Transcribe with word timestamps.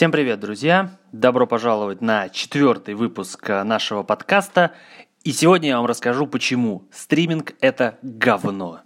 Всем 0.00 0.12
привет, 0.12 0.40
друзья! 0.40 0.92
Добро 1.12 1.46
пожаловать 1.46 2.00
на 2.00 2.30
четвертый 2.30 2.94
выпуск 2.94 3.50
э, 3.50 3.62
нашего 3.64 4.02
подкаста. 4.02 4.72
И 5.24 5.32
сегодня 5.32 5.68
я 5.68 5.76
вам 5.76 5.84
расскажу, 5.84 6.26
почему 6.26 6.88
стриминг– 6.90 7.52
это 7.60 7.98
говно. 8.00 8.80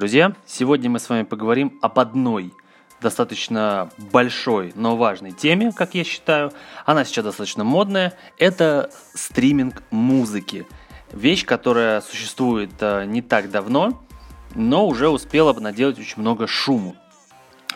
Друзья, 0.00 0.32
сегодня 0.46 0.88
мы 0.88 0.98
с 0.98 1.10
вами 1.10 1.24
поговорим 1.24 1.78
об 1.82 1.98
одной 1.98 2.54
достаточно 3.02 3.90
большой, 3.98 4.72
но 4.74 4.96
важной 4.96 5.32
теме, 5.32 5.72
как 5.72 5.94
я 5.94 6.04
считаю. 6.04 6.52
Она 6.86 7.04
сейчас 7.04 7.26
достаточно 7.26 7.64
модная. 7.64 8.14
Это 8.38 8.90
стриминг 9.12 9.82
музыки. 9.90 10.66
Вещь, 11.12 11.44
которая 11.44 12.00
существует 12.00 12.70
э, 12.80 13.04
не 13.04 13.20
так 13.20 13.50
давно, 13.50 14.02
но 14.54 14.86
уже 14.86 15.10
успела 15.10 15.52
бы 15.52 15.60
наделать 15.60 15.98
очень 15.98 16.22
много 16.22 16.46
шуму. 16.46 16.96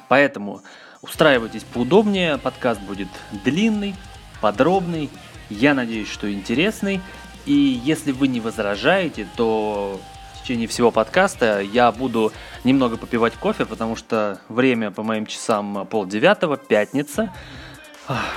Поэтому 0.09 0.63
устраивайтесь 1.03 1.65
поудобнее, 1.65 2.39
подкаст 2.39 2.81
будет 2.81 3.09
длинный, 3.45 3.95
подробный, 4.41 5.11
я 5.51 5.75
надеюсь, 5.75 6.09
что 6.09 6.33
интересный. 6.33 7.03
И 7.45 7.53
если 7.53 8.13
вы 8.13 8.29
не 8.29 8.41
возражаете, 8.41 9.29
то 9.37 10.01
течение 10.45 10.69
всего 10.69 10.91
подкаста 10.91 11.61
я 11.61 11.91
буду 11.91 12.31
немного 12.65 12.99
попивать 12.99 13.33
кофе, 13.33 13.65
потому 13.65 13.97
что 13.97 14.41
время 14.51 14.91
по 14.91 15.03
моим 15.03 15.25
часам 15.25 15.87
пол 15.87 16.05
девятого, 16.05 16.59
пятница. 16.59 17.33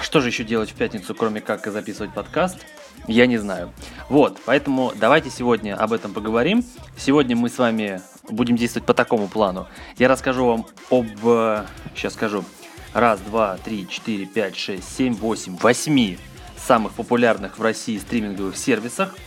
Что 0.02 0.22
же 0.22 0.30
еще 0.30 0.46
делать 0.46 0.70
в 0.70 0.76
пятницу, 0.76 1.14
кроме 1.14 1.42
как 1.42 1.68
записывать 1.68 2.14
подкаст? 2.14 2.60
Я 3.08 3.26
не 3.28 3.38
знаю. 3.38 3.74
Вот, 4.08 4.40
поэтому 4.46 4.94
давайте 4.96 5.30
сегодня 5.30 5.76
об 5.76 5.92
этом 5.92 6.14
поговорим. 6.14 6.64
Сегодня 6.98 7.36
мы 7.36 7.50
с 7.50 7.58
вами 7.58 8.02
будем 8.30 8.56
действовать 8.56 8.86
по 8.86 8.94
такому 8.94 9.28
плану. 9.28 9.68
Я 9.98 10.08
расскажу 10.08 10.46
вам 10.46 10.66
об... 10.90 11.66
Сейчас 11.94 12.14
скажу. 12.14 12.46
Раз, 12.94 13.20
два, 13.20 13.58
три, 13.58 13.86
четыре, 13.90 14.26
пять, 14.26 14.56
шесть, 14.56 14.96
семь, 14.96 15.14
восемь, 15.14 15.58
восьми 15.58 16.18
самых 16.56 16.94
популярных 16.94 17.60
в 17.60 17.62
России 17.62 17.98
стриминговых 17.98 18.56
сервисах– 18.56 19.14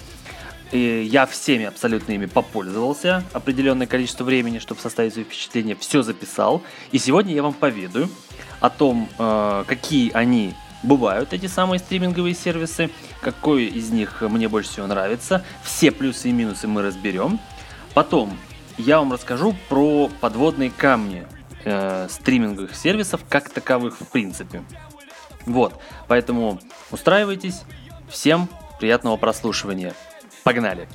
и 0.73 1.03
я 1.11 1.27
всеми 1.27 1.65
абсолютно 1.65 2.13
ими 2.13 2.27
попользовался 2.27 3.25
определенное 3.33 3.87
количество 3.87 4.25
времени, 4.25 4.59
чтобы 4.59 4.81
составить 4.81 5.13
свои 5.13 5.25
впечатления. 5.25 5.75
Все 5.75 6.03
записал. 6.03 6.63
И 6.93 6.99
сегодня 6.99 7.35
я 7.35 7.43
вам 7.43 7.53
поведаю 7.53 8.09
о 8.61 8.71
том, 8.71 9.09
э, 9.19 9.65
какие 9.67 10.13
они 10.13 10.55
бывают, 10.83 11.33
эти 11.33 11.47
самые 11.47 11.79
стриминговые 11.79 12.35
сервисы, 12.35 12.91
какой 13.21 13.65
из 13.65 13.91
них 13.91 14.23
мне 14.23 14.49
больше 14.49 14.71
всего 14.71 14.87
нравится. 14.87 15.45
Все 15.63 15.91
плюсы 15.91 16.29
и 16.29 16.33
минусы 16.33 16.69
мы 16.69 16.83
разберем. 16.83 17.39
Потом 17.95 18.37
я 18.79 18.99
вам 18.99 19.13
расскажу 19.13 19.55
про 19.69 20.09
подводные 20.21 20.71
камни 20.71 21.27
э, 21.65 22.07
стриминговых 22.09 22.75
сервисов 22.75 23.23
как 23.29 23.51
таковых 23.51 24.01
в 24.01 24.07
принципе. 24.07 24.63
Вот, 25.47 25.81
поэтому 26.07 26.61
устраивайтесь. 26.91 27.63
Всем 28.09 28.49
приятного 28.79 29.17
прослушивания. 29.17 29.95
Погнали! 30.45 30.89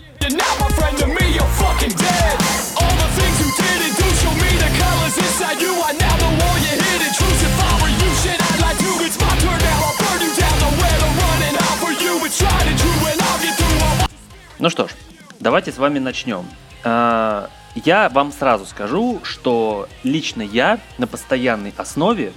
Ну 14.58 14.70
что 14.72 14.88
ж, 14.88 14.92
давайте 15.40 15.72
с 15.72 15.78
вами 15.78 16.00
начнем. 16.00 16.46
А, 16.84 17.50
я 17.76 18.10
вам 18.10 18.32
сразу 18.32 18.66
скажу, 18.66 19.20
что 19.24 19.88
лично 20.04 20.42
я 20.42 20.80
на 20.98 21.06
постоянной 21.06 21.72
основе 21.78 22.34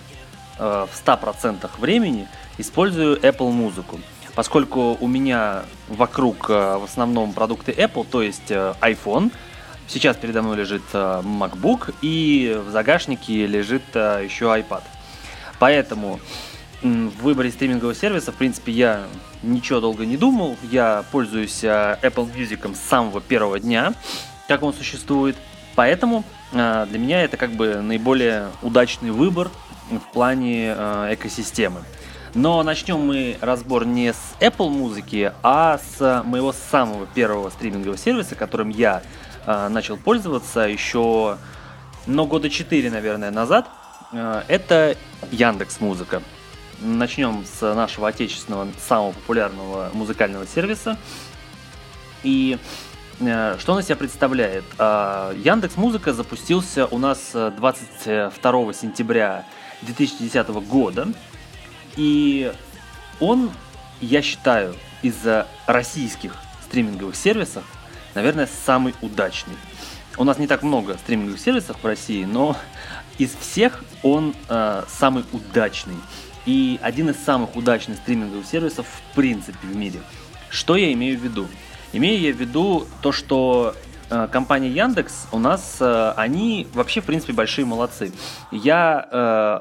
э, 0.58 0.86
в 0.90 1.06
100% 1.06 1.70
времени 1.78 2.28
использую 2.58 3.18
Apple 3.20 3.50
музыку 3.50 3.98
поскольку 4.38 4.96
у 5.00 5.08
меня 5.08 5.64
вокруг 5.88 6.48
э, 6.48 6.52
в 6.52 6.84
основном 6.84 7.32
продукты 7.32 7.72
Apple, 7.72 8.06
то 8.08 8.22
есть 8.22 8.52
э, 8.52 8.72
iPhone, 8.80 9.32
сейчас 9.88 10.16
передо 10.16 10.42
мной 10.42 10.58
лежит 10.58 10.84
э, 10.92 11.22
MacBook 11.24 11.92
и 12.02 12.56
в 12.64 12.70
загашнике 12.70 13.48
лежит 13.48 13.82
еще 13.96 14.44
iPad. 14.44 14.82
Поэтому 15.58 16.20
в 16.82 17.22
выборе 17.24 17.50
стримингового 17.50 17.96
сервиса, 17.96 18.30
в 18.30 18.36
принципе, 18.36 18.70
я 18.70 19.08
ничего 19.42 19.80
долго 19.80 20.06
не 20.06 20.16
думал. 20.16 20.56
Я 20.70 21.02
пользуюсь 21.10 21.64
Apple 21.64 22.32
Music 22.32 22.76
с 22.76 22.78
самого 22.78 23.20
первого 23.20 23.58
дня, 23.58 23.92
как 24.46 24.62
он 24.62 24.72
существует. 24.72 25.34
Поэтому 25.74 26.22
для 26.52 26.86
меня 26.92 27.24
это 27.24 27.36
как 27.36 27.50
бы 27.50 27.80
наиболее 27.82 28.50
удачный 28.62 29.10
выбор 29.10 29.50
в 29.90 30.12
плане 30.12 30.68
экосистемы. 31.10 31.80
Но 32.40 32.62
начнем 32.62 33.00
мы 33.00 33.36
разбор 33.40 33.84
не 33.84 34.12
с 34.12 34.36
Apple 34.38 34.68
музыки, 34.68 35.32
а 35.42 35.80
с 35.98 36.22
моего 36.24 36.52
самого 36.52 37.04
первого 37.04 37.50
стримингового 37.50 37.98
сервиса, 37.98 38.36
которым 38.36 38.68
я 38.68 39.02
э, 39.44 39.66
начал 39.66 39.96
пользоваться 39.96 40.60
еще, 40.60 41.36
ну, 42.06 42.26
года 42.26 42.48
4, 42.48 42.92
наверное, 42.92 43.32
назад. 43.32 43.66
Э, 44.12 44.42
это 44.46 44.96
Яндекс 45.32 45.80
Музыка. 45.80 46.22
Начнем 46.80 47.44
с 47.44 47.74
нашего 47.74 48.06
отечественного 48.06 48.68
самого 48.78 49.10
популярного 49.10 49.90
музыкального 49.92 50.46
сервиса. 50.46 50.96
И 52.22 52.56
э, 53.18 53.56
что 53.58 53.72
он 53.72 53.80
из 53.80 53.86
себя 53.86 53.96
представляет? 53.96 54.62
Э, 54.78 55.34
Яндекс 55.36 55.76
Музыка 55.76 56.12
запустился 56.12 56.86
у 56.86 56.98
нас 56.98 57.32
22 57.32 58.72
сентября 58.74 59.44
2010 59.82 60.48
года. 60.68 61.08
И 61.98 62.50
он, 63.20 63.50
я 64.00 64.22
считаю, 64.22 64.74
из 65.02 65.16
российских 65.66 66.34
стриминговых 66.64 67.16
сервисов, 67.16 67.64
наверное, 68.14 68.48
самый 68.64 68.94
удачный. 69.02 69.56
У 70.16 70.24
нас 70.24 70.38
не 70.38 70.46
так 70.46 70.62
много 70.62 70.96
стриминговых 70.96 71.40
сервисов 71.40 71.76
в 71.82 71.86
России, 71.86 72.24
но 72.24 72.56
из 73.18 73.34
всех 73.34 73.84
он 74.02 74.34
э, 74.48 74.84
самый 74.88 75.24
удачный. 75.32 75.96
И 76.46 76.78
один 76.82 77.10
из 77.10 77.16
самых 77.16 77.56
удачных 77.56 77.98
стриминговых 77.98 78.46
сервисов 78.46 78.86
в 78.86 79.14
принципе 79.14 79.58
в 79.66 79.76
мире. 79.76 80.00
Что 80.50 80.76
я 80.76 80.92
имею 80.92 81.18
в 81.18 81.22
виду? 81.22 81.46
Имею 81.92 82.20
я 82.20 82.32
в 82.32 82.36
виду 82.36 82.86
то, 83.02 83.12
что 83.12 83.74
э, 84.08 84.28
компания 84.30 84.70
Яндекс 84.70 85.26
у 85.32 85.38
нас, 85.38 85.76
э, 85.80 86.12
они 86.16 86.68
вообще 86.74 87.00
в 87.00 87.04
принципе 87.04 87.32
большие 87.32 87.64
молодцы. 87.64 88.12
Я 88.50 89.08
э, 89.10 89.60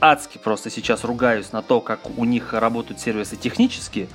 адски 0.00 0.38
просто 0.38 0.70
сейчас 0.70 1.04
ругаюсь 1.04 1.52
на 1.52 1.62
то, 1.62 1.80
как 1.80 2.18
у 2.18 2.24
них 2.24 2.52
работают 2.52 3.00
сервисы 3.00 3.36
технически, 3.36 4.08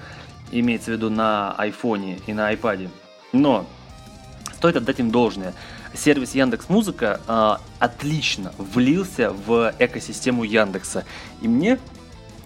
имеется 0.52 0.92
в 0.92 0.94
виду 0.94 1.09
на 1.09 1.53
айфоне 1.53 2.19
и 2.28 2.34
на 2.34 2.47
айпаде. 2.47 2.90
Но 3.31 3.66
стоит 4.53 4.75
отдать 4.75 5.00
им 5.00 5.12
должное. 5.12 5.53
Сервис 5.94 6.35
Яндекс 6.35 6.70
Музыка 6.70 7.20
э, 7.28 7.56
отлично 7.79 8.53
влился 8.58 9.32
в 9.32 9.73
экосистему 9.79 10.44
Яндекса. 10.44 11.06
И 11.41 11.47
мне 11.47 11.79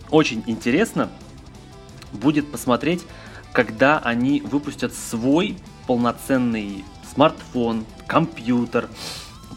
очень 0.09 0.43
интересно 0.47 1.09
будет 2.11 2.51
посмотреть, 2.51 3.03
когда 3.51 3.99
они 3.99 4.41
выпустят 4.41 4.93
свой 4.93 5.57
полноценный 5.87 6.83
смартфон, 7.13 7.85
компьютер, 8.07 8.89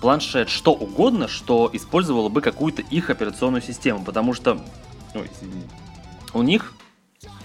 планшет, 0.00 0.48
что 0.48 0.72
угодно, 0.72 1.28
что 1.28 1.68
использовало 1.72 2.28
бы 2.28 2.40
какую-то 2.40 2.82
их 2.82 3.10
операционную 3.10 3.62
систему, 3.62 4.04
потому 4.04 4.34
что 4.34 4.60
ой, 5.14 5.30
у 6.34 6.42
них 6.42 6.74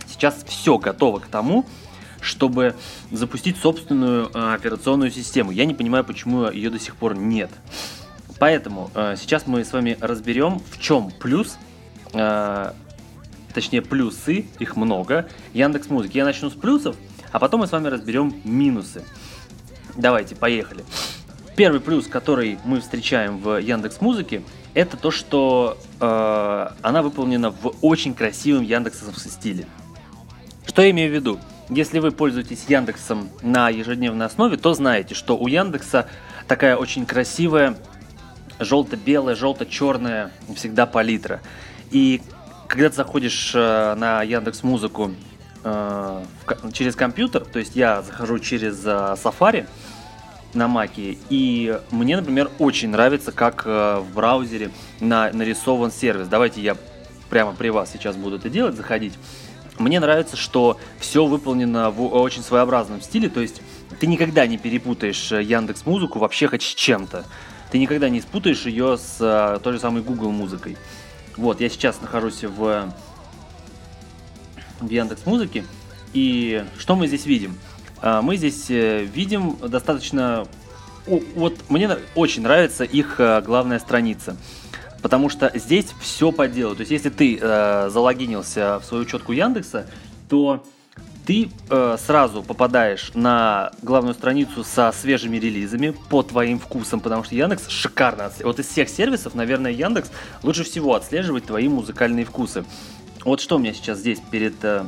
сейчас 0.08 0.44
все 0.48 0.78
готово 0.78 1.20
к 1.20 1.28
тому, 1.28 1.66
чтобы 2.22 2.76
запустить 3.12 3.58
собственную 3.58 4.32
э, 4.34 4.54
операционную 4.54 5.12
систему. 5.12 5.52
Я 5.52 5.66
не 5.66 5.74
понимаю, 5.74 6.04
почему 6.06 6.50
ее 6.50 6.70
до 6.70 6.80
сих 6.80 6.96
пор 6.96 7.16
нет. 7.16 7.52
Поэтому 8.40 8.92
э, 8.96 9.16
сейчас 9.20 9.46
мы 9.46 9.64
с 9.66 9.74
вами 9.74 9.98
разберем, 10.00 10.62
в 10.72 10.80
чем 10.80 11.12
плюс, 11.12 11.58
э, 12.14 12.74
точнее 13.54 13.82
плюсы, 13.82 14.46
их 14.60 14.76
много, 14.76 15.28
Яндекс 15.54 15.90
Музыки. 15.90 16.18
Я 16.18 16.26
начну 16.26 16.50
с 16.50 16.54
плюсов, 16.54 16.96
а 17.32 17.40
потом 17.40 17.62
мы 17.62 17.68
с 17.68 17.72
вами 17.72 17.88
разберем 17.88 18.34
минусы. 18.44 19.04
Давайте, 19.96 20.36
поехали. 20.36 20.84
Первый 21.56 21.80
плюс, 21.80 22.08
который 22.08 22.58
мы 22.66 22.82
встречаем 22.82 23.40
в 23.40 23.58
Яндекс 23.58 24.02
Музыке, 24.02 24.42
это 24.74 24.98
то, 24.98 25.12
что 25.12 25.78
э, 26.00 26.70
она 26.82 27.02
выполнена 27.02 27.52
в 27.52 27.76
очень 27.82 28.14
красивом 28.14 28.64
яндексовском 28.64 29.32
стиле. 29.32 29.68
Что 30.66 30.82
я 30.82 30.92
имею 30.92 31.12
в 31.12 31.14
виду? 31.14 31.40
Если 31.70 32.00
вы 32.00 32.12
пользуетесь 32.12 32.66
Яндексом 32.68 33.30
на 33.42 33.70
ежедневной 33.70 34.26
основе, 34.26 34.58
то 34.58 34.74
знаете, 34.74 35.16
что 35.16 35.38
у 35.38 35.48
Яндекса 35.48 36.08
такая 36.48 36.76
очень 36.76 37.06
красивая 37.06 37.78
желто-белая, 38.60 39.36
желто-черная 39.36 40.32
всегда 40.56 40.86
палитра. 40.86 41.42
И 41.92 42.22
когда 42.68 42.90
ты 42.90 42.96
заходишь 42.96 43.52
э, 43.54 43.96
на 43.96 44.24
Яндекс 44.24 44.64
Музыку 44.64 45.12
э, 45.64 46.24
через 46.74 46.96
компьютер, 46.96 47.46
то 47.46 47.60
есть 47.60 47.76
я 47.76 48.02
захожу 48.02 48.40
через 48.40 48.84
э, 48.86 49.16
Safari 49.24 49.68
на 50.54 50.68
Маке, 50.68 51.18
и 51.30 51.80
мне, 51.92 52.16
например, 52.16 52.52
очень 52.60 52.90
нравится, 52.90 53.32
как 53.32 53.66
в 53.66 54.06
браузере 54.14 54.72
на, 55.00 55.32
нарисован 55.32 55.92
сервис. 55.92 56.28
Давайте 56.28 56.62
я 56.62 56.78
прямо 57.30 57.54
при 57.54 57.70
вас 57.70 57.92
сейчас 57.92 58.16
буду 58.16 58.36
это 58.36 58.50
делать, 58.50 58.76
заходить. 58.76 59.14
Мне 59.80 60.00
нравится, 60.00 60.38
что 60.38 60.80
все 61.00 61.26
выполнено 61.26 61.90
в 61.90 62.06
очень 62.14 62.44
своеобразном 62.44 63.02
стиле, 63.02 63.30
то 63.30 63.40
есть 63.42 63.62
ты 64.00 64.06
никогда 64.06 64.46
не 64.46 64.58
перепутаешь 64.60 65.32
Яндекс 65.32 65.86
Музыку 65.86 66.20
вообще 66.20 66.48
хоть 66.48 66.62
с 66.62 66.76
чем-то. 66.76 67.26
Ты 67.72 67.80
никогда 67.80 68.08
не 68.10 68.22
спутаешь 68.22 68.68
ее 68.68 69.00
с 69.00 69.60
той 69.64 69.74
же 69.74 69.80
самой 69.80 70.04
Google 70.04 70.32
музыкой. 70.32 70.78
Вот, 71.38 71.60
я 71.60 71.70
сейчас 71.70 72.00
нахожусь 72.02 72.44
в, 72.44 72.94
в 74.80 74.88
Яндекс 74.88 75.26
Музыке. 75.26 75.66
И 76.14 76.64
что 76.78 76.96
мы 76.96 77.08
здесь 77.08 77.26
видим? 77.26 77.58
А, 78.04 78.22
мы 78.22 78.36
здесь 78.36 78.70
э, 78.70 79.06
видим 79.06 79.56
достаточно... 79.58 80.46
Вот 81.08 81.58
мне 81.70 81.90
очень 82.16 82.44
нравится 82.44 82.84
их 82.84 83.16
э, 83.20 83.42
главная 83.42 83.80
страница. 83.80 84.36
Потому 85.02 85.30
что 85.30 85.50
здесь 85.56 85.88
все 86.02 86.34
по 86.34 86.50
делу. 86.50 86.76
То 86.76 86.82
есть, 86.82 86.92
если 86.92 87.10
ты 87.10 87.40
э, 87.42 87.90
залогинился 87.90 88.80
в 88.80 88.86
свою 88.86 89.04
учетку 89.04 89.32
Яндекса, 89.32 89.88
то 90.30 90.66
ты 91.26 91.50
э, 91.70 91.98
сразу 92.06 92.44
попадаешь 92.44 93.12
на 93.14 93.72
главную 93.82 94.16
страницу 94.16 94.66
со 94.66 94.92
свежими 94.92 95.38
релизами 95.38 95.96
по 96.10 96.24
твоим 96.24 96.60
вкусам, 96.60 97.00
потому 97.00 97.24
что 97.24 97.36
Яндекс 97.36 97.70
шикарно 97.70 98.26
отслеживает. 98.26 98.48
Вот 98.48 98.60
из 98.60 98.68
всех 98.70 98.90
сервисов, 98.90 99.34
наверное, 99.34 99.72
Яндекс 99.72 100.12
лучше 100.42 100.66
всего 100.66 100.96
отслеживает 100.96 101.46
твои 101.46 101.70
музыкальные 101.70 102.26
вкусы. 102.26 102.66
Вот 103.24 103.40
что 103.40 103.56
у 103.56 103.60
меня 103.60 103.74
сейчас 103.74 104.00
здесь 104.00 104.20
перед, 104.32 104.56
э, 104.64 104.86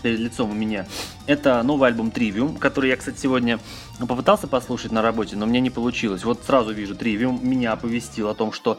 перед 0.00 0.18
лицом 0.18 0.50
у 0.50 0.54
меня. 0.54 0.86
Это 1.26 1.62
новый 1.62 1.88
альбом 1.88 2.08
Trivium, 2.08 2.58
который 2.58 2.90
я, 2.90 2.96
кстати, 2.96 3.18
сегодня 3.18 3.58
попытался 3.98 4.46
послушать 4.46 4.92
на 4.92 5.02
работе, 5.02 5.36
но 5.36 5.46
мне 5.46 5.60
не 5.60 5.70
получилось. 5.70 6.24
Вот 6.24 6.42
сразу 6.44 6.72
вижу, 6.72 6.94
Trivium 6.94 7.44
меня 7.44 7.72
оповестил 7.72 8.28
о 8.28 8.34
том, 8.34 8.52
что 8.52 8.78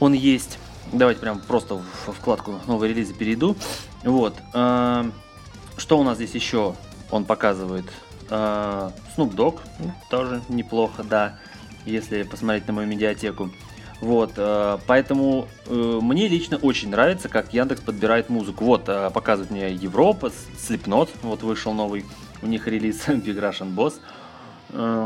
он 0.00 0.12
есть. 0.12 0.58
Давайте 0.92 1.20
прям 1.20 1.40
просто 1.40 1.74
в 1.74 2.12
вкладку 2.12 2.60
новые 2.66 2.92
релизы 2.92 3.12
перейду. 3.14 3.56
Вот. 4.04 4.34
Э, 4.54 5.04
что 5.76 5.98
у 5.98 6.02
нас 6.02 6.16
здесь 6.16 6.34
еще 6.34 6.74
он 7.10 7.24
показывает? 7.24 7.86
Uh, 8.28 8.92
Snoop 9.16 9.60
тоже 10.10 10.42
неплохо, 10.48 11.04
да, 11.04 11.38
если 11.84 12.24
посмотреть 12.24 12.66
на 12.66 12.72
мою 12.72 12.88
медиатеку. 12.88 13.52
Вот, 14.00 14.36
uh, 14.36 14.78
поэтому 14.86 15.48
uh, 15.66 16.00
мне 16.02 16.28
лично 16.28 16.58
очень 16.58 16.90
нравится, 16.90 17.28
как 17.28 17.54
Яндекс 17.54 17.80
подбирает 17.80 18.28
музыку. 18.28 18.64
Вот, 18.64 18.88
uh, 18.88 19.10
показывает 19.10 19.50
мне 19.50 19.72
Европа, 19.72 20.30
Slipknot, 20.58 21.08
вот 21.22 21.42
вышел 21.42 21.72
новый 21.72 22.04
у 22.42 22.46
них 22.46 22.66
релиз 22.66 23.00
Big 23.08 23.40
Russian 23.40 23.74
Boss, 23.74 23.94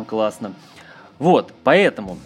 классно. 0.07 0.55
Вот, 1.19 1.53
поэтому 1.63 2.19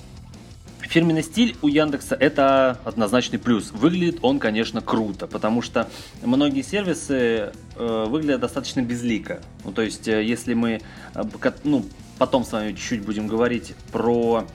Фирменный 0.89 1.23
стиль 1.23 1.57
у 1.63 1.69
Яндекса 1.69 2.15
это 2.15 2.79
однозначный 2.85 3.39
плюс. 3.39 3.73
Выглядит 3.73 4.19
он, 4.23 4.39
конечно, 4.39 4.81
круто, 4.81 5.27
потому 5.27 5.63
что 5.63 5.89
многие 6.23 6.63
сервисы 6.63 7.53
э, 7.75 8.05
выглядят 8.09 8.41
достаточно 8.41 8.81
безлико. 8.81 9.41
Ну, 9.65 9.73
то 9.73 9.83
есть, 9.83 10.07
э, 10.07 10.23
если 10.23 10.55
мы, 10.55 10.83
э, 11.15 11.23
ну, 11.65 11.85
потом 12.19 12.45
с 12.45 12.53
вами 12.53 12.73
чуть-чуть 12.73 13.03
будем 13.05 13.27
говорить 13.27 13.75
про 13.93 14.45
э, 14.45 14.47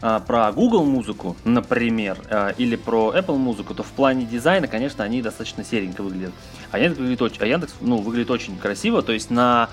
про 0.00 0.52
Google 0.52 0.84
музыку, 0.84 1.36
например, 1.44 2.18
э, 2.30 2.52
или 2.56 2.76
про 2.76 3.12
Apple 3.16 3.36
музыку, 3.36 3.74
то 3.74 3.82
в 3.82 3.90
плане 3.90 4.24
дизайна, 4.26 4.68
конечно, 4.68 5.02
они 5.02 5.22
достаточно 5.22 5.64
серенько 5.64 6.02
выглядят. 6.02 6.32
А 6.70 6.78
Яндекс 6.78 6.98
выглядит 6.98 7.22
очень, 7.22 7.42
а 7.42 7.46
Яндекс, 7.46 7.74
ну, 7.80 7.98
выглядит 7.98 8.30
очень 8.30 8.56
красиво. 8.56 9.02
То 9.02 9.12
есть 9.12 9.30
на 9.30 9.70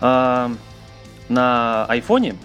э, 0.00 0.48
на 1.28 1.84
айфоне 1.86 2.36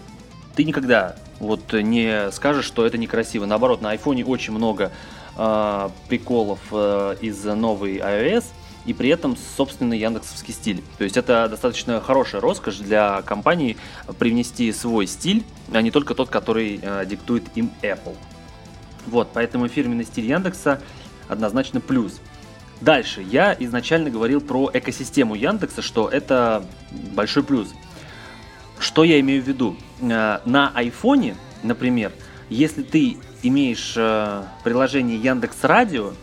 ты 0.56 0.64
никогда 0.64 1.16
вот 1.40 1.74
не 1.74 2.32
скажешь, 2.32 2.66
что 2.66 2.86
это 2.86 2.98
некрасиво. 2.98 3.46
Наоборот, 3.46 3.82
на 3.82 3.92
айфоне 3.92 4.26
очень 4.26 4.54
много 4.54 4.92
э, 5.38 5.90
приколов 6.08 6.60
э, 6.72 7.16
из 7.22 7.44
новой 7.44 7.98
iOS, 7.98 8.46
и 8.88 8.94
при 8.94 9.10
этом 9.10 9.38
собственный 9.58 10.00
яндексовский 10.00 10.54
стиль. 10.54 10.82
То 10.98 11.04
есть 11.04 11.18
это 11.18 11.48
достаточно 11.50 12.02
хорошая 12.02 12.42
роскошь 12.42 12.78
для 12.78 13.22
компании 13.22 13.78
привнести 14.18 14.72
свой 14.72 15.06
стиль, 15.06 15.44
а 15.72 15.82
не 15.82 15.92
только 15.92 16.16
тот, 16.16 16.30
который 16.30 16.80
э, 16.82 17.06
диктует 17.06 17.44
им 17.56 17.70
Apple. 17.84 18.16
Вот, 19.06 19.30
поэтому 19.34 19.68
фирменный 19.68 20.06
стиль 20.06 20.26
Яндекса 20.26 20.82
однозначно 21.28 21.82
плюс. 21.82 22.20
Дальше, 22.80 23.22
я 23.22 23.56
изначально 23.60 24.10
говорил 24.10 24.40
про 24.40 24.70
экосистему 24.74 25.36
Яндекса, 25.36 25.82
что 25.82 26.08
это 26.08 26.64
большой 27.14 27.44
плюс. 27.44 27.74
Что 28.80 29.04
я 29.04 29.20
имею 29.20 29.44
в 29.44 29.48
виду? 29.48 29.76
Э, 30.00 30.40
на 30.46 30.72
айфоне, 30.74 31.36
например, 31.62 32.14
если 32.50 32.84
ты 32.84 33.18
имеешь 33.44 33.96
э, 33.98 34.44
приложение 34.64 35.18
Яндекс 35.18 35.64
Радио, 35.64 36.14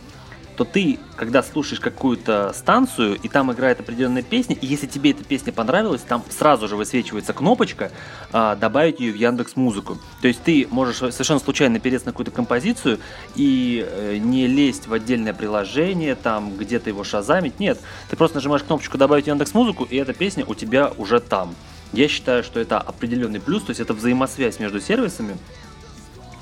то 0.55 0.63
ты, 0.63 0.99
когда 1.15 1.43
слушаешь 1.43 1.79
какую-то 1.79 2.53
станцию, 2.55 3.15
и 3.15 3.27
там 3.27 3.51
играет 3.51 3.79
определенная 3.79 4.21
песня, 4.21 4.55
и 4.55 4.65
если 4.65 4.87
тебе 4.87 5.11
эта 5.11 5.23
песня 5.23 5.51
понравилась, 5.51 6.01
там 6.01 6.23
сразу 6.29 6.67
же 6.67 6.75
высвечивается 6.75 7.33
кнопочка 7.33 7.91
а, 8.31 8.55
«Добавить 8.55 8.99
ее 8.99 9.11
в 9.11 9.15
Яндекс 9.15 9.55
Музыку». 9.55 9.97
То 10.21 10.27
есть 10.27 10.41
ты 10.43 10.67
можешь 10.71 10.97
совершенно 10.97 11.39
случайно 11.39 11.79
перейти 11.79 12.05
на 12.05 12.11
какую-то 12.11 12.31
композицию 12.31 12.99
и 13.35 13.85
э, 13.87 14.17
не 14.17 14.47
лезть 14.47 14.87
в 14.87 14.93
отдельное 14.93 15.33
приложение, 15.33 16.15
там 16.15 16.55
где-то 16.57 16.89
его 16.89 17.03
шазамить. 17.03 17.59
Нет, 17.59 17.79
ты 18.09 18.15
просто 18.15 18.37
нажимаешь 18.37 18.63
кнопочку 18.63 18.97
«Добавить 18.97 19.25
в 19.25 19.27
Яндекс 19.27 19.53
Музыку», 19.53 19.85
и 19.89 19.97
эта 19.97 20.13
песня 20.13 20.45
у 20.45 20.55
тебя 20.55 20.91
уже 20.97 21.19
там. 21.19 21.55
Я 21.93 22.07
считаю, 22.07 22.43
что 22.43 22.59
это 22.59 22.79
определенный 22.79 23.39
плюс, 23.39 23.63
то 23.63 23.71
есть 23.71 23.79
это 23.79 23.93
взаимосвязь 23.93 24.59
между 24.59 24.81
сервисами. 24.81 25.37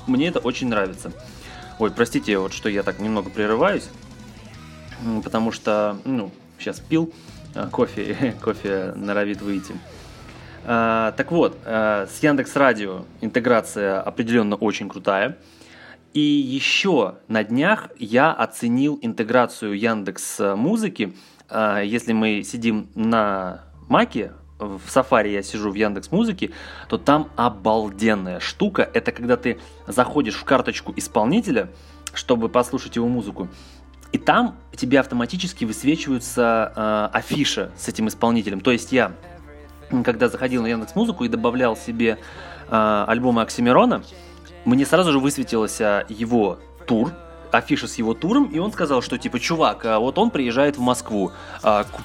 Мне 0.06 0.28
это 0.28 0.38
очень 0.40 0.68
нравится. 0.68 1.12
Ой, 1.78 1.90
простите, 1.90 2.38
вот 2.38 2.52
что 2.52 2.68
я 2.68 2.82
так 2.82 3.00
немного 3.00 3.30
прерываюсь, 3.30 3.88
потому 5.22 5.52
что, 5.52 5.96
ну, 6.04 6.30
сейчас 6.58 6.80
пил 6.80 7.12
а, 7.54 7.68
кофе, 7.68 8.34
кофе 8.42 8.92
норовит 8.96 9.42
выйти. 9.42 9.74
А, 10.64 11.12
так 11.12 11.30
вот, 11.32 11.58
а, 11.64 12.06
с 12.06 12.22
Яндекс 12.22 12.56
Радио 12.56 13.04
интеграция 13.20 14.00
определенно 14.00 14.56
очень 14.56 14.88
крутая. 14.88 15.36
И 16.12 16.20
еще 16.20 17.16
на 17.26 17.42
днях 17.42 17.88
я 17.98 18.32
оценил 18.32 18.98
интеграцию 19.02 19.76
Яндекс 19.76 20.38
Музыки. 20.54 21.12
Если 21.50 22.12
мы 22.12 22.44
сидим 22.44 22.88
на 22.94 23.64
Маке, 23.88 24.30
в 24.60 24.82
Safari 24.86 25.32
я 25.32 25.42
сижу 25.42 25.70
в 25.70 25.74
Яндекс 25.74 26.12
Музыке, 26.12 26.52
то 26.88 26.98
там 26.98 27.30
обалденная 27.34 28.38
штука. 28.38 28.88
Это 28.94 29.10
когда 29.10 29.36
ты 29.36 29.58
заходишь 29.88 30.36
в 30.36 30.44
карточку 30.44 30.94
исполнителя, 30.96 31.68
чтобы 32.12 32.48
послушать 32.48 32.94
его 32.94 33.08
музыку, 33.08 33.48
и 34.14 34.18
там 34.18 34.56
тебе 34.76 35.00
автоматически 35.00 35.64
высвечиваются 35.64 36.72
э, 36.76 37.16
афиша 37.16 37.72
с 37.76 37.88
этим 37.88 38.06
исполнителем. 38.06 38.60
То 38.60 38.70
есть 38.70 38.92
я, 38.92 39.12
когда 40.04 40.28
заходил 40.28 40.62
на 40.62 40.68
Яндекс 40.68 40.94
Музыку 40.94 41.24
и 41.24 41.28
добавлял 41.28 41.76
себе 41.76 42.18
э, 42.68 43.04
альбомы 43.08 43.42
Оксимирона, 43.42 44.04
мне 44.64 44.86
сразу 44.86 45.10
же 45.10 45.18
высветился 45.18 46.06
его 46.08 46.60
тур, 46.86 47.12
афиша 47.50 47.88
с 47.88 47.96
его 47.96 48.14
туром, 48.14 48.44
и 48.44 48.60
он 48.60 48.70
сказал, 48.70 49.02
что 49.02 49.18
типа, 49.18 49.40
чувак, 49.40 49.84
а 49.84 49.98
вот 49.98 50.16
он 50.16 50.30
приезжает 50.30 50.76
в 50.76 50.80
Москву, 50.80 51.32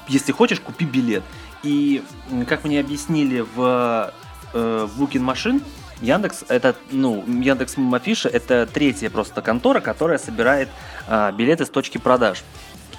если 0.07 0.31
хочешь, 0.31 0.59
купи 0.59 0.85
билет. 0.85 1.23
И, 1.61 2.01
как 2.47 2.63
мне 2.63 2.79
объяснили 2.79 3.41
в, 3.41 4.11
э, 4.53 4.87
в 4.87 5.03
Booking 5.03 5.31
Machine, 5.31 5.61
Яндекс 6.01 6.45
это, 6.47 6.75
ну, 6.91 7.23
Яндекс 7.27 7.75
Афиша 7.93 8.29
это 8.29 8.67
третья 8.71 9.09
просто 9.09 9.41
контора, 9.41 9.81
которая 9.81 10.17
собирает 10.17 10.69
э, 11.07 11.31
билеты 11.33 11.65
с 11.65 11.69
точки 11.69 11.97
продаж. 11.97 12.43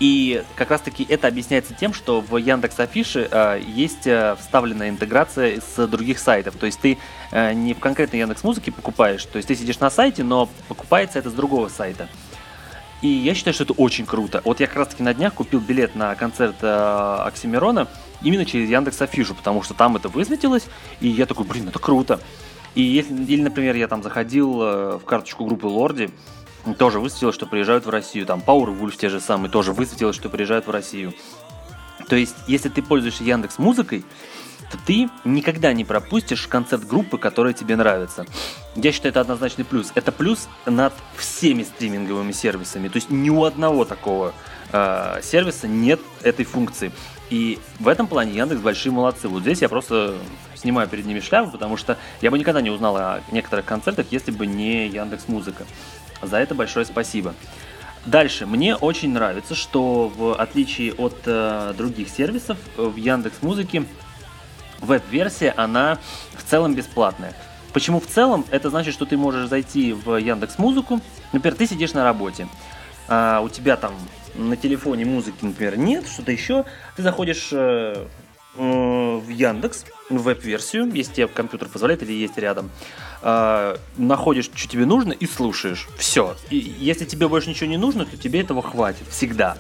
И 0.01 0.43
как 0.57 0.71
раз 0.71 0.81
таки 0.81 1.07
это 1.09 1.29
объясняется 1.29 1.75
тем, 1.75 1.93
что 1.93 2.23
в 2.23 2.37
Яндекс 2.37 2.81
Афише 2.81 3.29
э, 3.31 3.61
есть 3.67 4.07
э, 4.07 4.35
вставленная 4.41 4.89
интеграция 4.89 5.61
с 5.61 5.87
других 5.87 6.19
сайтов. 6.19 6.57
То 6.57 6.67
есть 6.67 6.81
ты 6.81 6.99
э, 7.33 7.53
не 7.53 7.75
в 7.75 7.79
конкретной 7.81 8.21
Яндекс 8.21 8.43
Музыке 8.43 8.73
покупаешь, 8.73 9.25
то 9.25 9.37
есть 9.37 9.49
ты 9.49 9.55
сидишь 9.55 9.79
на 9.79 9.91
сайте, 9.91 10.25
но 10.25 10.49
покупается 10.69 11.19
это 11.19 11.31
с 11.31 11.35
другого 11.35 11.69
сайта. 11.69 12.09
И 13.03 13.09
я 13.09 13.35
считаю, 13.35 13.55
что 13.55 13.65
это 13.65 13.73
очень 13.75 14.05
круто. 14.05 14.43
Вот 14.45 14.61
я 14.61 14.67
как 14.67 14.77
раз 14.77 14.89
таки 14.89 15.03
на 15.03 15.15
днях 15.15 15.33
купил 15.35 15.61
билет 15.61 15.95
на 15.95 16.15
концерт 16.15 16.57
э, 16.61 17.17
Оксимирона 17.27 17.89
именно 18.23 18.45
через 18.45 18.69
Яндекс 18.69 19.01
Афишу, 19.01 19.35
потому 19.35 19.63
что 19.63 19.75
там 19.75 19.97
это 19.97 20.09
высветилось, 20.09 20.67
и 21.01 21.09
я 21.09 21.27
такой, 21.27 21.47
блин, 21.47 21.69
это 21.69 21.79
круто. 21.79 22.21
И 22.75 22.83
если, 22.83 23.15
или, 23.25 23.43
например, 23.43 23.75
я 23.77 23.89
там 23.89 24.03
заходил 24.03 24.63
э, 24.63 24.99
в 24.99 25.05
карточку 25.05 25.45
группы 25.45 25.67
Лорди, 25.67 26.11
тоже 26.79 27.01
высветилось, 27.01 27.35
что 27.35 27.47
приезжают 27.47 27.87
в 27.87 27.91
Россию. 27.91 28.27
Там 28.27 28.43
Powerwolf 28.47 28.97
те 28.97 29.09
же 29.09 29.21
самые 29.21 29.51
тоже 29.51 29.73
высветилось, 29.73 30.17
что 30.17 30.29
приезжают 30.29 30.67
в 30.67 30.71
Россию. 30.71 31.15
То 32.09 32.17
есть, 32.17 32.37
если 32.47 32.69
ты 32.69 32.83
пользуешься 32.83 33.25
Яндекс 33.25 33.59
Музыкой, 33.59 34.05
ты 34.79 35.09
никогда 35.25 35.73
не 35.73 35.85
пропустишь 35.85 36.47
концерт 36.47 36.87
группы, 36.87 37.19
которая 37.19 37.53
тебе 37.53 37.77
нравится. 37.77 38.27
Я 38.77 38.93
считаю, 38.93 39.11
это 39.11 39.21
однозначный 39.21 39.65
плюс. 39.65 39.93
Это 39.95 40.13
плюс 40.13 40.49
над 40.67 40.93
всеми 41.17 41.63
стриминговыми 41.63 42.33
сервисами. 42.33 42.89
То 42.89 42.97
есть 42.97 43.11
ни 43.11 43.31
у 43.31 43.45
одного 43.45 43.85
такого 43.85 44.33
э, 44.73 45.21
сервиса 45.23 45.69
нет 45.69 46.01
этой 46.23 46.45
функции. 46.45 46.93
И 47.31 47.59
в 47.79 47.89
этом 47.89 48.07
плане 48.07 48.33
Яндекс 48.33 48.61
большие 48.61 48.93
молодцы. 48.93 49.29
Вот 49.29 49.43
здесь 49.43 49.63
я 49.63 49.69
просто 49.69 50.17
снимаю 50.55 50.89
перед 50.89 51.07
ними 51.07 51.21
шляпу, 51.21 51.51
потому 51.51 51.77
что 51.77 51.97
я 52.21 52.31
бы 52.31 52.39
никогда 52.39 52.61
не 52.61 52.71
узнал 52.71 52.97
о 52.97 53.21
некоторых 53.31 53.65
концертах, 53.65 54.07
если 54.11 54.31
бы 54.31 54.47
не 54.47 54.89
Яндекс 54.89 55.29
Музыка. 55.29 55.65
За 56.23 56.37
это 56.37 56.55
большое 56.55 56.85
спасибо. 56.85 57.35
Дальше, 58.07 58.47
мне 58.47 58.77
очень 58.77 59.13
нравится, 59.13 59.55
что 59.55 60.09
в 60.09 60.35
отличие 60.35 60.95
от 60.95 61.19
э, 61.27 61.75
других 61.77 62.09
сервисов, 62.09 62.57
в 62.77 62.97
Яндекс 62.97 63.43
Музыке 63.43 63.85
веб-версия, 64.81 65.53
она 65.57 65.99
в 66.35 66.43
целом 66.49 66.75
бесплатная. 66.75 67.35
Почему 67.73 68.01
в 68.01 68.07
целом? 68.07 68.45
Это 68.51 68.71
значит, 68.71 68.95
что 68.95 69.07
ты 69.07 69.17
можешь 69.17 69.49
зайти 69.49 69.93
в 69.93 70.17
Яндекс 70.17 70.59
Музыку. 70.59 71.01
Например, 71.33 71.57
ты 71.57 71.67
сидишь 71.67 71.93
на 71.93 72.05
работе, 72.05 72.49
а 73.09 73.41
у 73.41 73.49
тебя 73.49 73.77
там 73.77 73.95
на 74.35 74.57
телефоне 74.57 75.05
музыки, 75.05 75.37
например, 75.43 75.77
нет, 75.79 76.07
что-то 76.09 76.33
еще. 76.33 76.65
Ты 76.97 77.03
заходишь 77.03 77.49
э, 77.53 78.07
в 78.57 79.29
Яндекс, 79.29 79.85
в 80.09 80.23
веб-версию, 80.23 80.91
если 80.93 81.15
тебе 81.15 81.29
компьютер 81.29 81.69
позволяет 81.69 82.03
или 82.03 82.13
есть 82.13 82.39
рядом, 82.39 82.71
э, 83.23 83.77
находишь, 83.97 84.51
что 84.55 84.69
тебе 84.69 84.87
нужно 84.87 85.13
и 85.13 85.27
слушаешь. 85.27 85.89
Все. 85.97 86.37
И 86.51 86.57
если 86.57 87.05
тебе 87.05 87.29
больше 87.29 87.51
ничего 87.51 87.71
не 87.71 87.77
нужно, 87.77 88.05
то 88.07 88.17
тебе 88.17 88.41
этого 88.41 88.63
хватит 88.63 89.07
всегда. 89.09 89.57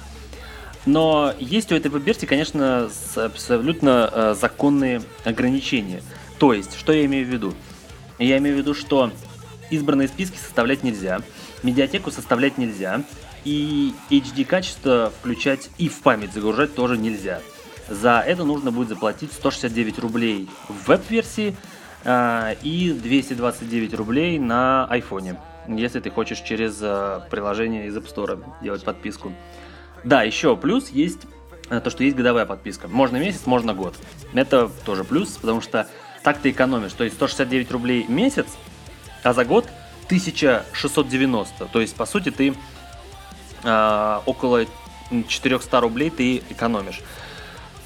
Но 0.90 1.32
есть 1.38 1.70
у 1.70 1.76
этой 1.76 1.88
веб-версии, 1.88 2.26
конечно, 2.26 2.90
абсолютно 3.14 4.11
э, 4.12 4.35
законные 4.35 5.02
ограничения. 5.25 6.02
То 6.40 6.52
есть, 6.52 6.76
что 6.76 6.92
я 6.92 7.04
имею 7.04 7.26
в 7.26 7.28
виду? 7.28 7.54
Я 8.18 8.38
имею 8.38 8.56
в 8.56 8.59
виду, 8.59 8.75
что 8.75 9.12
избранные 9.70 10.09
списки 10.09 10.37
составлять 10.37 10.82
нельзя, 10.82 11.20
медиатеку 11.62 12.11
составлять 12.11 12.59
нельзя, 12.59 13.04
и 13.44 13.94
HD 14.11 14.44
качество 14.44 15.12
включать 15.16 15.70
и 15.78 15.88
в 15.88 16.00
память 16.00 16.32
загружать 16.32 16.75
тоже 16.75 16.99
нельзя. 16.99 17.40
За 17.88 18.25
это 18.26 18.42
нужно 18.42 18.73
будет 18.73 18.88
заплатить 18.88 19.32
169 19.32 20.00
рублей 20.00 20.49
в 20.68 20.88
веб-версии 20.88 21.56
э, 22.02 22.54
и 22.64 22.92
229 22.92 23.94
рублей 23.94 24.40
на 24.40 24.87
айфоне, 24.87 25.37
если 25.68 26.00
ты 26.00 26.11
хочешь 26.11 26.40
через 26.40 26.80
э, 26.82 27.20
приложение 27.30 27.87
из 27.87 27.97
App 27.97 28.12
Store 28.12 28.42
делать 28.61 28.82
подписку. 28.82 29.32
Да, 30.04 30.23
еще 30.23 30.57
плюс 30.57 30.90
есть 30.90 31.21
э, 31.69 31.80
то, 31.80 31.90
что 31.90 32.04
есть 32.04 32.16
годовая 32.16 32.47
подписка. 32.47 32.88
Можно 32.88 33.19
месяц, 33.19 33.47
можно 33.47 33.75
год. 33.75 33.95
Это 34.33 34.71
тоже 34.85 35.04
плюс, 35.04 35.30
потому 35.37 35.61
что 35.61 35.88
так 36.23 36.38
ты 36.38 36.50
экономишь. 36.50 36.92
То 36.92 37.04
есть 37.04 37.16
169 37.16 37.71
рублей 37.71 38.04
в 38.04 38.11
месяц, 38.11 38.47
а 39.23 39.33
за 39.33 39.45
год 39.45 39.66
1690. 40.07 41.66
То 41.66 41.80
есть, 41.80 41.95
по 41.97 42.07
сути, 42.07 42.30
ты 42.30 42.54
э, 43.62 44.21
около 44.26 44.66
400 45.28 45.80
рублей 45.80 46.11
ты 46.11 46.38
экономишь 46.49 47.00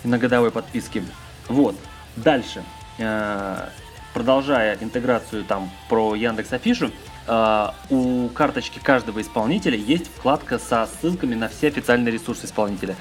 на 0.05 0.19
годовой 0.19 0.51
подписке. 0.51 1.03
Вот. 1.49 1.77
Дальше. 2.17 2.63
Э, 2.99 3.69
продолжая 4.13 4.79
интеграцию 4.81 5.45
там 5.45 5.71
про 5.89 6.15
Яндекс 6.15 6.53
Афишу, 6.53 6.93
у 7.27 8.29
карточки 8.29 8.79
каждого 8.79 9.21
исполнителя 9.23 9.79
есть 9.79 10.09
вкладка 10.15 10.59
со 10.59 10.87
ссылками 10.87 11.35
на 11.35 11.49
все 11.49 11.69
официальные 11.69 12.13
ресурсы 12.13 12.45
исполнителя. 12.47 12.97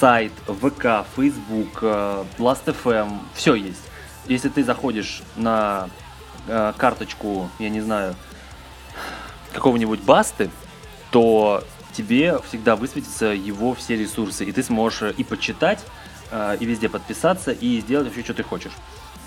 Сайт, 0.00 0.32
ВК, 0.46 1.06
Facebook, 1.16 1.82
uh, 1.82 2.26
Last.fm, 2.38 3.18
все 3.34 3.54
есть. 3.54 3.82
Если 4.26 4.48
ты 4.48 4.64
заходишь 4.64 5.22
на 5.36 5.88
uh, 6.48 6.74
карточку, 6.76 7.48
я 7.58 7.68
не 7.68 7.80
знаю, 7.80 8.16
какого-нибудь 9.52 10.00
басты, 10.00 10.50
то 11.10 11.62
тебе 11.92 12.38
всегда 12.48 12.76
высветятся 12.76 13.26
его 13.26 13.74
все 13.74 13.96
ресурсы, 13.96 14.44
и 14.44 14.52
ты 14.52 14.62
сможешь 14.62 15.14
и 15.16 15.24
почитать, 15.24 15.80
и 16.60 16.64
везде 16.64 16.88
подписаться, 16.90 17.50
и 17.50 17.80
сделать 17.80 18.06
вообще, 18.06 18.22
что 18.22 18.34
ты 18.34 18.42
хочешь. 18.42 18.72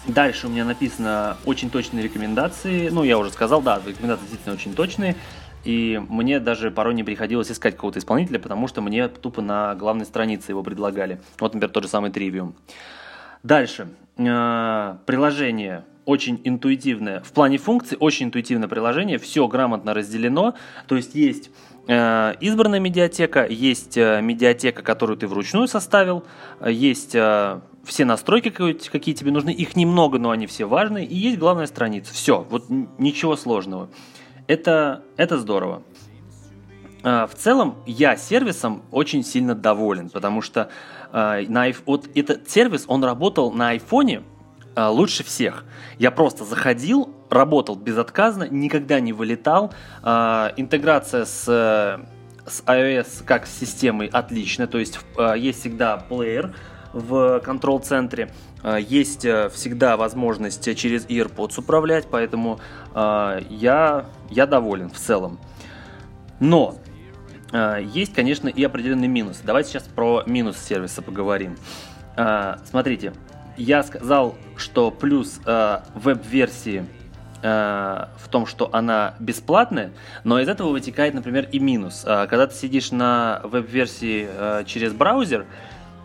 Дальше 0.07 0.47
у 0.47 0.49
меня 0.49 0.65
написано 0.65 1.37
очень 1.45 1.69
точные 1.69 2.03
рекомендации. 2.03 2.89
Ну, 2.89 3.03
я 3.03 3.17
уже 3.19 3.31
сказал, 3.31 3.61
да, 3.61 3.79
рекомендации 3.85 4.23
действительно 4.23 4.55
очень 4.55 4.73
точные. 4.73 5.15
И 5.63 6.01
мне 6.09 6.39
даже 6.39 6.71
порой 6.71 6.95
не 6.95 7.03
приходилось 7.03 7.51
искать 7.51 7.75
какого-то 7.75 7.99
исполнителя, 7.99 8.39
потому 8.39 8.67
что 8.67 8.81
мне 8.81 9.07
тупо 9.07 9.41
на 9.41 9.75
главной 9.75 10.05
странице 10.05 10.51
его 10.51 10.63
предлагали. 10.63 11.21
Вот, 11.39 11.53
например, 11.53 11.69
тот 11.71 11.83
же 11.83 11.89
самый 11.89 12.09
Trivium. 12.09 12.53
Дальше. 13.43 13.89
Э, 14.17 14.95
приложение 15.05 15.85
очень 16.05 16.41
интуитивное. 16.43 17.21
В 17.21 17.31
плане 17.31 17.59
функций 17.59 17.95
очень 17.99 18.27
интуитивное 18.27 18.67
приложение. 18.67 19.19
Все 19.19 19.47
грамотно 19.47 19.93
разделено. 19.93 20.55
То 20.87 20.95
есть 20.95 21.13
есть 21.13 21.51
э, 21.87 22.33
избранная 22.39 22.79
медиатека, 22.79 23.45
есть 23.45 23.97
э, 23.97 24.19
медиатека, 24.21 24.81
которую 24.81 25.17
ты 25.17 25.27
вручную 25.27 25.67
составил, 25.67 26.23
есть 26.65 27.15
все 27.83 28.05
настройки, 28.05 28.49
какие 28.49 29.15
тебе 29.15 29.31
нужны, 29.31 29.49
их 29.49 29.75
немного, 29.75 30.19
но 30.19 30.31
они 30.31 30.47
все 30.47 30.65
важны, 30.65 31.03
и 31.03 31.15
есть 31.15 31.37
главная 31.37 31.67
страница. 31.67 32.13
Все, 32.13 32.45
вот 32.49 32.65
ничего 32.69 33.35
сложного. 33.35 33.89
Это, 34.47 35.03
это 35.17 35.37
здорово. 35.37 35.83
А, 37.03 37.27
в 37.27 37.35
целом, 37.35 37.75
я 37.85 38.15
сервисом 38.15 38.83
очень 38.91 39.23
сильно 39.23 39.55
доволен, 39.55 40.09
потому 40.09 40.41
что 40.41 40.69
а, 41.11 41.41
на, 41.47 41.67
вот 41.85 42.09
этот 42.15 42.49
сервис, 42.49 42.85
он 42.87 43.03
работал 43.03 43.51
на 43.51 43.69
айфоне 43.69 44.23
а, 44.75 44.89
лучше 44.89 45.23
всех. 45.23 45.65
Я 45.97 46.11
просто 46.11 46.45
заходил, 46.45 47.09
работал 47.29 47.75
безотказно, 47.75 48.47
никогда 48.49 48.99
не 48.99 49.13
вылетал. 49.13 49.73
Интеграция 50.03 51.25
с 51.25 52.01
с 52.43 52.63
iOS 52.65 53.23
как 53.23 53.45
с 53.45 53.59
системой 53.59 54.07
отличная, 54.07 54.65
то 54.65 54.79
есть 54.79 54.99
есть 55.37 55.59
всегда 55.59 55.97
плеер, 55.97 56.55
в 56.93 57.39
контрол-центре. 57.39 58.29
А, 58.63 58.77
есть 58.77 59.25
э, 59.25 59.49
всегда 59.49 59.97
возможность 59.97 60.75
через 60.77 61.05
AirPods 61.05 61.59
управлять, 61.59 62.07
поэтому 62.09 62.59
а, 62.93 63.39
я, 63.49 64.05
я 64.29 64.45
доволен 64.45 64.89
в 64.89 64.97
целом. 64.97 65.39
Но 66.39 66.75
а, 67.51 67.77
есть, 67.77 68.13
конечно, 68.13 68.47
и 68.47 68.63
определенные 68.63 69.07
минусы. 69.07 69.41
Давайте 69.43 69.71
сейчас 69.71 69.83
про 69.83 70.23
минус 70.25 70.57
сервиса 70.57 71.01
поговорим. 71.01 71.57
Смотрите, 72.65 73.13
я 73.55 73.83
сказал, 73.83 74.35
что 74.57 74.91
плюс 74.91 75.39
веб-версии 75.45 76.85
в 77.41 78.27
том, 78.29 78.45
что 78.45 78.69
она 78.73 79.15
бесплатная, 79.19 79.91
но 80.25 80.39
из 80.41 80.49
этого 80.49 80.69
вытекает, 80.69 81.13
например, 81.13 81.47
и 81.53 81.59
минус. 81.59 82.01
Когда 82.03 82.47
ты 82.47 82.53
сидишь 82.53 82.91
на 82.91 83.39
веб-версии 83.45 84.65
через 84.65 84.91
браузер, 84.91 85.47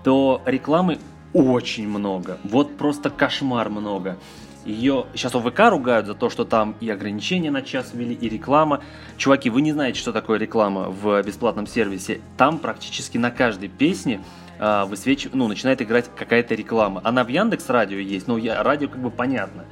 то 0.06 0.40
рекламы 0.46 1.00
очень 1.32 1.88
много. 1.88 2.38
Вот 2.44 2.76
просто 2.76 3.10
кошмар 3.10 3.70
много. 3.70 4.18
Ее 4.64 5.06
сейчас 5.16 5.34
ОВК 5.34 5.58
ругают 5.68 6.06
за 6.06 6.14
то, 6.14 6.30
что 6.30 6.44
там 6.44 6.76
и 6.78 6.88
ограничения 6.88 7.50
на 7.50 7.60
час 7.60 7.90
ввели, 7.92 8.14
и 8.14 8.28
реклама. 8.28 8.82
Чуваки, 9.16 9.50
вы 9.50 9.62
не 9.62 9.72
знаете, 9.72 9.98
что 9.98 10.12
такое 10.12 10.38
реклама 10.38 10.90
в 10.90 11.20
бесплатном 11.25 11.66
сервисе. 11.66 12.20
Там 12.36 12.60
практически 12.60 13.18
на 13.18 13.32
каждой 13.32 13.68
песне 13.68 14.20
э, 14.60 14.84
высвеч... 14.84 15.26
ну, 15.32 15.48
начинает 15.48 15.82
играть 15.82 16.08
какая-то 16.14 16.54
реклама. 16.54 17.00
Она 17.02 17.25
в 17.25 17.28
Яндекс 17.28 17.68
Радио 17.68 17.98
есть, 17.98 18.28
но 18.28 18.38
я... 18.38 18.62
радио 18.62 18.88
как 18.88 19.00
бы 19.00 19.10
понятно. 19.10 19.64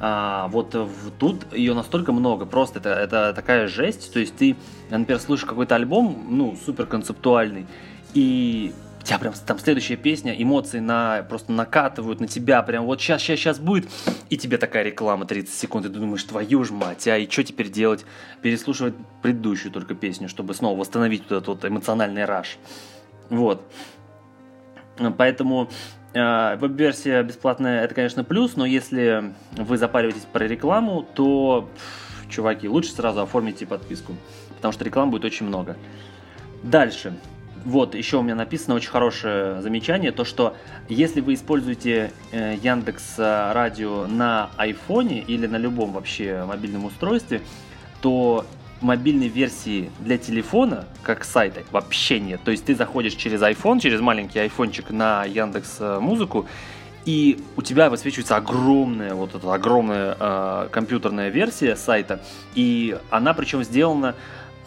А, 0.00 0.48
вот 0.48 0.74
в, 0.74 1.12
тут 1.20 1.52
ее 1.54 1.74
настолько 1.74 2.10
много, 2.12 2.46
просто 2.46 2.80
это, 2.80 2.88
это 2.88 3.32
такая 3.32 3.68
жесть. 3.68 4.12
То 4.12 4.18
есть 4.18 4.34
ты, 4.34 4.56
например, 4.90 5.20
слышишь 5.20 5.46
какой-то 5.46 5.76
альбом, 5.76 6.26
ну, 6.30 6.56
супер 6.66 6.86
концептуальный, 6.86 7.68
и 8.12 8.72
тебя 9.08 9.18
прям 9.18 9.32
там 9.46 9.58
следующая 9.58 9.96
песня, 9.96 10.34
эмоции 10.40 10.80
на, 10.80 11.22
просто 11.22 11.50
накатывают 11.50 12.20
на 12.20 12.28
тебя, 12.28 12.62
прям 12.62 12.84
вот 12.84 13.00
сейчас, 13.00 13.22
сейчас, 13.22 13.38
сейчас 13.38 13.58
будет, 13.58 13.88
и 14.28 14.36
тебе 14.36 14.58
такая 14.58 14.82
реклама 14.82 15.24
30 15.24 15.52
секунд, 15.52 15.86
и 15.86 15.88
ты 15.88 15.98
думаешь, 15.98 16.22
твою 16.24 16.62
ж 16.62 16.70
мать, 16.70 17.08
а 17.08 17.16
и 17.16 17.28
что 17.28 17.42
теперь 17.42 17.70
делать? 17.70 18.04
Переслушивать 18.42 18.94
предыдущую 19.22 19.72
только 19.72 19.94
песню, 19.94 20.28
чтобы 20.28 20.52
снова 20.52 20.78
восстановить 20.78 21.22
вот 21.22 21.32
этот 21.32 21.48
вот 21.48 21.64
эмоциональный 21.64 22.26
раш. 22.26 22.58
Вот. 23.30 23.62
Поэтому 25.16 25.70
э, 26.12 26.56
веб-версия 26.56 27.22
бесплатная, 27.22 27.84
это, 27.84 27.94
конечно, 27.94 28.24
плюс, 28.24 28.56
но 28.56 28.66
если 28.66 29.32
вы 29.52 29.78
запариваетесь 29.78 30.26
про 30.30 30.46
рекламу, 30.46 31.06
то, 31.14 31.70
чуваки, 32.28 32.68
лучше 32.68 32.90
сразу 32.90 33.22
оформите 33.22 33.64
подписку, 33.64 34.14
потому 34.56 34.72
что 34.72 34.84
рекламы 34.84 35.12
будет 35.12 35.24
очень 35.24 35.46
много. 35.46 35.78
Дальше 36.62 37.14
Вот, 37.68 37.94
еще 37.94 38.16
у 38.16 38.22
меня 38.22 38.34
написано 38.34 38.76
очень 38.76 38.88
хорошее 38.88 39.60
замечание, 39.60 40.10
то 40.10 40.24
что 40.24 40.56
если 40.88 41.20
вы 41.20 41.34
используете 41.34 42.12
э, 42.32 42.56
Яндекс 42.62 43.18
э, 43.18 43.52
Радио 43.52 44.06
на 44.06 44.48
айфоне 44.56 45.20
или 45.20 45.46
на 45.46 45.58
любом 45.58 45.92
вообще 45.92 46.44
мобильном 46.46 46.86
устройстве, 46.86 47.42
то 48.00 48.46
мобильной 48.80 49.28
версии 49.28 49.90
для 49.98 50.16
телефона, 50.16 50.86
как 51.02 51.24
сайта, 51.24 51.62
вообще 51.70 52.18
нет. 52.20 52.40
То 52.42 52.52
есть 52.52 52.64
ты 52.64 52.74
заходишь 52.74 53.12
через 53.12 53.42
iPhone, 53.42 53.80
через 53.80 54.00
маленький 54.00 54.38
айфончик 54.38 54.88
на 54.88 55.26
Яндекс 55.26 55.76
э, 55.80 55.98
Музыку, 56.00 56.46
и 57.04 57.38
у 57.54 57.60
тебя 57.60 57.90
высвечивается 57.90 58.36
огромная, 58.36 59.12
вот 59.12 59.34
эта 59.34 59.52
огромная 59.52 60.16
э, 60.18 60.68
компьютерная 60.70 61.28
версия 61.28 61.76
сайта, 61.76 62.22
и 62.54 62.96
она 63.10 63.34
причем 63.34 63.62
сделана 63.62 64.14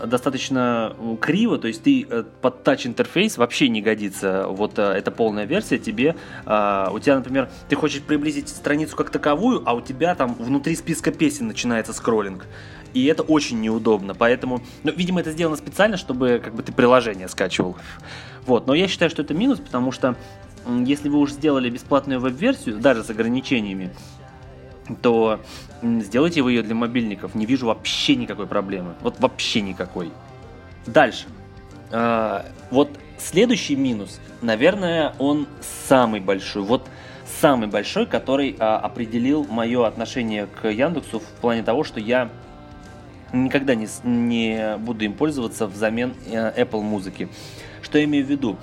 достаточно 0.06 0.96
криво, 1.20 1.58
то 1.58 1.68
есть 1.68 1.84
ты 1.84 2.06
э, 2.10 2.24
под 2.42 2.64
тач 2.64 2.86
интерфейс 2.86 3.38
вообще 3.38 3.70
не 3.70 3.82
годится. 3.82 4.48
Вот 4.48 4.78
э, 4.80 4.84
эта 4.84 5.12
полная 5.12 5.46
версия 5.46 5.78
тебе, 5.78 6.16
э, 6.46 6.88
у 6.92 7.00
тебя, 7.00 7.16
например, 7.16 7.50
ты 7.70 7.76
хочешь 7.76 8.02
приблизить 8.02 8.50
страницу 8.50 8.96
как 8.96 9.10
таковую, 9.10 9.64
а 9.66 9.74
у 9.74 9.82
тебя 9.82 10.16
там 10.16 10.36
внутри 10.36 10.76
списка 10.76 11.12
песен 11.12 11.48
начинается 11.48 11.94
скроллинг. 11.94 12.48
И 12.94 13.06
это 13.06 13.24
очень 13.24 13.62
неудобно, 13.62 14.14
поэтому, 14.14 14.62
ну, 14.84 14.92
видимо, 14.92 15.22
это 15.22 15.32
сделано 15.32 15.56
специально, 15.56 15.96
чтобы 15.96 16.42
как 16.44 16.56
бы 16.56 16.62
ты 16.62 16.74
приложение 16.74 17.30
скачивал. 17.30 17.78
Вот, 18.46 18.68
но 18.68 18.74
я 18.74 18.88
считаю, 18.88 19.10
что 19.10 19.22
это 19.22 19.34
минус, 19.34 19.60
потому 19.60 19.92
что 19.92 20.18
если 20.86 21.10
вы 21.10 21.20
уже 21.20 21.34
сделали 21.34 21.70
бесплатную 21.70 22.20
веб-версию, 22.20 22.80
даже 22.80 23.04
с 23.04 23.10
ограничениями, 23.10 23.92
то 24.96 25.40
сделайте 25.82 26.42
вы 26.42 26.54
ее 26.54 26.64
для 26.64 26.76
мобильников. 26.76 27.36
Не 27.36 27.46
вижу 27.46 27.68
вообще 27.68 28.16
никакой 28.16 28.48
проблемы. 28.48 28.96
Вот 29.02 29.20
вообще 29.20 29.62
никакой. 29.62 30.12
Дальше. 30.86 31.26
А, 31.92 32.46
вот 32.70 32.90
следующий 33.18 33.76
минус, 33.76 34.20
наверное, 34.42 35.14
он 35.20 35.48
самый 35.88 36.20
большой. 36.20 36.64
Вот 36.64 36.88
самый 37.40 37.68
большой, 37.68 38.06
который 38.06 38.56
а, 38.60 38.78
определил 38.78 39.46
мое 39.50 39.88
отношение 39.88 40.48
к 40.48 40.70
Яндексу 40.70 41.20
в 41.20 41.42
плане 41.42 41.64
того, 41.64 41.84
что 41.84 42.00
я 42.00 42.30
никогда 43.34 43.76
не, 43.76 43.88
не 44.04 44.78
буду 44.78 45.06
им 45.06 45.14
пользоваться 45.14 45.68
взамен 45.68 46.14
э, 46.28 46.64
Apple 46.64 46.82
музыки. 46.82 47.30
Что 47.82 47.98
я 47.98 48.04
имею 48.04 48.26
в 48.26 48.30
виду? 48.30 48.58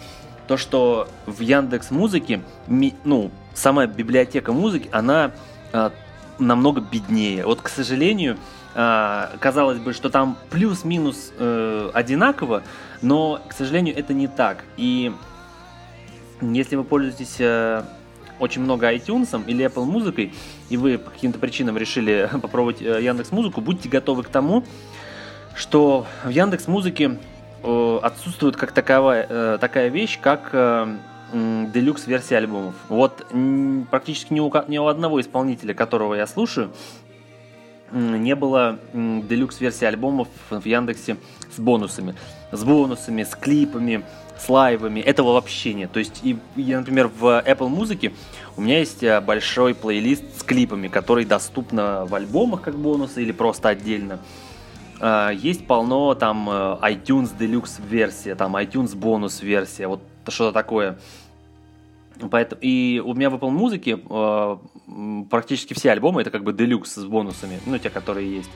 То, 0.46 0.56
что 0.56 1.08
в 1.26 1.40
Яндекс 1.40 1.90
музыке, 1.90 2.40
ну, 2.66 3.30
сама 3.54 3.86
библиотека 3.86 4.52
музыки, 4.52 4.88
она 4.92 5.32
а, 5.72 5.92
намного 6.38 6.80
беднее. 6.80 7.44
Вот, 7.44 7.60
к 7.60 7.68
сожалению, 7.68 8.36
а, 8.74 9.32
казалось 9.40 9.78
бы, 9.78 9.92
что 9.92 10.10
там 10.10 10.36
плюс-минус 10.50 11.32
э, 11.36 11.90
одинаково, 11.94 12.62
но, 13.02 13.40
к 13.48 13.52
сожалению, 13.52 13.96
это 13.96 14.14
не 14.14 14.28
так. 14.28 14.64
И 14.76 15.12
если 16.40 16.76
вы 16.76 16.84
пользуетесь 16.84 17.36
э, 17.40 17.82
очень 18.38 18.62
много 18.62 18.92
iTunes 18.94 19.44
или 19.46 19.66
Apple 19.66 19.84
музыкой, 19.84 20.32
и 20.68 20.76
вы 20.76 20.98
по 20.98 21.10
каким-то 21.10 21.38
причинам 21.38 21.76
решили 21.76 22.30
попробовать 22.42 22.80
э, 22.80 23.02
Яндекс 23.02 23.32
Музыку, 23.32 23.60
будьте 23.60 23.88
готовы 23.88 24.22
к 24.22 24.28
тому, 24.28 24.64
что 25.56 26.06
в 26.22 26.28
Яндекс 26.28 26.68
Музыке 26.68 27.18
отсутствует 27.64 28.56
как 28.56 28.70
таковая, 28.70 29.58
такая 29.58 29.88
вещь, 29.88 30.20
как 30.22 30.54
делюкс 31.32 32.06
версии 32.06 32.34
альбомов. 32.34 32.74
Вот 32.88 33.26
практически 33.90 34.32
ни 34.32 34.40
у, 34.40 34.52
ни 34.68 34.78
у 34.78 34.86
одного 34.86 35.20
исполнителя, 35.20 35.74
которого 35.74 36.14
я 36.14 36.26
слушаю, 36.26 36.72
не 37.92 38.34
было 38.34 38.78
делюкс 38.92 39.60
версии 39.60 39.84
альбомов 39.84 40.28
в 40.50 40.64
Яндексе 40.64 41.16
с 41.54 41.58
бонусами. 41.58 42.14
С 42.52 42.64
бонусами, 42.64 43.22
с 43.22 43.34
клипами, 43.34 44.04
с 44.38 44.48
лайвами. 44.48 45.00
Этого 45.00 45.32
вообще 45.32 45.74
нет. 45.74 45.92
То 45.92 45.98
есть, 45.98 46.20
и, 46.22 46.38
я, 46.56 46.78
например, 46.78 47.08
в 47.08 47.42
Apple 47.46 47.68
музыке 47.68 48.12
у 48.56 48.60
меня 48.60 48.78
есть 48.78 49.02
э, 49.02 49.20
большой 49.20 49.74
плейлист 49.74 50.40
с 50.40 50.42
клипами, 50.42 50.88
который 50.88 51.24
доступно 51.24 52.06
в 52.06 52.14
альбомах 52.14 52.62
как 52.62 52.74
бонусы 52.76 53.22
или 53.22 53.32
просто 53.32 53.68
отдельно. 53.68 54.18
А, 55.00 55.30
есть 55.30 55.66
полно 55.66 56.14
там 56.14 56.48
э, 56.50 56.52
iTunes 56.82 57.36
Deluxe 57.38 57.80
версия, 57.88 58.34
там 58.34 58.56
iTunes 58.56 58.96
бонус 58.96 59.42
версия. 59.42 59.86
Вот 59.86 60.00
что-то 60.28 60.52
такое. 60.52 60.98
Поэтому, 62.30 62.60
и 62.62 63.02
у 63.04 63.14
меня 63.14 63.30
в 63.30 63.34
Apple 63.34 63.50
музыке 63.50 63.98
э, 63.98 64.56
практически 65.30 65.74
все 65.74 65.92
альбомы 65.92 66.22
это 66.22 66.30
как 66.30 66.44
бы 66.44 66.52
делюкс 66.52 66.94
с 66.94 67.04
бонусами, 67.04 67.60
ну, 67.66 67.78
те, 67.78 67.90
которые 67.90 68.36
есть. 68.36 68.50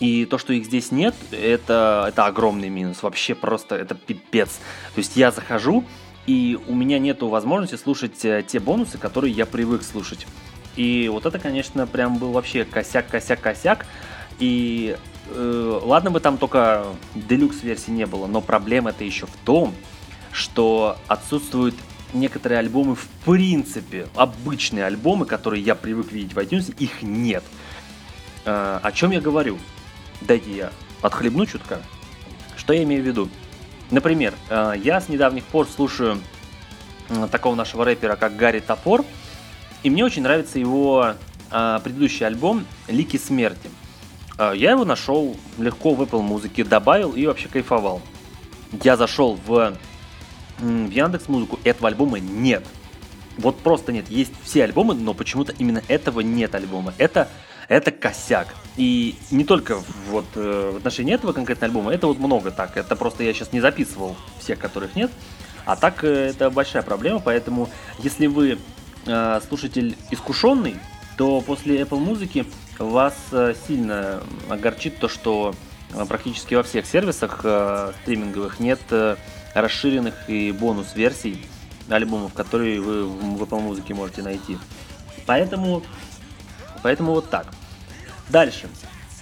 И 0.00 0.26
то, 0.26 0.38
что 0.38 0.52
их 0.52 0.66
здесь 0.66 0.92
нет, 0.92 1.14
это, 1.30 2.06
это 2.08 2.26
огромный 2.26 2.68
минус. 2.68 3.02
Вообще 3.02 3.34
просто 3.34 3.76
это 3.76 3.94
пипец. 3.94 4.60
То 4.94 4.98
есть 4.98 5.16
я 5.16 5.30
захожу, 5.30 5.84
и 6.26 6.58
у 6.66 6.74
меня 6.74 6.98
нет 6.98 7.22
возможности 7.22 7.76
слушать 7.76 8.24
э, 8.24 8.44
те 8.46 8.60
бонусы, 8.60 8.98
которые 8.98 9.32
я 9.32 9.46
привык 9.46 9.82
слушать. 9.82 10.26
И 10.76 11.08
вот 11.08 11.24
это, 11.24 11.38
конечно, 11.38 11.86
прям 11.86 12.18
был 12.18 12.32
вообще 12.32 12.64
косяк, 12.64 13.08
косяк, 13.08 13.40
косяк. 13.40 13.86
И 14.38 14.96
э, 15.30 15.80
ладно 15.82 16.10
бы 16.10 16.20
там 16.20 16.36
только 16.36 16.84
делюкс 17.14 17.62
версии 17.62 17.90
не 17.90 18.04
было, 18.06 18.26
но 18.26 18.42
проблема 18.42 18.90
это 18.90 19.04
еще 19.04 19.26
в 19.26 19.36
том, 19.44 19.72
что 20.30 20.98
отсутствуют 21.06 21.74
некоторые 22.12 22.58
альбомы 22.58 22.94
в 22.94 23.06
принципе, 23.24 24.08
обычные 24.14 24.84
альбомы, 24.84 25.26
которые 25.26 25.62
я 25.62 25.74
привык 25.74 26.12
видеть 26.12 26.34
в 26.34 26.38
iTunes, 26.38 26.74
их 26.78 27.02
нет. 27.02 27.44
Э, 28.44 28.78
о 28.82 28.92
чем 28.92 29.10
я 29.10 29.20
говорю? 29.20 29.58
Дайте 30.20 30.54
я 30.54 30.72
отхлебну 31.02 31.46
чутка. 31.46 31.80
Что 32.56 32.72
я 32.72 32.82
имею 32.84 33.02
в 33.02 33.06
виду? 33.06 33.28
Например, 33.90 34.34
э, 34.48 34.74
я 34.82 35.00
с 35.00 35.08
недавних 35.08 35.44
пор 35.44 35.66
слушаю 35.66 36.20
э, 37.08 37.28
такого 37.30 37.54
нашего 37.54 37.84
рэпера, 37.84 38.16
как 38.16 38.36
Гарри 38.36 38.60
Топор, 38.60 39.04
и 39.82 39.90
мне 39.90 40.04
очень 40.04 40.22
нравится 40.22 40.58
его 40.58 41.14
предыдущий 41.48 42.26
альбом 42.26 42.66
«Лики 42.88 43.18
смерти». 43.18 43.70
Я 44.36 44.72
его 44.72 44.84
нашел 44.84 45.36
легко 45.58 45.94
в 45.94 46.02
Apple 46.02 46.22
музыке, 46.22 46.64
добавил 46.64 47.12
и 47.12 47.24
вообще 47.24 47.46
кайфовал. 47.46 48.02
Я 48.82 48.96
зашел 48.96 49.38
в 49.46 49.74
в 50.58 50.90
Яндекс 50.90 51.28
Музыку 51.28 51.58
этого 51.64 51.88
альбома 51.88 52.18
нет. 52.18 52.64
Вот 53.38 53.58
просто 53.58 53.92
нет. 53.92 54.08
Есть 54.08 54.32
все 54.42 54.64
альбомы, 54.64 54.94
но 54.94 55.12
почему-то 55.14 55.52
именно 55.58 55.82
этого 55.88 56.20
нет 56.20 56.54
альбома. 56.54 56.94
Это, 56.96 57.28
это 57.68 57.90
косяк. 57.90 58.54
И 58.76 59.16
не 59.30 59.44
только 59.44 59.78
вот 60.08 60.24
э, 60.34 60.70
в 60.72 60.76
отношении 60.76 61.14
этого 61.14 61.32
конкретного 61.32 61.70
альбома, 61.70 61.92
это 61.92 62.06
вот 62.06 62.18
много 62.18 62.50
так. 62.50 62.76
Это 62.76 62.96
просто 62.96 63.24
я 63.24 63.34
сейчас 63.34 63.52
не 63.52 63.60
записывал 63.60 64.16
всех, 64.40 64.58
которых 64.58 64.96
нет. 64.96 65.10
А 65.66 65.76
так 65.76 66.04
э, 66.04 66.30
это 66.30 66.48
большая 66.48 66.82
проблема, 66.82 67.20
поэтому 67.20 67.68
если 67.98 68.26
вы 68.26 68.58
э, 69.06 69.40
слушатель 69.46 69.96
искушенный, 70.10 70.76
то 71.18 71.40
после 71.40 71.80
Apple 71.80 71.98
музыки 71.98 72.46
вас 72.78 73.14
э, 73.32 73.54
сильно 73.66 74.22
огорчит 74.48 74.98
то, 74.98 75.08
что 75.08 75.54
практически 76.04 76.54
во 76.54 76.62
всех 76.62 76.86
сервисах 76.86 77.40
э, 77.44 77.92
стриминговых 78.02 78.60
нет 78.60 78.80
э, 78.90 79.16
расширенных 79.54 80.28
и 80.28 80.52
бонус-версий 80.52 81.46
альбомов, 81.88 82.34
которые 82.34 82.80
вы 82.80 83.06
в 83.06 83.42
Apple 83.42 83.60
музыке 83.60 83.94
можете 83.94 84.22
найти. 84.22 84.58
Поэтому, 85.24 85.82
поэтому 86.82 87.12
вот 87.12 87.30
так. 87.30 87.46
Дальше. 88.28 88.68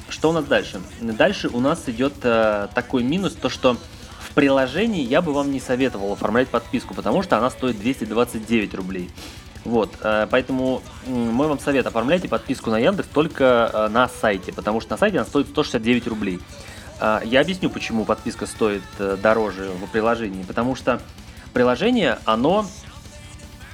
Что 0.09 0.31
у 0.31 0.33
нас 0.33 0.45
дальше? 0.45 0.81
Дальше 1.01 1.49
у 1.49 1.61
нас 1.61 1.83
идет 1.87 2.15
э, 2.23 2.69
такой 2.75 3.03
минус, 3.03 3.35
то 3.35 3.49
что 3.49 3.77
в 4.21 4.31
приложении 4.35 5.03
я 5.03 5.23
бы 5.23 5.33
вам 5.33 5.53
не 5.53 5.61
советовал 5.61 6.13
оформлять 6.13 6.49
подписку, 6.49 6.95
потому 6.95 7.23
что 7.23 7.39
она 7.39 7.51
стоит 7.51 7.79
229 7.79 8.75
рублей. 8.75 9.11
Вот, 9.65 9.95
э, 10.03 10.27
поэтому 10.31 10.83
мой 11.07 11.49
вам 11.49 11.59
совет, 11.59 11.87
оформляйте 11.87 12.29
подписку 12.29 12.71
на 12.71 12.79
Яндекс 12.79 13.09
только 13.09 13.71
э, 13.73 13.89
на 13.89 14.09
сайте, 14.09 14.53
потому 14.53 14.81
что 14.81 14.93
на 14.93 14.99
сайте 14.99 15.19
она 15.19 15.27
стоит 15.27 15.49
169 15.49 16.07
рублей. 16.07 16.41
А, 17.01 17.23
я 17.25 17.41
объясню, 17.41 17.71
почему 17.71 18.05
подписка 18.05 18.47
стоит 18.47 18.83
э, 18.99 19.17
дороже 19.21 19.71
в 19.71 19.91
приложении. 19.91 20.43
Потому 20.43 20.75
что 20.75 21.01
приложение, 21.53 22.19
оно 22.25 22.67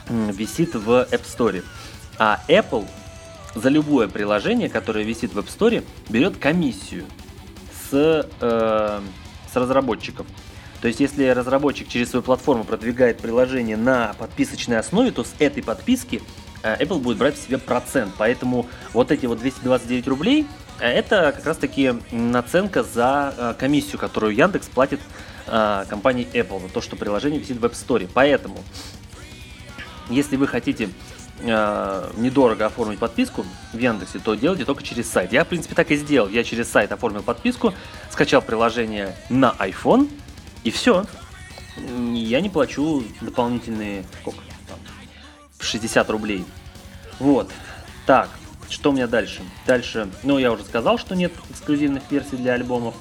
висит 0.08 0.74
в 0.74 1.06
App 1.10 1.22
Store. 1.24 1.62
А 2.18 2.40
Apple 2.48 2.86
за 3.54 3.68
любое 3.68 4.08
приложение, 4.08 4.68
которое 4.68 5.04
висит 5.04 5.34
в 5.34 5.38
App 5.38 5.46
Store, 5.46 5.84
берет 6.08 6.38
комиссию 6.38 7.04
с, 7.90 8.28
э, 8.40 9.00
с 9.52 9.56
разработчиков. 9.56 10.26
То 10.80 10.88
есть, 10.88 11.00
если 11.00 11.26
разработчик 11.26 11.88
через 11.88 12.10
свою 12.10 12.22
платформу 12.22 12.64
продвигает 12.64 13.18
приложение 13.18 13.76
на 13.76 14.14
подписочной 14.18 14.78
основе, 14.78 15.10
то 15.10 15.24
с 15.24 15.34
этой 15.38 15.62
подписки 15.62 16.22
э, 16.62 16.82
Apple 16.82 17.00
будет 17.00 17.18
брать 17.18 17.36
себе 17.38 17.58
процент. 17.58 18.14
Поэтому 18.16 18.66
вот 18.92 19.10
эти 19.10 19.26
вот 19.26 19.40
229 19.40 20.08
рублей 20.08 20.46
это 20.80 21.32
как 21.36 21.44
раз-таки 21.44 21.94
наценка 22.10 22.82
за 22.82 23.34
э, 23.36 23.54
комиссию, 23.58 23.98
которую 23.98 24.34
Яндекс 24.34 24.68
платит 24.68 25.00
э, 25.46 25.84
компании 25.88 26.26
Apple 26.32 26.62
за 26.62 26.68
то, 26.72 26.80
что 26.80 26.96
приложение 26.96 27.38
висит 27.38 27.58
в 27.58 27.64
App 27.64 27.72
Store. 27.72 28.08
Поэтому, 28.12 28.58
если 30.08 30.36
вы 30.36 30.46
хотите 30.46 30.88
э, 31.40 32.10
недорого 32.16 32.64
оформить 32.64 32.98
подписку 32.98 33.44
в 33.74 33.78
Яндексе, 33.78 34.18
то 34.20 34.34
делайте 34.34 34.64
только 34.64 34.82
через 34.82 35.10
сайт. 35.10 35.32
Я, 35.32 35.44
в 35.44 35.48
принципе, 35.48 35.74
так 35.74 35.90
и 35.90 35.96
сделал. 35.96 36.28
Я 36.30 36.42
через 36.44 36.70
сайт 36.70 36.92
оформил 36.92 37.22
подписку, 37.22 37.74
скачал 38.10 38.40
приложение 38.40 39.14
на 39.28 39.54
iPhone, 39.58 40.08
и 40.64 40.70
все. 40.70 41.04
я 41.76 42.40
не 42.40 42.48
плачу 42.48 43.02
дополнительные, 43.20 44.04
сколько 44.20 44.40
там, 44.68 44.78
60 45.58 46.10
рублей. 46.10 46.44
Вот. 47.18 47.50
Так, 48.06 48.28
что 48.68 48.90
у 48.90 48.92
меня 48.92 49.06
дальше? 49.06 49.42
Дальше, 49.66 50.08
ну, 50.22 50.38
я 50.38 50.52
уже 50.52 50.64
сказал, 50.64 50.98
что 50.98 51.14
нет 51.14 51.32
эксклюзивных 51.50 52.02
версий 52.10 52.36
для 52.36 52.54
альбомов. 52.54 52.94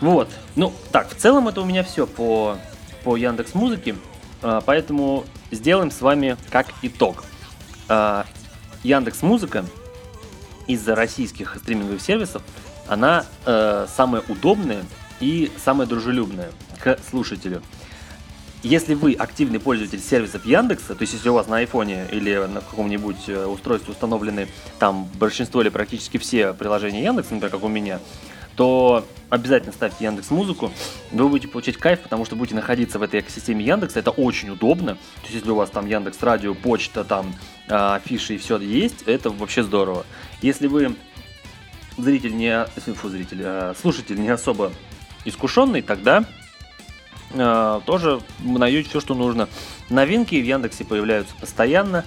Вот. 0.00 0.30
Ну, 0.56 0.72
так, 0.92 1.10
в 1.10 1.16
целом 1.16 1.48
это 1.48 1.60
у 1.60 1.64
меня 1.64 1.82
все 1.82 2.06
по, 2.06 2.58
по 3.04 3.16
Яндекс 3.16 3.54
Музыке. 3.54 3.96
А, 4.42 4.60
поэтому 4.60 5.24
сделаем 5.50 5.90
с 5.90 6.00
вами 6.00 6.36
как 6.50 6.66
итог. 6.82 7.24
А, 7.88 8.26
Яндекс 8.82 9.22
Музыка 9.22 9.64
из-за 10.66 10.94
российских 10.94 11.56
стриминговых 11.56 12.00
сервисов, 12.00 12.42
она 12.86 13.24
э, 13.46 13.86
самая 13.94 14.22
удобная 14.28 14.84
и 15.20 15.50
самая 15.62 15.86
дружелюбная 15.86 16.50
к 16.80 16.98
слушателю. 17.08 17.62
Если 18.62 18.94
вы 18.94 19.12
активный 19.12 19.60
пользователь 19.60 20.00
сервисов 20.00 20.46
Яндекса, 20.46 20.94
то 20.94 21.02
есть 21.02 21.12
если 21.12 21.28
у 21.28 21.34
вас 21.34 21.48
на 21.48 21.58
айфоне 21.58 22.06
или 22.10 22.34
на 22.46 22.62
каком-нибудь 22.62 23.28
э, 23.28 23.44
устройстве 23.44 23.92
установлены 23.92 24.48
там 24.78 25.06
большинство 25.18 25.60
или 25.60 25.68
практически 25.68 26.16
все 26.16 26.54
приложения 26.54 27.02
Яндекса, 27.02 27.34
например, 27.34 27.50
как 27.50 27.62
у 27.62 27.68
меня, 27.68 28.00
то 28.56 29.06
обязательно 29.28 29.72
ставьте 29.72 30.04
Яндекс 30.04 30.30
Музыку. 30.30 30.72
Вы 31.12 31.28
будете 31.28 31.48
получать 31.48 31.76
кайф, 31.76 32.00
потому 32.00 32.24
что 32.24 32.36
будете 32.36 32.54
находиться 32.54 32.98
в 32.98 33.02
этой 33.02 33.20
экосистеме 33.20 33.64
Яндекса. 33.64 33.98
Это 33.98 34.12
очень 34.12 34.48
удобно. 34.48 34.94
То 34.94 35.22
есть, 35.24 35.34
если 35.34 35.50
у 35.50 35.56
вас 35.56 35.68
там 35.68 35.86
Яндекс 35.86 36.22
Радио, 36.22 36.54
почта, 36.54 37.04
там 37.04 37.34
афиши 37.68 38.36
и 38.36 38.38
все 38.38 38.58
есть, 38.58 39.02
это 39.02 39.30
вообще 39.30 39.62
здорово. 39.62 40.06
Если 40.40 40.68
вы 40.68 40.94
зритель 41.98 42.36
не, 42.36 42.64
фу, 42.94 43.08
зритель, 43.08 43.42
а 43.42 43.74
слушатель 43.80 44.20
не 44.20 44.28
особо 44.28 44.72
искушенный, 45.24 45.82
тогда 45.82 46.24
э, 47.32 47.80
тоже 47.86 48.20
найдете 48.40 48.88
все, 48.88 49.00
что 49.00 49.14
нужно. 49.14 49.48
Новинки 49.90 50.34
в 50.34 50.44
Яндексе 50.44 50.84
появляются 50.84 51.34
постоянно. 51.40 52.04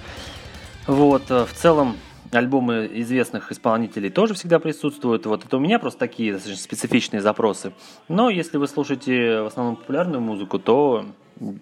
Вот, 0.86 1.30
э, 1.30 1.44
в 1.44 1.52
целом 1.52 1.96
альбомы 2.32 2.88
известных 2.92 3.52
исполнителей 3.52 4.10
тоже 4.10 4.34
всегда 4.34 4.58
присутствуют. 4.58 5.26
Вот 5.26 5.44
это 5.44 5.56
у 5.56 5.60
меня 5.60 5.78
просто 5.78 6.00
такие 6.00 6.32
достаточно 6.32 6.62
специфичные 6.62 7.22
запросы. 7.22 7.72
Но 8.08 8.30
если 8.30 8.58
вы 8.58 8.68
слушаете 8.68 9.42
в 9.42 9.46
основном 9.46 9.76
популярную 9.76 10.20
музыку, 10.20 10.58
то 10.58 11.06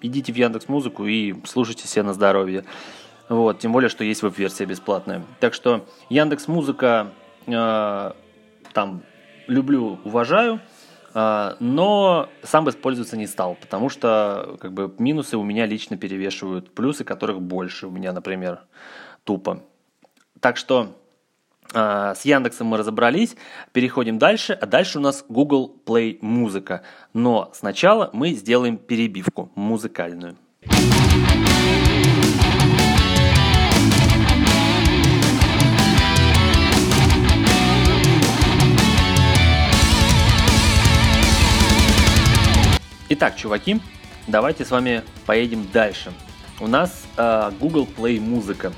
идите 0.00 0.32
в 0.32 0.36
Яндекс 0.36 0.68
Музыку 0.68 1.06
и 1.06 1.34
слушайте 1.44 1.86
себе 1.86 2.02
на 2.02 2.14
здоровье. 2.14 2.64
Вот, 3.28 3.58
тем 3.58 3.72
более, 3.72 3.88
что 3.88 4.04
есть 4.04 4.22
веб-версия 4.22 4.64
бесплатная. 4.64 5.22
Так 5.40 5.54
что 5.54 5.84
Яндекс 6.08 6.46
Музыка 6.48 7.12
э, 7.46 8.12
там 8.72 9.02
люблю, 9.48 9.98
уважаю, 10.04 10.60
но 11.60 12.28
сам 12.42 12.68
использоваться 12.68 13.16
не 13.16 13.26
стал, 13.26 13.54
потому 13.54 13.88
что 13.88 14.58
как 14.60 14.74
бы 14.74 14.94
минусы 14.98 15.38
у 15.38 15.42
меня 15.42 15.64
лично 15.64 15.96
перевешивают 15.96 16.74
плюсы, 16.74 17.04
которых 17.04 17.40
больше 17.40 17.86
у 17.86 17.90
меня, 17.90 18.12
например, 18.12 18.60
тупо. 19.24 19.62
Так 20.40 20.58
что 20.58 20.94
э, 21.72 22.12
с 22.14 22.22
Яндексом 22.26 22.66
мы 22.66 22.76
разобрались, 22.76 23.34
переходим 23.72 24.18
дальше, 24.18 24.52
а 24.52 24.66
дальше 24.66 24.98
у 24.98 25.00
нас 25.00 25.24
Google 25.26 25.74
Play 25.86 26.18
музыка. 26.20 26.82
Но 27.14 27.50
сначала 27.54 28.10
мы 28.12 28.32
сделаем 28.32 28.76
перебивку 28.76 29.50
музыкальную. 29.54 30.36
Итак, 43.08 43.36
чуваки, 43.36 43.80
давайте 44.26 44.64
с 44.64 44.72
вами 44.72 45.04
поедем 45.26 45.68
дальше. 45.72 46.12
У 46.58 46.66
нас 46.66 47.04
э, 47.16 47.52
Google 47.60 47.86
Play 47.86 48.18
музыка. 48.18 48.72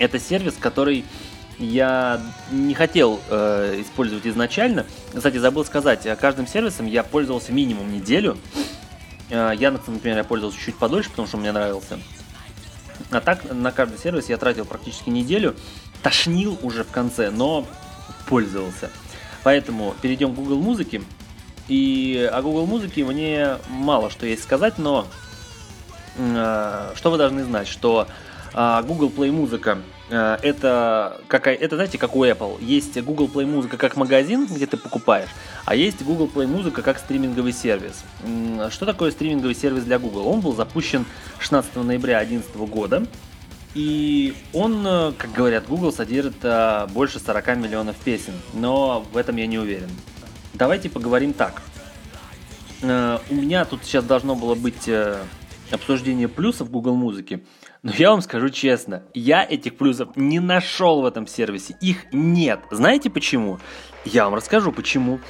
Это 0.00 0.18
сервис, 0.18 0.56
который 0.58 1.04
я 1.60 2.20
не 2.50 2.74
хотел 2.74 3.20
э, 3.30 3.80
использовать 3.80 4.26
изначально. 4.26 4.86
Кстати, 5.14 5.36
забыл 5.36 5.64
сказать, 5.64 6.04
каждым 6.18 6.48
сервисом 6.48 6.86
я 6.86 7.04
пользовался 7.04 7.52
минимум 7.52 7.92
неделю. 7.92 8.38
Э, 9.30 9.52
Яндексом, 9.56 9.94
например, 9.94 10.16
я 10.16 10.24
пользовался 10.24 10.58
чуть 10.58 10.74
подольше, 10.74 11.10
потому 11.10 11.28
что 11.28 11.36
мне 11.36 11.52
нравился. 11.52 12.00
А 13.12 13.20
так 13.20 13.52
на 13.52 13.70
каждый 13.70 13.98
сервис 13.98 14.28
я 14.28 14.36
тратил 14.36 14.64
практически 14.64 15.10
неделю. 15.10 15.54
Тошнил 16.02 16.58
уже 16.62 16.82
в 16.82 16.90
конце, 16.90 17.30
но 17.30 17.68
пользовался. 18.26 18.90
Поэтому 19.44 19.94
перейдем 20.02 20.32
к 20.32 20.34
Google 20.34 20.58
Музыке. 20.58 21.02
И 21.68 22.28
о 22.32 22.42
Google 22.42 22.66
Музыке 22.66 23.04
мне 23.04 23.56
мало 23.68 24.10
что 24.10 24.26
есть 24.26 24.42
сказать, 24.42 24.78
но 24.78 25.06
э, 26.16 26.92
что 26.94 27.10
вы 27.10 27.18
должны 27.18 27.44
знать, 27.44 27.68
что 27.68 28.08
э, 28.52 28.82
Google 28.86 29.10
Play 29.10 29.30
Музыка 29.30 29.78
э, 30.10 30.38
это 30.42 31.20
какая, 31.28 31.54
это 31.54 31.76
знаете, 31.76 31.98
как 31.98 32.16
у 32.16 32.24
Apple. 32.24 32.62
Есть 32.62 33.00
Google 33.02 33.28
Play 33.28 33.46
Музыка 33.46 33.76
как 33.76 33.96
магазин, 33.96 34.46
где 34.46 34.66
ты 34.66 34.76
покупаешь, 34.76 35.30
а 35.64 35.74
есть 35.74 36.02
Google 36.02 36.30
Play 36.34 36.46
Музыка 36.46 36.82
как 36.82 36.98
стриминговый 36.98 37.52
сервис. 37.52 38.02
Что 38.70 38.84
такое 38.84 39.10
стриминговый 39.10 39.54
сервис 39.54 39.84
для 39.84 39.98
Google? 39.98 40.28
Он 40.28 40.40
был 40.40 40.54
запущен 40.54 41.06
16 41.38 41.76
ноября 41.76 42.18
2011 42.24 42.56
года. 42.72 43.06
И 43.74 44.34
он, 44.52 44.86
э, 44.86 45.12
как 45.16 45.32
говорят, 45.32 45.66
Google 45.66 45.92
содержит 45.92 46.36
э, 46.42 46.86
больше 46.92 47.18
40 47.18 47.56
миллионов 47.56 47.96
песен, 47.96 48.34
но 48.52 49.04
в 49.12 49.16
этом 49.16 49.36
я 49.36 49.46
не 49.46 49.58
уверен. 49.58 49.88
Давайте 50.54 50.90
поговорим 50.90 51.32
так. 51.32 51.62
Э, 52.82 53.18
у 53.30 53.34
меня 53.34 53.64
тут 53.64 53.84
сейчас 53.84 54.04
должно 54.04 54.34
было 54.34 54.54
быть 54.54 54.86
э, 54.88 55.22
обсуждение 55.70 56.28
плюсов 56.28 56.70
Google 56.70 56.94
музыки. 56.94 57.44
Но 57.82 57.92
я 57.96 58.10
вам 58.10 58.20
скажу 58.20 58.48
честно, 58.48 59.02
я 59.14 59.44
этих 59.44 59.76
плюсов 59.76 60.16
не 60.16 60.40
нашел 60.40 61.02
в 61.02 61.06
этом 61.06 61.26
сервисе. 61.26 61.76
Их 61.80 62.12
нет. 62.12 62.60
Знаете 62.70 63.10
почему? 63.10 63.58
Я 64.04 64.24
вам 64.24 64.34
расскажу 64.34 64.72
почему. 64.72 65.20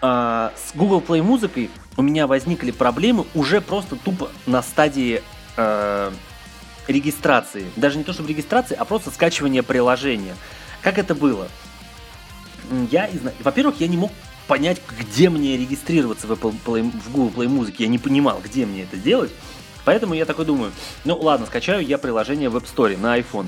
А, 0.00 0.52
с 0.56 0.76
Google 0.76 1.00
Play 1.00 1.22
музыкой 1.22 1.70
у 1.96 2.02
меня 2.02 2.26
возникли 2.26 2.70
проблемы 2.70 3.26
уже 3.34 3.60
просто 3.60 3.96
тупо 3.96 4.30
на 4.46 4.62
стадии 4.62 5.22
э, 5.56 6.12
регистрации. 6.88 7.66
Даже 7.76 7.98
не 7.98 8.04
то 8.04 8.12
чтобы 8.12 8.28
регистрации, 8.28 8.74
а 8.74 8.84
просто 8.84 9.10
скачивания 9.10 9.62
приложения. 9.62 10.34
Как 10.82 10.98
это 10.98 11.14
было? 11.14 11.48
Я, 12.90 13.08
во-первых, 13.40 13.80
я 13.80 13.88
не 13.88 13.96
мог 13.96 14.12
понять, 14.46 14.80
где 14.98 15.28
мне 15.28 15.56
регистрироваться 15.56 16.26
в, 16.26 16.32
Apple 16.32 16.54
Play, 16.64 16.90
в 16.90 17.10
Google 17.10 17.42
Play 17.42 17.46
Music. 17.48 17.74
Я 17.78 17.88
не 17.88 17.98
понимал, 17.98 18.40
где 18.42 18.66
мне 18.66 18.82
это 18.82 18.96
делать. 18.96 19.32
Поэтому 19.84 20.14
я 20.14 20.24
такой 20.24 20.44
думаю, 20.44 20.72
ну 21.04 21.16
ладно, 21.16 21.46
скачаю 21.46 21.84
я 21.86 21.98
приложение 21.98 22.48
в 22.48 22.56
App 22.56 22.64
Store 22.64 22.96
на 22.98 23.18
iPhone. 23.18 23.46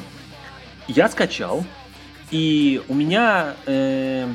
Я 0.87 1.09
скачал, 1.09 1.65
и 2.31 2.81
у 2.89 2.95
меня, 2.95 3.57
э, 3.67 4.33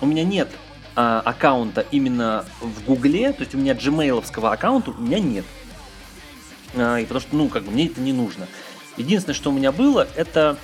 у 0.00 0.06
меня 0.06 0.24
нет 0.24 0.50
э, 0.96 1.22
аккаунта 1.24 1.86
именно 1.92 2.44
в 2.60 2.84
Гугле, 2.84 3.32
то 3.32 3.42
есть 3.42 3.54
у 3.54 3.58
меня 3.58 3.74
gmailовского 3.74 4.52
аккаунта 4.52 4.90
у 4.90 5.00
меня 5.00 5.20
нет. 5.20 5.44
Э, 6.74 7.00
и 7.00 7.02
потому 7.02 7.20
что, 7.20 7.36
ну, 7.36 7.48
как 7.48 7.62
бы 7.64 7.70
мне 7.70 7.86
это 7.86 8.00
не 8.00 8.12
нужно. 8.12 8.48
Единственное, 8.96 9.34
что 9.34 9.50
у 9.50 9.52
меня 9.52 9.70
было, 9.70 10.08
это 10.16 10.58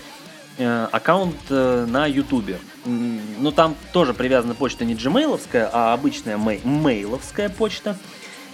аккаунт 0.58 1.36
э, 1.50 1.86
на 1.88 2.06
Ютубе. 2.06 2.58
Ну, 2.84 3.50
там 3.52 3.74
тоже 3.92 4.14
привязана 4.14 4.54
почта 4.54 4.84
не 4.84 4.94
gmailовская, 4.94 5.68
а 5.72 5.92
обычная 5.92 6.36
мей- 6.36 6.60
мейловская 6.64 7.48
почта. 7.48 7.96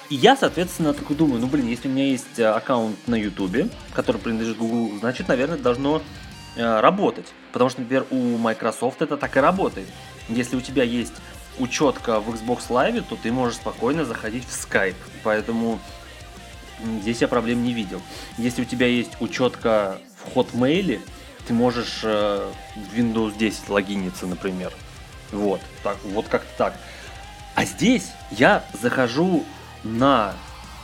И 0.08 0.16
я, 0.16 0.36
соответственно, 0.36 0.92
такой 0.92 1.14
думаю, 1.14 1.40
ну, 1.40 1.46
блин, 1.46 1.68
если 1.68 1.88
у 1.88 1.90
меня 1.90 2.06
есть 2.06 2.38
э, 2.38 2.46
аккаунт 2.46 2.96
на 3.06 3.14
Ютубе, 3.14 3.68
который 3.92 4.20
принадлежит 4.20 4.56
Google, 4.56 4.98
значит, 4.98 5.28
наверное, 5.28 5.58
должно 5.58 6.02
э, 6.56 6.80
работать. 6.80 7.26
Потому 7.52 7.70
что, 7.70 7.80
например, 7.80 8.06
у 8.10 8.36
Microsoft 8.36 9.02
это 9.02 9.16
так 9.16 9.36
и 9.36 9.40
работает. 9.40 9.86
Если 10.28 10.56
у 10.56 10.60
тебя 10.60 10.82
есть 10.82 11.14
учетка 11.58 12.20
в 12.20 12.30
Xbox 12.30 12.68
Live, 12.70 13.04
то 13.08 13.16
ты 13.16 13.30
можешь 13.30 13.56
спокойно 13.56 14.04
заходить 14.04 14.44
в 14.44 14.50
Skype. 14.50 14.96
Поэтому 15.22 15.78
здесь 17.02 17.20
я 17.20 17.28
проблем 17.28 17.62
не 17.62 17.72
видел. 17.72 18.00
Если 18.38 18.62
у 18.62 18.64
тебя 18.64 18.86
есть 18.86 19.12
учетка 19.20 19.98
в 20.24 20.36
Hotmail, 20.36 21.00
ты 21.50 21.54
можешь 21.54 22.02
э, 22.04 22.48
в 22.76 22.96
Windows 22.96 23.36
10 23.36 23.70
логиниться, 23.70 24.28
например. 24.28 24.72
Вот, 25.32 25.60
так, 25.82 25.96
вот 26.04 26.28
как-то 26.28 26.48
так. 26.56 26.74
А 27.56 27.64
здесь 27.64 28.12
я 28.30 28.64
захожу 28.80 29.44
на, 29.82 30.34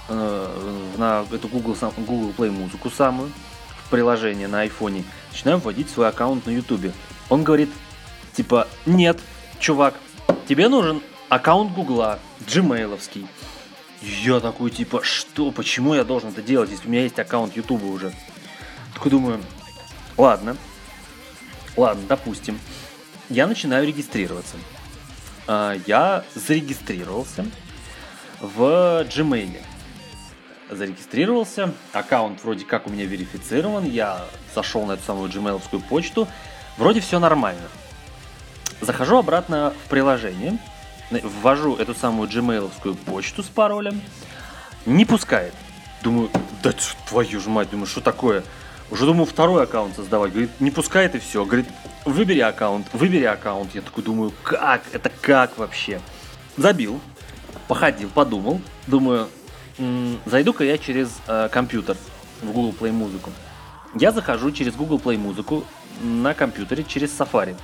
э, 0.09 0.88
на 0.96 1.24
эту 1.31 1.46
Google, 1.46 1.76
Google 1.98 2.35
Play 2.37 2.50
музыку 2.50 2.90
самую, 2.90 3.31
в 3.85 3.90
приложение 3.90 4.48
на 4.48 4.62
айфоне, 4.62 5.05
начинаю 5.31 5.59
вводить 5.59 5.88
свой 5.88 6.09
аккаунт 6.09 6.46
на 6.46 6.50
YouTube. 6.50 6.92
Он 7.29 7.44
говорит, 7.44 7.70
типа, 8.33 8.66
нет, 8.87 9.20
чувак, 9.61 9.94
тебе 10.48 10.68
нужен 10.68 11.00
аккаунт 11.29 11.70
Гугла, 11.74 12.18
gmailовский. 12.40 13.29
Я 14.02 14.40
такой, 14.40 14.72
типа, 14.72 15.05
что, 15.05 15.52
почему 15.52 15.94
я 15.94 16.02
должен 16.02 16.31
это 16.31 16.42
делать, 16.42 16.70
если 16.70 16.88
у 16.88 16.90
меня 16.90 17.05
есть 17.05 17.20
аккаунт 17.20 17.57
YouTube 17.57 17.85
уже? 17.85 18.12
Такой 18.94 19.12
думаю, 19.12 19.40
Ладно. 20.16 20.57
Ладно, 21.76 22.02
допустим. 22.09 22.59
Я 23.29 23.46
начинаю 23.46 23.87
регистрироваться. 23.87 24.57
А, 25.46 25.76
я 25.87 26.24
зарегистрировался. 26.35 27.46
в 28.40 29.05
Gmail. 29.09 29.62
Зарегистрировался, 30.68 31.72
аккаунт 31.92 32.42
вроде 32.42 32.64
как 32.64 32.87
у 32.87 32.90
меня 32.90 33.05
верифицирован, 33.07 33.85
я 33.85 34.26
зашел 34.55 34.85
на 34.85 34.92
эту 34.92 35.05
самую 35.05 35.31
gmail 35.31 35.61
почту, 35.88 36.26
вроде 36.76 37.00
все 37.00 37.20
нормально. 37.20 37.68
Захожу 38.81 39.16
обратно 39.18 39.72
в 39.85 39.88
приложение, 39.88 40.59
ввожу 41.11 41.76
эту 41.76 41.94
самую 41.94 42.29
gmail 42.29 42.68
почту 43.05 43.44
с 43.44 43.46
паролем, 43.46 44.00
не 44.87 45.05
пускает. 45.05 45.55
Думаю, 46.02 46.31
да 46.64 46.72
твою 47.09 47.40
же 47.40 47.48
мать, 47.48 47.70
думаю, 47.70 47.87
что 47.87 48.00
такое? 48.00 48.42
Уже 48.90 49.05
думаю 49.05 49.27
второй 49.27 49.64
аккаунт 49.64 49.96
создавать. 49.96 50.31
Говорит, 50.31 50.51
не 50.61 50.70
пускает 50.70 51.14
и 51.14 51.18
все. 51.18 51.44
Говорит, 51.44 51.66
выбери 52.05 52.40
аккаунт, 52.40 52.87
выбери 52.92 53.25
аккаунт. 53.25 53.75
Я 53.75 53.83
такой 53.83 54.05
думаю, 54.05 54.33
как? 54.42 54.83
Это 54.92 55.11
как 55.20 55.59
вообще? 55.59 56.01
Забил, 56.57 57.01
походил, 57.66 58.09
подумал. 58.09 58.61
Думаю, 58.87 59.29
зайду-ка 60.25 60.64
я 60.64 60.79
через 60.79 61.11
э, 61.27 61.49
компьютер 61.51 61.96
в 62.42 62.53
Google 62.53 62.75
Play 62.79 62.92
музыку. 62.92 63.31
Я 63.94 64.12
захожу 64.12 64.53
через 64.53 64.75
Google 64.75 64.99
Play 64.99 65.18
музыку 65.18 65.64
на 66.01 66.35
компьютере 66.35 66.85
через 66.85 67.11
Safari. 67.18 67.57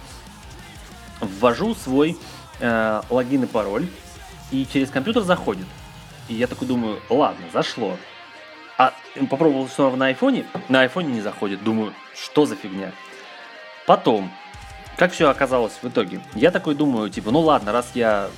Ввожу 1.20 1.74
свой 1.74 2.16
э, 2.58 3.02
логин 3.10 3.44
и 3.44 3.46
пароль, 3.46 3.86
и 4.50 4.66
через 4.72 4.90
компьютер 4.90 5.22
заходит. 5.22 5.66
И 6.28 6.34
я 6.34 6.48
такой 6.48 6.66
думаю, 6.66 7.00
ладно, 7.08 7.44
зашло. 7.52 7.96
А 8.82 8.92
попробовал 9.30 9.68
снова 9.68 9.94
на 9.94 10.06
айфоне, 10.06 10.44
на 10.68 10.80
айфоне 10.80 11.12
не 11.12 11.20
заходит. 11.20 11.62
Думаю, 11.62 11.94
что 12.16 12.46
за 12.46 12.56
фигня. 12.56 12.90
Потом, 13.86 14.32
как 14.96 15.12
все 15.12 15.30
оказалось 15.30 15.74
в 15.80 15.86
итоге? 15.86 16.20
Я 16.34 16.50
такой 16.50 16.74
думаю, 16.74 17.08
типа, 17.08 17.30
ну 17.30 17.38
ладно, 17.40 17.70
раз 17.70 17.92
я 17.94 18.28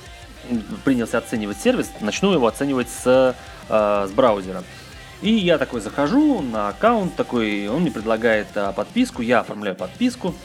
принялся 0.83 1.17
оценивать 1.17 1.57
сервис, 1.57 1.89
начну 1.99 2.31
его 2.31 2.45
оценивать 2.45 2.89
с, 2.89 3.35
э, 3.69 4.07
с 4.07 4.11
браузера. 4.11 4.63
И 5.23 5.31
я 5.31 5.57
такой 5.57 5.81
захожу 5.81 6.41
на 6.41 6.69
аккаунт, 6.69 7.15
такой, 7.15 7.67
он 7.67 7.81
мне 7.81 7.89
предлагает 7.89 8.49
э, 8.53 8.71
подписку, 8.75 9.23
я 9.23 9.39
оформляю 9.39 9.75
подписку, 9.75 10.35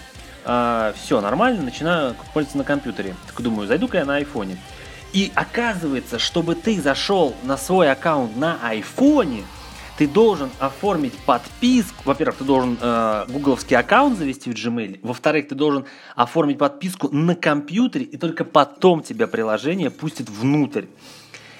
э, 0.46 0.94
все 0.96 1.20
нормально, 1.20 1.60
начинаю 1.60 2.14
пользоваться 2.32 2.56
на 2.56 2.64
компьютере. 2.64 3.16
Так 3.26 3.38
думаю, 3.42 3.68
зайду-ка 3.68 3.98
я 3.98 4.06
на 4.06 4.16
айфоне. 4.16 4.56
И 5.12 5.30
оказывается, 5.34 6.18
чтобы 6.18 6.54
ты 6.54 6.80
зашел 6.80 7.34
на 7.42 7.58
свой 7.58 7.90
аккаунт 7.92 8.34
на 8.38 8.58
айфоне, 8.62 9.44
ты 10.00 10.08
должен 10.08 10.48
оформить 10.58 11.12
подписку. 11.26 12.04
Во-первых, 12.06 12.38
ты 12.38 12.44
должен 12.44 12.78
э, 12.80 13.26
гугловский 13.28 13.76
аккаунт 13.76 14.16
завести 14.16 14.50
в 14.50 14.54
Gmail. 14.54 14.98
Во-вторых, 15.02 15.48
ты 15.48 15.54
должен 15.54 15.84
оформить 16.16 16.56
подписку 16.56 17.14
на 17.14 17.34
компьютере, 17.34 18.06
и 18.06 18.16
только 18.16 18.46
потом 18.46 19.02
тебя 19.02 19.26
приложение 19.26 19.90
пустит 19.90 20.30
внутрь. 20.30 20.86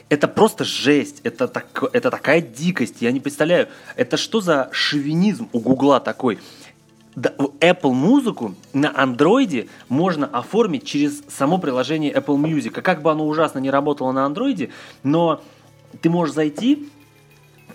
Это 0.09 0.27
просто 0.27 0.65
жесть, 0.65 1.21
это, 1.23 1.49
так, 1.49 1.85
это 1.93 2.11
такая 2.11 2.41
дикость, 2.41 3.03
я 3.03 3.13
не 3.13 3.21
представляю. 3.21 3.69
Это 3.95 4.17
что 4.17 4.41
за 4.41 4.71
шовинизм 4.73 5.51
у 5.53 5.61
Гугла 5.61 6.01
такой? 6.01 6.39
Apple 7.15 7.93
музыку 7.93 8.55
на 8.73 8.91
андроиде 8.99 9.69
можно 9.91 10.27
оформить 10.27 10.87
через 10.87 11.23
само 11.29 11.59
приложение 11.59 12.11
Apple 12.11 12.41
Music. 12.41 12.73
А 12.79 12.81
как 12.81 13.03
бы 13.03 13.11
оно 13.11 13.29
ужасно 13.29 13.59
не 13.59 13.69
работало 13.69 14.13
на 14.13 14.25
андроиде, 14.25 14.71
но 15.03 15.43
ты 16.01 16.09
можешь 16.09 16.35
зайти 16.35 16.89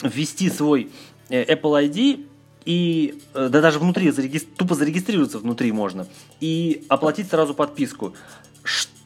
ввести 0.02 0.50
свой 0.50 0.92
э, 1.30 1.44
Apple 1.44 1.90
ID 1.90 2.28
и 2.66 3.22
э, 3.34 3.50
да 3.50 3.62
даже 3.62 3.80
внутри 3.80 4.12
тупо 4.58 4.76
зарегистрироваться 4.76 5.40
внутри 5.40 5.72
можно 5.72 6.08
и 6.40 6.86
оплатить 6.90 7.30
сразу 7.30 7.54
подписку. 7.54 8.14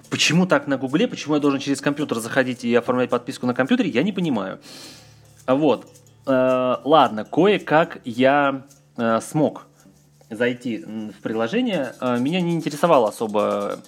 Почему 0.09 0.47
так 0.47 0.67
на 0.67 0.77
Гугле? 0.77 1.07
Почему 1.07 1.35
я 1.35 1.41
должен 1.41 1.59
через 1.59 1.81
компьютер 1.81 2.19
заходить 2.19 2.63
и 2.63 2.73
оформлять 2.73 3.09
подписку 3.09 3.45
на 3.45 3.53
компьютере? 3.53 3.89
Я 3.89 4.03
не 4.03 4.11
понимаю. 4.11 4.59
Вот. 5.45 5.87
Э, 6.25 6.77
ладно, 6.83 7.25
кое-как 7.25 8.01
я 8.05 8.65
смог 9.21 9.67
зайти 10.29 10.79
в 10.79 11.21
приложение. 11.23 11.93
Меня 12.01 12.41
не 12.41 12.53
интересовала 12.53 13.07
особо 13.07 13.79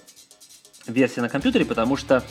версия 0.86 1.20
на 1.20 1.28
компьютере, 1.28 1.66
потому 1.66 1.96
что 1.96 2.22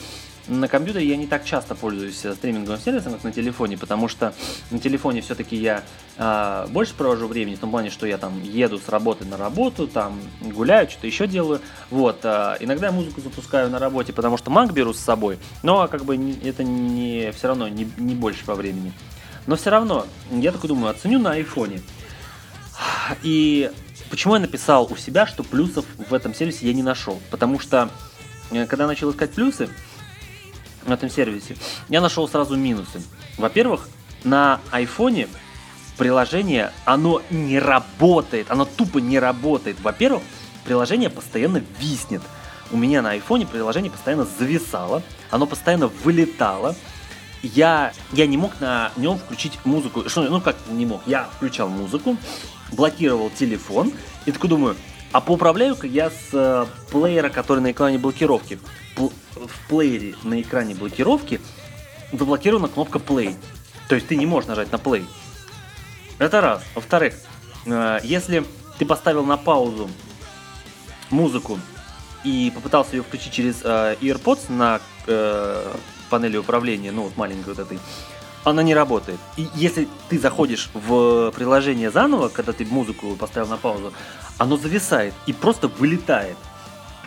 на 0.51 0.67
компьютере 0.67 1.07
я 1.07 1.15
не 1.15 1.27
так 1.27 1.45
часто 1.45 1.75
пользуюсь 1.75 2.25
э, 2.25 2.33
стриминговым 2.33 2.79
сервисом, 2.79 3.13
как 3.13 3.23
на 3.23 3.31
телефоне, 3.31 3.77
потому 3.77 4.07
что 4.07 4.33
на 4.69 4.79
телефоне 4.79 5.21
все-таки 5.21 5.55
я 5.55 5.83
э, 6.17 6.67
больше 6.69 6.93
провожу 6.93 7.27
времени, 7.27 7.55
в 7.55 7.59
том 7.59 7.71
плане, 7.71 7.89
что 7.89 8.05
я 8.05 8.17
там 8.17 8.43
еду 8.43 8.77
с 8.77 8.89
работы 8.89 9.23
на 9.23 9.37
работу, 9.37 9.87
там 9.87 10.19
гуляю, 10.41 10.89
что-то 10.89 11.07
еще 11.07 11.25
делаю. 11.25 11.61
Вот, 11.89 12.19
э, 12.23 12.57
иногда 12.59 12.87
я 12.87 12.91
музыку 12.91 13.21
запускаю 13.21 13.69
на 13.69 13.79
работе, 13.79 14.11
потому 14.11 14.37
что 14.37 14.51
Mac 14.51 14.73
беру 14.73 14.93
с 14.93 14.99
собой, 14.99 15.39
но 15.63 15.87
как 15.87 16.03
бы 16.03 16.17
это 16.43 16.63
не 16.63 17.31
все 17.31 17.47
равно 17.47 17.69
не, 17.69 17.89
не 17.97 18.13
больше 18.13 18.43
по 18.43 18.55
времени. 18.55 18.91
Но 19.47 19.55
все 19.55 19.69
равно, 19.69 20.05
я 20.31 20.51
такой 20.51 20.67
думаю, 20.67 20.91
оценю 20.91 21.19
на 21.19 21.31
айфоне. 21.31 21.81
И 23.23 23.71
почему 24.09 24.35
я 24.35 24.41
написал 24.41 24.87
у 24.91 24.97
себя, 24.97 25.25
что 25.25 25.43
плюсов 25.43 25.85
в 26.09 26.13
этом 26.13 26.35
сервисе 26.35 26.67
я 26.67 26.73
не 26.73 26.83
нашел? 26.83 27.21
Потому 27.31 27.57
что, 27.57 27.89
э, 28.51 28.65
когда 28.65 28.85
начал 28.85 29.11
искать 29.11 29.31
плюсы, 29.31 29.69
на 30.86 30.94
этом 30.94 31.10
сервисе, 31.10 31.56
я 31.89 32.02
нашел 32.02 32.28
сразу 32.28 32.56
минусы. 32.56 33.02
Во-первых, 33.38 33.88
на 34.24 34.60
айфоне 34.72 35.28
приложение, 35.98 36.72
оно 36.86 37.22
не 37.30 37.60
работает, 37.60 38.50
оно 38.50 38.65
тупо 38.65 39.00
не 39.00 39.20
работает. 39.20 39.80
Во-первых, 39.82 40.24
приложение 40.63 41.10
постоянно 41.10 41.63
виснет. 41.80 42.22
У 42.72 42.78
меня 42.78 43.02
на 43.02 43.12
айфоне 43.12 43.46
приложение 43.46 43.91
постоянно 43.91 44.26
зависало, 44.26 45.04
оно 45.30 45.46
постоянно 45.46 45.88
вылетало. 45.88 46.76
Я, 47.44 47.91
я 48.13 48.28
не 48.28 48.38
мог 48.38 48.60
на 48.60 48.91
нем 48.98 49.17
включить 49.17 49.60
музыку. 49.65 50.08
Что, 50.08 50.24
ну 50.24 50.41
как 50.41 50.56
не 50.70 50.86
мог? 50.86 51.02
Я 51.06 51.26
включал 51.36 51.70
музыку, 51.70 52.17
блокировал 52.72 53.30
телефон 53.30 53.91
и 54.26 54.32
такой 54.32 54.50
думаю, 54.50 54.76
а 55.12 55.19
поуправляю-ка 55.19 55.88
я 55.88 56.10
с 56.10 56.30
э, 56.32 56.65
плеера, 56.89 57.30
который 57.30 57.60
на 57.60 57.71
экране 57.71 57.97
блокировки 57.97 58.60
в 58.95 59.69
плеере 59.69 60.15
на 60.24 60.41
экране 60.41 60.76
блокировки 60.76 61.41
заблокирована 62.12 62.67
кнопка 62.67 63.00
play. 63.00 63.36
То 63.88 63.95
есть 63.95 64.08
ты 64.08 64.15
не 64.15 64.26
можешь 64.26 64.47
нажать 64.47 64.71
на 64.71 64.78
play. 64.78 65.06
Это 66.19 66.41
раз. 66.41 66.63
Во-вторых, 66.76 67.15
э, 67.65 68.00
если 68.04 68.45
ты 68.78 68.86
поставил 68.86 69.26
на 69.26 69.38
паузу 69.38 69.89
музыку 71.10 71.60
и 72.24 72.52
попытался 72.54 72.95
ее 72.95 73.04
включить 73.04 73.34
через 73.34 73.62
э, 73.63 73.97
AirPods 74.02 74.52
на 74.52 74.80
панели 76.10 76.38
управления, 76.38 76.91
ну 76.91 77.04
вот 77.04 77.17
маленькой 77.17 77.56
вот 77.56 77.60
этой, 77.60 77.80
она 78.43 78.63
не 78.63 78.74
работает. 78.74 79.19
И 79.38 79.47
если 79.56 79.88
ты 80.10 80.19
заходишь 80.19 80.69
в 80.74 81.32
приложение 81.32 81.91
заново, 81.91 82.30
когда 82.30 82.54
ты 82.54 82.65
музыку 82.65 83.15
поставил 83.15 83.47
на 83.47 83.58
паузу, 83.58 83.93
оно 84.41 84.58
зависает 84.58 85.13
и 85.27 85.34
просто 85.34 85.67
вылетает. 85.67 86.36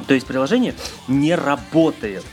То 0.07 0.15
есть 0.15 0.25
приложение 0.25 0.77
не 1.09 1.35
работает. 1.35 2.25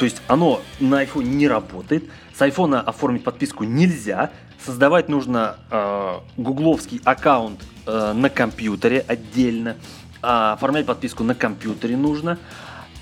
То 0.00 0.04
есть 0.04 0.20
оно 0.26 0.62
на 0.80 1.04
iPhone 1.04 1.22
не 1.22 1.46
работает. 1.46 2.04
С 2.36 2.40
iPhone 2.40 2.76
оформить 2.76 3.22
подписку 3.22 3.62
нельзя. 3.62 4.30
Создавать 4.64 5.08
нужно 5.08 5.58
э, 5.70 6.18
гугловский 6.36 7.00
аккаунт 7.04 7.60
э, 7.86 8.12
на 8.14 8.28
компьютере 8.28 9.04
отдельно. 9.06 9.76
А 10.22 10.54
оформлять 10.54 10.86
подписку 10.86 11.22
на 11.22 11.36
компьютере 11.36 11.96
нужно. 11.96 12.36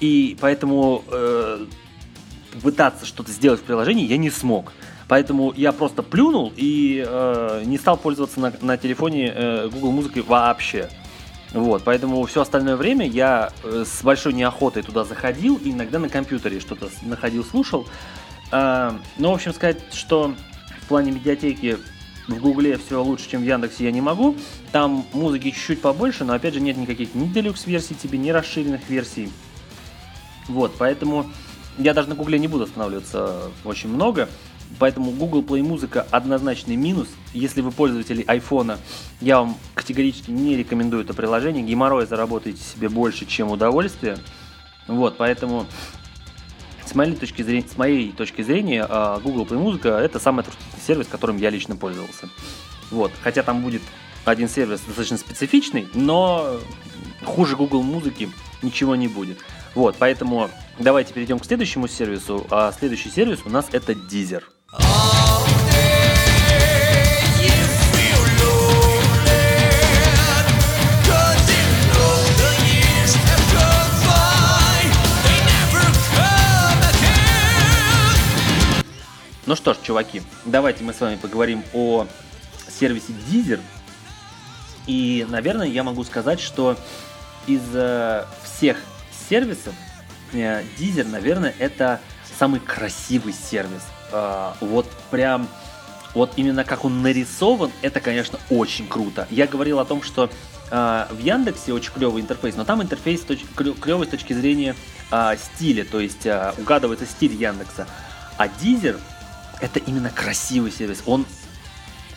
И 0.00 0.36
поэтому 0.38 1.04
э, 1.10 1.64
пытаться 2.62 3.06
что-то 3.06 3.32
сделать 3.32 3.60
в 3.60 3.64
приложении 3.64 4.04
я 4.04 4.18
не 4.18 4.28
смог. 4.28 4.72
Поэтому 5.08 5.54
я 5.56 5.72
просто 5.72 6.02
плюнул 6.02 6.52
и 6.54 7.02
э, 7.06 7.62
не 7.64 7.78
стал 7.78 7.96
пользоваться 7.96 8.40
на, 8.40 8.52
на 8.60 8.76
телефоне 8.76 9.32
э, 9.34 9.68
Google 9.72 9.92
музыкой 9.92 10.20
вообще. 10.20 10.90
Вот, 11.52 11.84
поэтому 11.84 12.24
все 12.24 12.42
остальное 12.42 12.76
время 12.76 13.06
я 13.06 13.52
э, 13.62 13.84
с 13.86 14.02
большой 14.02 14.32
неохотой 14.32 14.82
туда 14.82 15.04
заходил 15.04 15.60
иногда 15.62 15.98
на 15.98 16.08
компьютере 16.08 16.58
что-то 16.58 16.88
находил, 17.02 17.44
слушал. 17.44 17.86
А, 18.50 18.98
ну, 19.18 19.30
в 19.30 19.34
общем, 19.34 19.52
сказать, 19.54 19.78
что 19.92 20.34
в 20.82 20.88
плане 20.88 21.12
медиатеки 21.12 21.78
в 22.26 22.40
Гугле 22.40 22.78
все 22.78 23.02
лучше, 23.02 23.28
чем 23.30 23.42
в 23.42 23.44
Яндексе, 23.44 23.84
я 23.84 23.92
не 23.92 24.00
могу. 24.00 24.36
Там 24.72 25.06
музыки 25.12 25.50
чуть-чуть 25.50 25.80
побольше, 25.80 26.24
но 26.24 26.32
опять 26.32 26.54
же 26.54 26.60
нет 26.60 26.76
никаких 26.76 27.14
ни 27.14 27.26
делюкс-версий 27.26 27.94
тебе, 27.94 28.18
ни 28.18 28.30
расширенных 28.30 28.88
версий. 28.88 29.30
Вот, 30.48 30.74
поэтому 30.78 31.30
я 31.78 31.94
даже 31.94 32.08
на 32.08 32.14
Гугле 32.14 32.38
не 32.38 32.48
буду 32.48 32.64
останавливаться 32.64 33.50
очень 33.64 33.88
много. 33.88 34.28
Поэтому 34.78 35.12
Google 35.12 35.42
Play 35.42 35.62
Музыка 35.62 36.06
однозначный 36.10 36.76
минус. 36.76 37.08
Если 37.32 37.60
вы 37.60 37.70
пользователи 37.70 38.24
iPhone, 38.24 38.78
я 39.20 39.38
вам 39.38 39.56
категорически 39.74 40.30
не 40.30 40.56
рекомендую 40.56 41.04
это 41.04 41.14
приложение. 41.14 41.64
Геморрой 41.64 42.06
заработаете 42.06 42.60
себе 42.62 42.88
больше, 42.88 43.24
чем 43.26 43.50
удовольствие. 43.50 44.18
Вот, 44.88 45.16
поэтому 45.16 45.66
с 46.84 46.94
моей 46.94 47.14
точки 47.14 47.42
зрения, 47.42 47.66
с 47.72 47.78
моей 47.78 48.12
точки 48.12 48.42
зрения 48.42 48.86
а, 48.88 49.20
Google 49.20 49.44
Play 49.44 49.58
Музыка 49.58 49.88
это 49.90 50.18
самый 50.18 50.40
отвратительный 50.40 50.82
сервис, 50.86 51.06
которым 51.06 51.36
я 51.36 51.50
лично 51.50 51.76
пользовался. 51.76 52.28
Вот, 52.90 53.12
хотя 53.22 53.42
там 53.42 53.62
будет 53.62 53.82
один 54.24 54.48
сервис 54.48 54.80
достаточно 54.80 55.18
специфичный, 55.18 55.88
но 55.94 56.58
хуже 57.24 57.56
Google 57.56 57.82
Музыки 57.82 58.28
ничего 58.62 58.96
не 58.96 59.08
будет. 59.08 59.38
Вот, 59.74 59.96
поэтому 59.98 60.50
Давайте 60.78 61.14
перейдем 61.14 61.38
к 61.38 61.44
следующему 61.44 61.86
сервису. 61.86 62.46
А 62.50 62.72
следующий 62.72 63.08
сервис 63.08 63.40
у 63.44 63.50
нас 63.50 63.68
это 63.70 63.92
Deezer. 63.92 64.42
Ну 79.46 79.56
что 79.56 79.74
ж, 79.74 79.76
чуваки, 79.82 80.22
давайте 80.46 80.84
мы 80.84 80.94
с 80.94 81.00
вами 81.00 81.16
поговорим 81.16 81.62
о 81.74 82.06
сервисе 82.68 83.12
Deezer. 83.28 83.60
И, 84.86 85.26
наверное, 85.28 85.66
я 85.66 85.82
могу 85.82 86.02
сказать, 86.02 86.40
что 86.40 86.78
из 87.46 87.60
э, 87.74 88.24
всех 88.42 88.78
сервисов 89.28 89.74
э, 90.32 90.62
Deezer, 90.78 91.06
наверное, 91.06 91.54
это 91.58 92.00
самый 92.38 92.58
красивый 92.58 93.34
сервис. 93.34 93.82
Э, 94.14 94.52
вот 94.60 94.88
прям, 95.10 95.48
вот 96.14 96.32
именно 96.36 96.64
как 96.64 96.84
он 96.84 97.02
нарисован, 97.02 97.72
это, 97.82 97.98
конечно, 97.98 98.38
очень 98.48 98.86
круто. 98.86 99.26
Я 99.30 99.48
говорил 99.48 99.80
о 99.80 99.84
том, 99.84 100.02
что 100.02 100.30
э, 100.70 101.06
в 101.10 101.18
Яндексе 101.18 101.72
очень 101.72 101.92
клевый 101.92 102.22
интерфейс, 102.22 102.54
но 102.54 102.64
там 102.64 102.80
интерфейс 102.80 103.22
точ- 103.22 103.80
клевый 103.80 104.06
с 104.06 104.10
точки 104.10 104.32
зрения 104.32 104.76
э, 105.10 105.36
стиля, 105.36 105.84
то 105.84 105.98
есть 105.98 106.26
э, 106.26 106.52
угадывается 106.58 107.06
стиль 107.06 107.34
Яндекса. 107.34 107.88
А 108.38 108.46
Deezer 108.46 109.00
это 109.60 109.80
именно 109.80 110.10
красивый 110.10 110.70
сервис. 110.70 111.02
Он, 111.06 111.26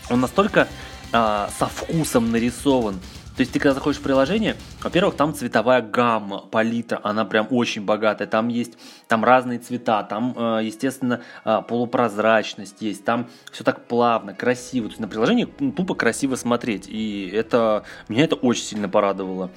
он 0.10 0.22
настолько 0.22 0.68
а, 1.12 1.50
со 1.58 1.68
вкусом 1.68 2.32
нарисован. 2.32 3.00
То 3.38 3.42
есть 3.42 3.54
ты 3.54 3.60
когда 3.60 3.76
заходишь 3.76 4.00
в 4.00 4.04
приложение, 4.04 4.56
во-первых, 4.82 5.16
там 5.16 5.32
цветовая 5.32 5.84
гамма, 5.84 6.40
палитра, 6.40 7.00
она 7.04 7.24
прям 7.24 7.48
очень 7.52 7.86
богатая. 7.86 8.28
Там 8.28 8.48
есть 8.48 8.80
там 9.08 9.24
разные 9.24 9.60
цвета, 9.60 10.02
там, 10.02 10.34
а, 10.36 10.60
естественно, 10.60 11.22
а, 11.44 11.62
полупрозрачность 11.62 12.82
есть, 12.82 13.06
там 13.06 13.30
все 13.52 13.64
так 13.64 13.86
плавно, 13.86 14.34
красиво. 14.34 14.88
То 14.88 14.94
есть 14.94 15.00
на 15.00 15.08
приложении 15.08 15.48
ну, 15.60 15.72
тупо 15.72 15.94
красиво 15.94 16.34
смотреть. 16.34 16.88
И 16.90 17.30
это 17.32 17.84
меня 18.10 18.24
это 18.24 18.36
очень 18.36 18.64
сильно 18.64 18.90
порадовало. 18.90 19.52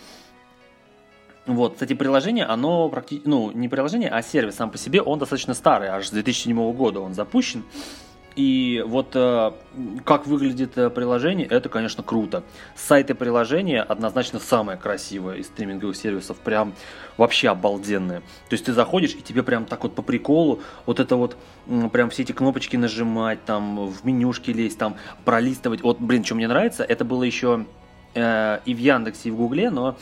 Вот, 1.46 1.72
кстати, 1.72 1.94
приложение, 1.94 2.44
оно 2.44 2.86
практически, 2.90 3.26
ну, 3.26 3.50
не 3.50 3.70
приложение, 3.70 4.10
а 4.10 4.20
сервис 4.20 4.56
сам 4.56 4.70
по 4.70 4.76
себе, 4.76 5.00
он 5.00 5.18
достаточно 5.18 5.54
старый, 5.54 5.88
аж 5.88 6.06
с 6.06 6.10
2007 6.10 6.72
года 6.74 7.00
он 7.00 7.14
запущен. 7.14 7.64
И 8.36 8.82
вот 8.86 9.10
э, 9.14 9.52
как 10.04 10.26
выглядит 10.26 10.78
э, 10.78 10.88
приложение, 10.88 11.46
это, 11.46 11.68
конечно, 11.68 12.02
круто. 12.02 12.44
Сайты 12.76 13.14
приложения 13.14 13.82
однозначно 13.82 14.38
самое 14.38 14.78
красивое 14.78 15.36
из 15.36 15.46
стриминговых 15.46 15.96
сервисов, 15.96 16.38
прям 16.38 16.72
вообще 17.16 17.48
обалденное. 17.48 18.20
То 18.20 18.52
есть 18.52 18.64
ты 18.64 18.72
заходишь, 18.72 19.14
и 19.14 19.22
тебе 19.22 19.42
прям 19.42 19.64
так 19.64 19.82
вот 19.82 19.94
по 19.94 20.02
приколу, 20.02 20.60
вот 20.86 21.00
это 21.00 21.16
вот, 21.16 21.36
прям 21.92 22.10
все 22.10 22.22
эти 22.22 22.32
кнопочки 22.32 22.76
нажимать, 22.76 23.44
там, 23.44 23.88
в 23.88 24.04
менюшки 24.04 24.52
лезть, 24.52 24.78
там, 24.78 24.96
пролистывать. 25.24 25.82
Вот, 25.82 26.00
блин, 26.00 26.24
что 26.24 26.36
мне 26.36 26.46
нравится, 26.46 26.84
это 26.84 27.04
было 27.04 27.24
еще 27.24 27.66
э, 28.14 28.60
и 28.64 28.74
в 28.74 28.78
Яндексе, 28.78 29.30
и 29.30 29.32
в 29.32 29.36
Гугле, 29.36 29.70
но 29.70 29.96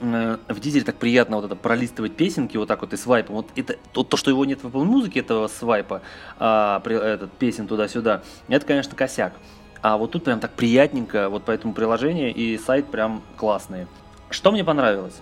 Э, 0.00 0.36
в 0.48 0.60
дизеле 0.60 0.84
так 0.84 0.96
приятно 0.96 1.36
вот 1.36 1.46
это 1.46 1.56
пролистывать 1.56 2.16
песенки 2.16 2.56
вот 2.56 2.68
так 2.68 2.82
вот 2.82 2.92
и 2.92 2.96
свайпом. 2.96 3.36
Вот 3.36 3.48
это 3.56 3.76
то, 3.92 4.02
то 4.02 4.16
что 4.16 4.30
его 4.30 4.44
нет 4.44 4.62
в 4.62 4.66
Apple 4.66 4.84
Music, 4.84 5.18
этого 5.18 5.48
свайпа, 5.48 6.02
а, 6.38 6.80
при, 6.80 6.96
этот 6.96 7.32
песен 7.32 7.66
туда-сюда, 7.66 8.22
это, 8.48 8.66
конечно, 8.66 8.94
косяк. 8.94 9.32
А 9.82 9.96
вот 9.96 10.10
тут 10.10 10.24
прям 10.24 10.40
так 10.40 10.52
приятненько, 10.52 11.28
вот 11.28 11.44
по 11.44 11.50
этому 11.50 11.72
приложению 11.72 12.34
и 12.34 12.58
сайт 12.58 12.86
прям 12.86 13.22
классные. 13.36 13.86
Что 14.30 14.52
мне 14.52 14.64
понравилось? 14.64 15.20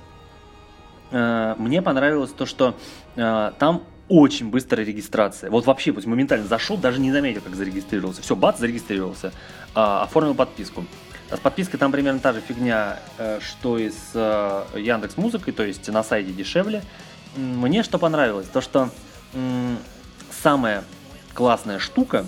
Э, 1.10 1.54
мне 1.58 1.80
понравилось 1.80 2.30
то, 2.30 2.46
что 2.46 2.74
э, 3.16 3.52
там 3.58 3.84
очень 4.08 4.50
быстрая 4.50 4.84
регистрация. 4.84 5.50
Вот 5.50 5.66
вообще, 5.66 5.92
вот 5.92 6.04
моментально 6.04 6.46
зашел, 6.46 6.76
даже 6.76 7.00
не 7.00 7.12
заметил, 7.12 7.40
как 7.40 7.54
зарегистрировался. 7.54 8.22
Все, 8.22 8.37
бац, 8.37 8.58
зарегистрировался. 8.58 9.32
А, 9.74 10.02
оформил 10.02 10.34
подписку. 10.34 10.84
С 11.35 11.40
подпиской 11.40 11.81
там 11.81 11.90
примерно 11.90 12.20
та 12.20 12.33
же 12.33 12.40
фигня, 12.40 13.01
э, 13.18 13.40
что 13.40 13.77
и 13.77 13.90
с 13.90 14.12
э, 14.14 14.64
Яндекс 14.79 15.16
Музыкой, 15.16 15.53
то 15.53 15.64
есть 15.64 15.88
на 15.88 16.05
сайте 16.05 16.31
дешевле. 16.31 16.85
Мне 17.35 17.83
что 17.83 17.99
понравилось, 17.99 18.47
то 18.47 18.61
что 18.61 18.90
самая 20.31 20.85
классная 21.33 21.81
штука, 21.81 22.25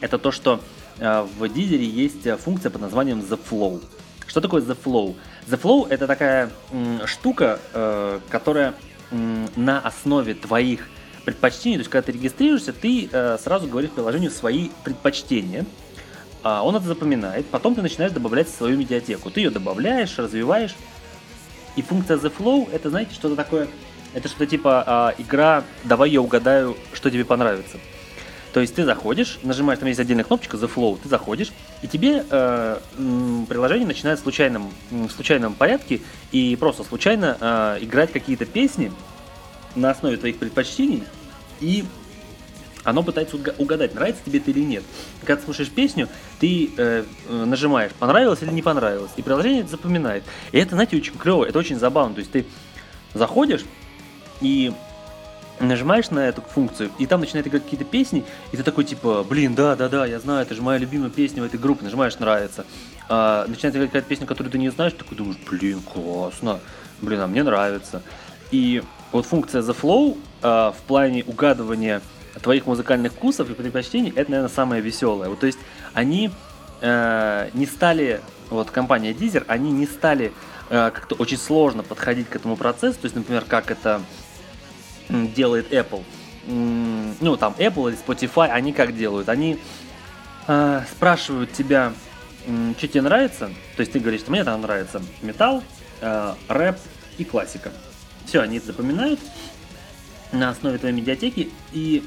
это 0.00 0.18
то, 0.18 0.30
что 0.30 0.60
э, 0.98 1.26
в 1.38 1.48
Дизере 1.48 1.84
есть 1.84 2.30
функция 2.40 2.70
под 2.70 2.82
названием 2.82 3.18
The 3.18 3.38
Flow. 3.50 3.82
Что 4.28 4.40
такое 4.40 4.62
The 4.62 4.78
Flow? 4.80 5.16
The 5.48 5.60
Flow 5.60 5.88
это 5.88 6.06
такая 6.06 6.50
штука, 7.06 7.58
которая 8.30 8.74
на 9.10 9.80
основе 9.80 10.34
твоих 10.34 10.88
предпочтений, 11.24 11.76
то 11.76 11.80
есть 11.80 11.90
когда 11.90 12.06
ты 12.06 12.12
регистрируешься, 12.12 12.72
ты 12.72 13.08
сразу 13.42 13.66
говоришь 13.66 13.90
приложению 13.90 14.30
свои 14.30 14.68
предпочтения– 14.84 15.66
а, 16.42 16.62
он 16.62 16.76
это 16.76 16.86
запоминает, 16.86 17.46
потом 17.46 17.74
ты 17.74 17.82
начинаешь 17.82 18.12
добавлять 18.12 18.48
в 18.48 18.54
свою 18.54 18.76
медиатеку. 18.76 19.30
Ты 19.30 19.40
ее 19.40 19.50
добавляешь, 19.50 20.18
развиваешь. 20.18 20.74
И 21.76 21.82
функция 21.82 22.16
The 22.16 22.32
Flow, 22.36 22.68
это, 22.72 22.90
знаете, 22.90 23.14
что-то 23.14 23.36
такое, 23.36 23.68
это 24.14 24.28
что-то 24.28 24.46
типа 24.46 24.84
а, 24.86 25.14
игра 25.18 25.64
«давай 25.84 26.10
я 26.10 26.20
угадаю, 26.20 26.76
что 26.92 27.10
тебе 27.10 27.24
понравится». 27.24 27.78
То 28.52 28.60
есть 28.60 28.74
ты 28.74 28.84
заходишь, 28.84 29.38
нажимаешь, 29.42 29.78
там 29.78 29.88
есть 29.88 30.00
отдельная 30.00 30.24
кнопочка 30.24 30.56
The 30.56 30.70
Flow, 30.74 30.98
ты 31.00 31.08
заходишь, 31.08 31.52
и 31.82 31.86
тебе 31.86 32.24
э, 32.28 32.78
приложение 33.48 33.86
начинает 33.86 34.18
в 34.18 34.22
случайном, 34.22 34.72
в 34.90 35.10
случайном 35.10 35.54
порядке 35.54 36.00
и 36.32 36.56
просто 36.56 36.82
случайно 36.82 37.36
э, 37.38 37.78
играть 37.82 38.10
какие-то 38.10 38.46
песни 38.46 38.90
на 39.74 39.90
основе 39.90 40.16
твоих 40.16 40.38
предпочтений, 40.38 41.04
и 41.60 41.84
оно 42.88 43.02
пытается 43.02 43.36
угадать, 43.58 43.94
нравится 43.94 44.22
тебе 44.24 44.38
это 44.38 44.50
или 44.50 44.60
нет. 44.60 44.82
Когда 45.20 45.36
ты 45.36 45.44
слушаешь 45.44 45.70
песню, 45.70 46.08
ты 46.40 46.70
э, 46.76 47.04
э, 47.28 47.44
нажимаешь, 47.44 47.92
понравилось 47.92 48.42
или 48.42 48.50
не 48.50 48.62
понравилось, 48.62 49.10
и 49.16 49.22
приложение 49.22 49.60
это 49.60 49.70
запоминает. 49.70 50.24
И 50.52 50.58
это, 50.58 50.74
знаете, 50.74 50.96
очень 50.96 51.16
клево, 51.16 51.44
это 51.44 51.58
очень 51.58 51.78
забавно. 51.78 52.14
То 52.14 52.20
есть 52.20 52.32
ты 52.32 52.46
заходишь 53.12 53.64
и 54.40 54.72
нажимаешь 55.60 56.10
на 56.10 56.20
эту 56.20 56.40
функцию, 56.40 56.90
и 56.98 57.06
там 57.06 57.20
начинает 57.20 57.46
играть 57.46 57.64
какие-то 57.64 57.84
песни, 57.84 58.24
и 58.52 58.56
ты 58.56 58.62
такой 58.62 58.84
типа, 58.84 59.24
блин, 59.28 59.54
да, 59.54 59.76
да, 59.76 59.88
да, 59.88 60.06
я 60.06 60.20
знаю, 60.20 60.42
это 60.42 60.54
же 60.54 60.62
моя 60.62 60.78
любимая 60.78 61.10
песня 61.10 61.42
в 61.42 61.46
этой 61.46 61.58
группе, 61.58 61.84
нажимаешь 61.84 62.18
нравится. 62.18 62.64
А, 63.08 63.46
начинает 63.48 63.74
играть 63.76 63.88
какая-то 63.90 64.08
песня, 64.08 64.26
которую 64.26 64.52
ты 64.52 64.58
не 64.58 64.70
знаешь, 64.70 64.92
ты 64.92 65.00
такой 65.00 65.16
думаешь, 65.16 65.38
блин, 65.50 65.80
классно, 65.82 66.60
блин, 67.02 67.20
а 67.20 67.26
мне 67.26 67.42
нравится. 67.42 68.02
И 68.50 68.82
вот 69.12 69.26
функция 69.26 69.62
The 69.62 69.76
Flow 69.78 70.16
а, 70.42 70.72
в 70.72 70.80
плане 70.82 71.24
угадывания 71.24 72.00
твоих 72.42 72.66
музыкальных 72.66 73.12
вкусов 73.12 73.50
и 73.50 73.54
предпочтений, 73.54 74.12
это, 74.14 74.30
наверное, 74.30 74.54
самое 74.54 74.82
веселое. 74.82 75.28
Вот, 75.28 75.40
то 75.40 75.46
есть 75.46 75.58
они 75.94 76.30
э, 76.80 77.50
не 77.54 77.66
стали, 77.66 78.20
вот 78.50 78.70
компания 78.70 79.12
Deezer, 79.12 79.44
они 79.48 79.70
не 79.70 79.86
стали 79.86 80.32
э, 80.70 80.90
как-то 80.92 81.14
очень 81.16 81.38
сложно 81.38 81.82
подходить 81.82 82.28
к 82.28 82.36
этому 82.36 82.56
процессу, 82.56 83.00
то 83.00 83.06
есть, 83.06 83.16
например, 83.16 83.44
как 83.46 83.70
это 83.70 84.02
делает 85.08 85.72
Apple. 85.72 86.02
Ну, 86.46 87.36
там, 87.36 87.54
Apple 87.58 87.90
или 87.90 87.98
Spotify, 87.98 88.48
они 88.48 88.72
как 88.72 88.96
делают? 88.96 89.28
Они 89.28 89.58
э, 90.46 90.82
спрашивают 90.90 91.52
тебя, 91.52 91.92
что 92.78 92.88
тебе 92.88 93.02
нравится, 93.02 93.50
то 93.76 93.80
есть 93.80 93.92
ты 93.92 94.00
говоришь, 94.00 94.20
что 94.20 94.30
мне 94.30 94.44
там 94.44 94.62
нравится 94.62 95.02
металл, 95.22 95.62
э, 96.00 96.34
рэп 96.48 96.78
и 97.18 97.24
классика. 97.24 97.70
Все, 98.24 98.40
они 98.40 98.58
это 98.58 98.66
запоминают 98.68 99.20
на 100.32 100.50
основе 100.50 100.78
твоей 100.78 100.94
медиатеки, 100.94 101.50
и 101.72 102.04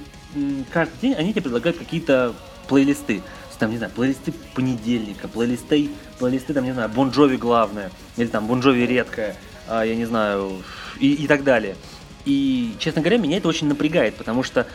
каждый 0.71 0.99
день 1.01 1.13
они 1.13 1.31
тебе 1.31 1.43
предлагают 1.43 1.77
какие-то 1.77 2.33
плейлисты. 2.67 3.21
Там, 3.59 3.69
не 3.69 3.77
знаю, 3.77 3.91
плейлисты 3.95 4.33
понедельника, 4.55 5.27
плейлисты, 5.27 5.91
плейлисты, 6.17 6.51
там, 6.51 6.63
не 6.63 6.71
знаю, 6.71 6.89
Бонжови 6.89 7.37
главное, 7.37 7.91
или 8.17 8.25
там 8.25 8.47
Бонжови 8.47 8.87
редкое, 8.87 9.35
а, 9.67 9.83
я 9.83 9.95
не 9.95 10.05
знаю, 10.05 10.63
и, 10.99 11.13
и 11.13 11.27
так 11.27 11.43
далее. 11.43 11.75
И, 12.25 12.73
честно 12.79 13.01
говоря, 13.01 13.19
меня 13.19 13.37
это 13.37 13.47
очень 13.47 13.67
напрягает, 13.67 14.15
потому 14.15 14.41
что 14.41 14.65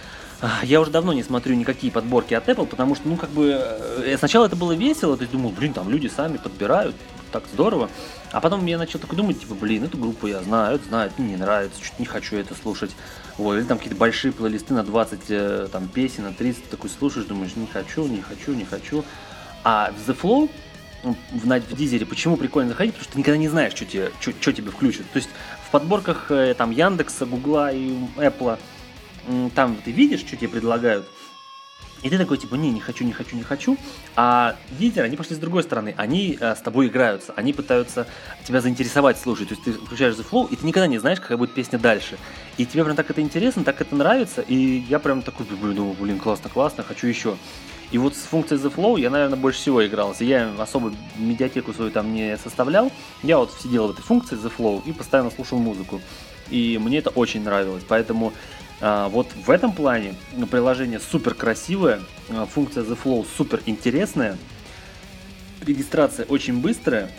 а, 0.40 0.60
я 0.62 0.80
уже 0.80 0.92
давно 0.92 1.12
не 1.12 1.24
смотрю 1.24 1.56
никакие 1.56 1.92
подборки 1.92 2.34
от 2.34 2.48
Apple, 2.48 2.66
потому 2.66 2.94
что, 2.94 3.08
ну, 3.08 3.16
как 3.16 3.30
бы, 3.30 3.58
э, 3.58 4.16
сначала 4.18 4.46
это 4.46 4.54
было 4.54 4.70
весело, 4.70 5.16
то 5.16 5.22
есть 5.22 5.32
думал, 5.32 5.50
блин, 5.50 5.72
там 5.72 5.90
люди 5.90 6.06
сами 6.06 6.36
подбирают, 6.36 6.94
так 7.32 7.42
здорово. 7.52 7.90
А 8.30 8.40
потом 8.40 8.64
я 8.66 8.78
начал 8.78 9.00
такой 9.00 9.16
думать, 9.16 9.40
типа, 9.40 9.54
блин, 9.54 9.82
эту 9.82 9.98
группу 9.98 10.28
я 10.28 10.42
знаю, 10.42 10.76
это 10.76 10.86
знаю, 10.86 11.12
мне 11.18 11.30
не 11.30 11.36
нравится, 11.36 11.82
что-то 11.82 12.00
не 12.00 12.06
хочу 12.06 12.36
это 12.36 12.54
слушать. 12.54 12.92
Вот, 13.38 13.56
или 13.56 13.64
там 13.64 13.76
какие-то 13.78 13.98
большие 13.98 14.32
плейлисты 14.32 14.72
на 14.72 14.82
20 14.82 15.20
э, 15.28 15.68
там, 15.70 15.88
песен, 15.88 16.24
на 16.24 16.32
30, 16.32 16.70
такой 16.70 16.88
слушаешь, 16.88 17.26
думаешь, 17.26 17.54
не 17.54 17.66
хочу, 17.66 18.06
не 18.06 18.22
хочу, 18.22 18.54
не 18.54 18.64
хочу. 18.64 19.04
А 19.62 19.92
в 19.92 20.08
The 20.08 20.16
Flow, 20.18 20.50
в, 21.02 21.14
в, 21.32 21.44
в 21.44 21.76
Дизере, 21.76 22.06
почему 22.06 22.36
прикольно 22.36 22.70
заходить? 22.70 22.94
Потому 22.94 23.04
что 23.04 23.12
ты 23.12 23.18
никогда 23.18 23.38
не 23.38 23.48
знаешь, 23.48 23.74
что 23.74 23.84
тебе, 23.84 24.10
что, 24.20 24.32
что 24.40 24.52
тебе 24.52 24.70
включат. 24.70 25.10
То 25.12 25.18
есть 25.18 25.28
в 25.66 25.70
подборках 25.70 26.30
э, 26.30 26.54
там 26.54 26.70
Яндекса, 26.70 27.26
Гугла 27.26 27.72
и 27.72 27.94
Apple, 28.16 28.58
там 29.54 29.76
ты 29.84 29.90
видишь, 29.90 30.20
что 30.20 30.36
тебе 30.36 30.48
предлагают, 30.48 31.06
И 32.02 32.10
ты 32.10 32.18
такой, 32.18 32.38
типа, 32.38 32.54
не, 32.54 32.70
не 32.70 32.80
хочу, 32.80 33.04
не 33.04 33.12
хочу, 33.12 33.36
не 33.36 33.42
хочу. 33.42 33.76
А 34.16 34.56
Deezer, 34.78 35.02
они 35.02 35.16
пошли 35.16 35.34
с 35.34 35.38
другой 35.38 35.62
стороны. 35.62 35.94
Они 35.96 36.36
э, 36.38 36.54
с 36.54 36.60
тобой 36.60 36.88
играются. 36.88 37.32
Они 37.36 37.52
пытаются 37.52 38.06
тебя 38.44 38.60
заинтересовать 38.60 39.18
слушать. 39.18 39.48
То 39.48 39.54
есть 39.54 39.64
ты 39.64 39.72
включаешь 39.72 40.14
The 40.14 40.26
Flow, 40.28 40.48
и 40.50 40.56
ты 40.56 40.66
никогда 40.66 40.86
не 40.86 40.98
знаешь, 40.98 41.20
какая 41.20 41.38
будет 41.38 41.54
песня 41.54 41.78
дальше. 41.78 42.18
И 42.58 42.66
тебе 42.66 42.84
прям 42.84 42.96
так 42.96 43.10
это 43.10 43.20
интересно, 43.20 43.64
так 43.64 43.80
это 43.80 43.94
нравится. 43.96 44.42
И 44.42 44.84
я 44.88 44.98
прям 44.98 45.22
такой, 45.22 45.46
думаю, 45.46 45.96
блин, 45.98 46.18
классно, 46.18 46.50
классно, 46.50 46.82
хочу 46.82 47.06
еще. 47.06 47.36
И 47.92 47.98
вот 47.98 48.14
с 48.14 48.20
функцией 48.20 48.60
The 48.60 48.74
Flow 48.74 49.00
я, 49.00 49.10
наверное, 49.10 49.38
больше 49.38 49.60
всего 49.60 49.84
игрался. 49.86 50.24
Я 50.24 50.52
особо 50.58 50.92
медиатеку 51.16 51.72
свою 51.72 51.90
там 51.90 52.12
не 52.12 52.36
составлял. 52.36 52.90
Я 53.22 53.38
вот 53.38 53.52
сидел 53.60 53.88
в 53.88 53.92
этой 53.92 54.02
функции 54.02 54.36
The 54.36 54.52
Flow 54.56 54.82
и 54.84 54.92
постоянно 54.92 55.30
слушал 55.30 55.58
музыку. 55.58 56.00
И 56.50 56.78
мне 56.80 56.98
это 56.98 57.10
очень 57.10 57.42
нравилось. 57.42 57.84
Поэтому 57.88 58.32
а, 58.80 59.08
вот 59.08 59.28
в 59.34 59.50
этом 59.50 59.72
плане 59.72 60.14
приложение 60.50 61.00
супер 61.00 61.34
красивое, 61.34 62.00
а, 62.28 62.46
функция 62.46 62.84
The 62.84 62.98
Flow 63.02 63.26
супер 63.36 63.62
интересная, 63.66 64.36
регистрация 65.64 66.26
очень 66.26 66.60
быстрая. 66.60 67.10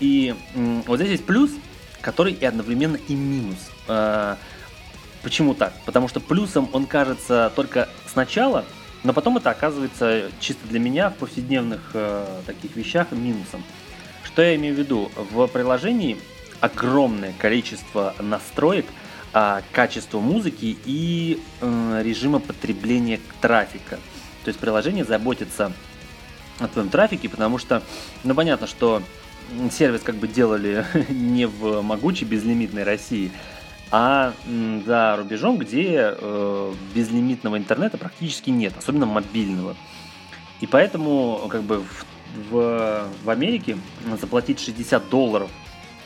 И 0.00 0.34
вот 0.86 0.96
здесь 0.96 1.10
есть 1.10 1.26
плюс, 1.26 1.50
который 2.00 2.32
и 2.32 2.44
одновременно 2.44 2.98
и 3.08 3.14
минус. 3.14 3.58
А, 3.86 4.36
почему 5.22 5.54
так? 5.54 5.72
Потому 5.84 6.08
что 6.08 6.20
плюсом 6.20 6.68
он 6.72 6.86
кажется 6.86 7.52
только 7.54 7.88
сначала, 8.10 8.64
но 9.04 9.12
потом 9.12 9.36
это 9.36 9.50
оказывается 9.50 10.30
чисто 10.40 10.66
для 10.66 10.80
меня 10.80 11.10
в 11.10 11.16
повседневных 11.16 11.94
таких 12.46 12.76
вещах 12.76 13.12
минусом. 13.12 13.62
Что 14.24 14.42
я 14.42 14.56
имею 14.56 14.74
в 14.74 14.78
виду? 14.78 15.10
В 15.30 15.46
приложении 15.46 16.18
огромное 16.60 17.32
количество 17.38 18.14
настроек– 18.18 18.86
а, 19.32 19.62
качества 19.72 20.18
музыки 20.18 20.76
и 20.84 21.40
э, 21.60 22.02
режима 22.04 22.40
потребления 22.40 23.20
трафика. 23.40 23.98
То 24.44 24.48
есть 24.48 24.58
приложение 24.58 25.04
заботится 25.04 25.72
о 26.58 26.68
твоем 26.68 26.88
трафике, 26.88 27.28
потому 27.28 27.58
что, 27.58 27.82
ну 28.24 28.34
понятно, 28.34 28.66
что 28.66 29.02
сервис 29.70 30.02
как 30.02 30.16
бы 30.16 30.26
делали 30.26 30.84
не 31.08 31.46
в 31.46 31.80
могучей 31.82 32.26
безлимитной 32.26 32.82
России, 32.82 33.30
а 33.92 34.34
за 34.86 35.16
рубежом, 35.16 35.58
где 35.58 36.14
э, 36.16 36.74
безлимитного 36.94 37.56
интернета 37.56 37.98
практически 37.98 38.50
нет, 38.50 38.72
особенно 38.78 39.06
мобильного. 39.06 39.76
И 40.60 40.66
поэтому 40.66 41.46
как 41.48 41.62
бы 41.62 41.80
в, 41.80 42.04
в, 42.50 43.08
в 43.24 43.30
Америке 43.30 43.78
заплатить 44.20 44.60
60 44.60 45.08
долларов 45.08 45.50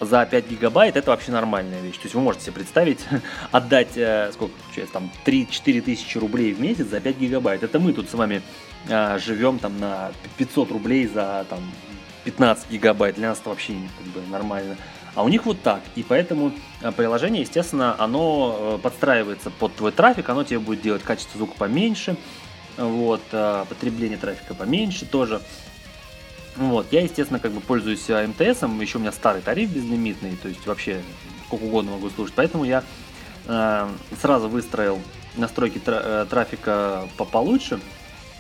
за 0.01 0.27
5 0.27 0.51
гигабайт 0.51 0.97
это 0.97 1.11
вообще 1.11 1.33
нормальная 1.33 1.81
вещь. 1.81 1.97
То 1.97 2.05
есть 2.05 2.15
вы 2.15 2.21
можете 2.21 2.47
себе 2.47 2.55
представить, 2.55 3.01
отдать, 3.53 3.97
э, 3.97 4.31
сколько, 4.33 4.55
получается, 4.63 4.95
там, 4.95 5.11
3-4 5.25 5.81
тысячи 5.81 6.19
рублей 6.19 6.53
в 6.53 6.61
месяц 6.61 6.87
за 6.87 7.01
5 7.01 7.19
гигабайт. 7.19 7.63
Это 7.63 7.79
мы 7.79 7.93
тут 7.93 8.09
с 8.09 8.15
вами 8.15 8.43
э, 8.89 9.19
живем 9.19 9.59
там 9.59 9.79
на 9.79 10.13
500 10.37 10.71
рублей 10.71 11.07
за 11.07 11.47
там 11.49 11.61
15 12.25 12.71
гигабайт. 12.71 13.17
Для 13.17 13.29
нас 13.29 13.41
это 13.41 13.51
вообще 13.51 13.75
как 13.99 14.07
бы 14.09 14.29
нормально. 14.31 14.77
А 15.15 15.23
у 15.23 15.29
них 15.29 15.47
вот 15.47 15.63
так. 15.63 15.81
И 15.95 16.03
поэтому 16.03 16.53
э, 16.81 16.93
приложение, 16.93 17.43
естественно, 17.43 17.95
оно 17.99 18.57
э, 18.59 18.79
подстраивается 18.83 19.51
под 19.51 19.75
твой 19.77 19.93
трафик, 19.93 20.29
оно 20.29 20.45
тебе 20.45 20.59
будет 20.59 20.83
делать 20.83 21.03
качество 21.03 21.39
звука 21.39 21.55
поменьше, 21.57 22.17
вот, 22.77 23.23
потребление 23.31 24.19
трафика 24.19 24.53
поменьше 24.53 25.07
тоже. 25.07 25.41
Вот, 26.57 26.87
я, 26.93 27.03
естественно, 27.03 27.41
как 27.41 27.53
бы 27.53 27.61
пользуюсь 27.61 28.09
МТСом, 28.09 28.81
еще 28.81 28.99
у 28.99 29.01
меня 29.01 29.11
старый 29.13 29.43
тариф 29.43 29.71
безлимитный, 29.71 30.37
то 30.37 30.49
есть 30.49 30.67
вообще 30.67 31.03
сколько 31.47 31.65
угодно 31.65 31.93
могу 31.93 32.11
слушать, 32.11 32.35
поэтому 32.37 32.65
я 32.65 32.85
э, 33.47 33.89
сразу 34.21 34.49
выстроил 34.49 35.01
настройки 35.37 35.79
тра- 35.79 36.03
э, 36.03 36.27
трафика 36.29 37.09
по 37.17 37.25
получше. 37.25 37.81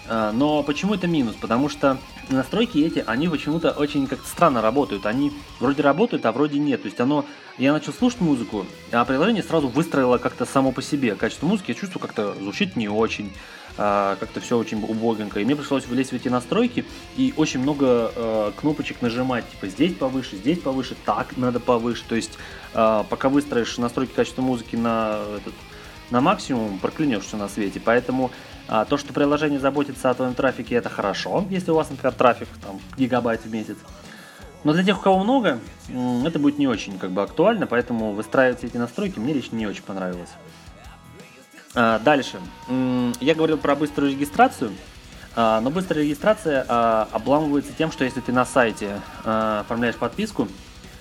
Э, 0.07 0.31
но 0.33 0.62
почему 0.62 0.95
это 0.95 1.07
минус? 1.07 1.35
Потому 1.41 1.69
что 1.69 1.99
настройки 2.29 2.79
эти, 2.79 3.03
они 3.07 3.29
почему-то 3.29 3.71
очень 3.71 4.07
как-то 4.07 4.27
странно 4.29 4.62
работают. 4.62 5.07
Они 5.07 5.33
вроде 5.61 5.83
работают, 5.83 6.25
а 6.27 6.33
вроде 6.33 6.59
нет. 6.59 6.83
То 6.83 6.87
есть 6.87 7.01
оно, 7.01 7.25
я 7.59 7.73
начал 7.73 7.93
слушать 7.93 8.21
музыку, 8.21 8.67
а 8.93 9.05
приложение 9.05 9.43
сразу 9.43 9.69
выстроило 9.69 10.19
как-то 10.19 10.47
само 10.47 10.73
по 10.73 10.83
себе. 10.83 11.15
Качество 11.15 11.47
музыки 11.47 11.73
я 11.73 11.75
чувствую 11.75 12.01
как-то 12.01 12.35
звучит 12.35 12.77
не 12.77 12.89
очень 12.89 13.33
а, 13.77 14.16
как-то 14.16 14.41
все 14.41 14.57
очень 14.57 14.83
убогенько. 14.83 15.41
И 15.41 15.45
мне 15.45 15.57
пришлось 15.57 15.87
влезть 15.87 16.11
в 16.11 16.14
эти 16.14 16.29
настройки 16.29 16.85
и 17.16 17.35
очень 17.37 17.61
много 17.61 18.12
э, 18.14 18.53
кнопочек 18.57 19.03
нажимать, 19.03 19.49
типа 19.51 19.66
здесь 19.66 19.95
повыше, 19.95 20.37
здесь 20.37 20.61
повыше, 20.61 20.95
так 21.05 21.37
надо 21.37 21.59
повыше. 21.59 22.05
То 22.09 22.14
есть 22.14 22.39
э, 22.72 23.05
пока 23.09 23.29
выстроишь 23.29 23.77
настройки 23.79 24.12
качества 24.12 24.43
музыки 24.43 24.77
на, 24.77 25.18
этот, 25.37 25.55
на 26.11 26.20
максимум, 26.20 26.79
проклянешь 26.79 27.25
все 27.25 27.37
на 27.37 27.49
свете. 27.49 27.81
Поэтому 27.85 28.31
э, 28.68 28.85
то, 28.89 28.97
что 28.97 29.12
приложение 29.12 29.59
заботится 29.59 30.11
о 30.11 30.14
твоем 30.14 30.35
трафике, 30.35 30.77
это 30.77 30.89
хорошо, 30.89 31.45
если 31.51 31.72
у 31.72 31.75
вас, 31.75 31.91
например, 31.91 32.12
трафик 32.12 32.49
там 32.62 32.81
гигабайт 32.97 33.45
в 33.45 33.53
месяц. 33.53 33.77
Но 34.62 34.72
для 34.72 34.85
тех, 34.85 34.99
у 34.99 35.03
кого 35.03 35.18
много, 35.22 35.59
это 36.25 36.39
будет 36.39 36.59
не 36.59 36.66
очень 36.66 36.99
как 36.99 37.11
бы 37.11 37.22
актуально, 37.22 37.66
поэтому 37.66 38.12
выстраивать 38.12 38.64
эти 38.64 38.77
настройки 38.77 39.18
мне 39.18 39.35
лично 39.35 39.57
не 39.57 39.66
очень 39.66 39.83
понравилось. 39.83 40.31
А, 41.75 41.99
дальше. 41.99 42.41
Я 43.20 43.35
говорил 43.35 43.59
про 43.59 43.75
быструю 43.75 44.12
регистрацию. 44.12 44.72
А, 45.37 45.61
но 45.61 45.70
быстрая 45.70 46.05
регистрация 46.05 46.64
а, 46.68 47.09
обламывается 47.11 47.72
тем, 47.77 47.91
что 47.91 48.05
если 48.05 48.20
ты 48.20 48.33
на 48.33 48.45
сайте 48.45 49.01
оформляешь 49.25 49.97
подписку, 49.97 50.49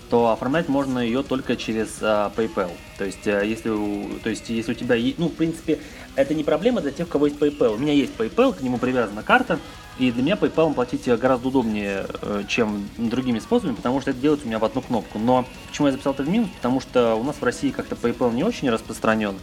то 0.09 0.29
оформлять 0.29 0.69
можно 0.69 0.99
ее 0.99 1.23
только 1.23 1.55
через 1.55 1.99
PayPal. 2.01 2.71
То 2.97 3.05
есть, 3.05 3.25
если 3.25 3.69
у, 3.69 4.19
то 4.19 4.29
есть, 4.29 4.49
если 4.49 4.73
у 4.73 4.75
тебя 4.75 4.95
есть, 4.95 5.17
ну, 5.17 5.27
в 5.27 5.33
принципе, 5.33 5.79
это 6.15 6.35
не 6.35 6.43
проблема 6.43 6.81
для 6.81 6.91
тех, 6.91 7.07
у 7.07 7.09
кого 7.09 7.27
есть 7.27 7.39
PayPal. 7.39 7.75
У 7.75 7.77
меня 7.77 7.93
есть 7.93 8.13
PayPal, 8.15 8.53
к 8.53 8.61
нему 8.61 8.77
привязана 8.77 9.23
карта, 9.23 9.59
и 9.97 10.11
для 10.11 10.23
меня 10.23 10.35
PayPal 10.35 10.73
платить 10.73 11.07
гораздо 11.07 11.47
удобнее, 11.47 12.05
э, 12.21 12.43
чем 12.47 12.87
другими 12.97 13.39
способами, 13.39 13.75
потому 13.75 14.01
что 14.01 14.11
это 14.11 14.19
делается 14.19 14.45
у 14.45 14.49
меня 14.49 14.59
в 14.59 14.65
одну 14.65 14.81
кнопку. 14.81 15.19
Но 15.19 15.45
почему 15.67 15.87
я 15.87 15.93
записал 15.93 16.13
это 16.13 16.23
в 16.23 16.29
минус? 16.29 16.49
Потому 16.57 16.81
что 16.81 17.15
у 17.15 17.23
нас 17.23 17.35
в 17.39 17.43
России 17.43 17.69
как-то 17.69 17.95
PayPal 17.95 18.33
не 18.33 18.43
очень 18.43 18.69
распространен. 18.69 19.35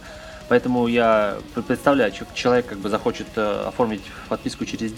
Поэтому 0.49 0.87
я 0.87 1.37
представляю, 1.67 2.13
что 2.13 2.25
человек 2.33 2.67
как 2.67 2.79
бы 2.79 2.89
захочет 2.89 3.27
э, 3.35 3.63
оформить 3.67 4.01
подписку 4.29 4.65
через 4.65 4.91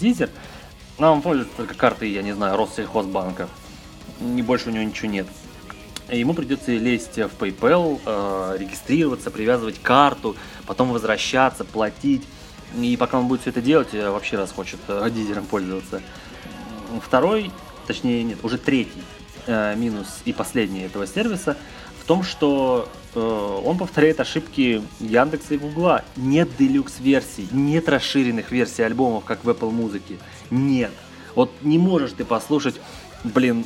но 0.98 1.12
он 1.12 1.22
пользуется 1.22 1.56
только 1.56 1.74
картой, 1.74 2.10
я 2.10 2.22
не 2.22 2.32
знаю, 2.32 2.56
Россельхозбанка. 2.56 3.48
Не 4.20 4.42
больше 4.42 4.68
у 4.68 4.72
него 4.72 4.84
ничего 4.84 5.10
нет. 5.10 5.26
Ему 6.08 6.34
придется 6.34 6.72
лезть 6.72 7.16
в 7.16 7.30
PayPal, 7.38 8.00
э, 8.04 8.56
регистрироваться, 8.58 9.30
привязывать 9.30 9.80
карту, 9.80 10.36
потом 10.66 10.92
возвращаться, 10.92 11.64
платить. 11.64 12.22
И 12.76 12.96
пока 12.96 13.18
он 13.18 13.28
будет 13.28 13.40
все 13.40 13.50
это 13.50 13.62
делать, 13.62 13.92
вообще 13.92 14.36
раз 14.36 14.52
хочет 14.52 14.80
э, 14.88 15.08
дизером 15.10 15.46
пользоваться. 15.46 16.02
Второй, 17.04 17.50
точнее 17.86 18.22
нет, 18.22 18.38
уже 18.42 18.58
третий 18.58 19.02
э, 19.46 19.74
минус 19.76 20.20
и 20.24 20.32
последний 20.32 20.82
этого 20.82 21.06
сервиса 21.06 21.56
в 22.00 22.04
том, 22.06 22.22
что 22.22 22.88
Э, 22.88 23.03
он 23.14 23.78
повторяет 23.78 24.20
ошибки 24.20 24.82
Яндекса 25.00 25.54
и 25.54 25.58
Гугла. 25.58 26.02
Нет 26.16 26.48
делюкс 26.58 27.00
версий, 27.00 27.48
нет 27.52 27.88
расширенных 27.88 28.50
версий 28.50 28.82
альбомов, 28.82 29.24
как 29.24 29.44
в 29.44 29.48
Apple 29.48 29.70
музыке. 29.70 30.18
Нет. 30.50 30.90
Вот 31.34 31.50
не 31.62 31.78
можешь 31.78 32.12
ты 32.12 32.24
послушать, 32.24 32.80
блин, 33.24 33.64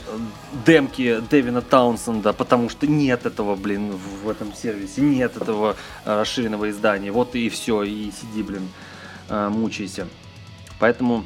демки 0.66 1.20
Дэвина 1.30 1.62
Таунсенда, 1.62 2.32
потому 2.32 2.68
что 2.68 2.86
нет 2.86 3.26
этого, 3.26 3.56
блин, 3.56 3.92
в 4.22 4.28
этом 4.28 4.54
сервисе, 4.54 5.00
нет 5.00 5.36
этого 5.36 5.76
э, 6.04 6.20
расширенного 6.20 6.70
издания. 6.70 7.10
Вот 7.10 7.34
и 7.34 7.48
все, 7.48 7.82
и 7.82 8.10
сиди, 8.10 8.42
блин, 8.42 8.68
э, 9.28 9.48
мучайся. 9.48 10.06
Поэтому 10.78 11.24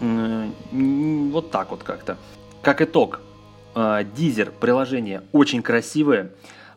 вот 0.00 1.50
так 1.52 1.70
вот 1.70 1.84
как-то. 1.84 2.16
Как 2.60 2.82
итог, 2.82 3.20
Дизер 4.16 4.50
приложение 4.50 5.22
очень 5.30 5.62
красивое. 5.62 6.32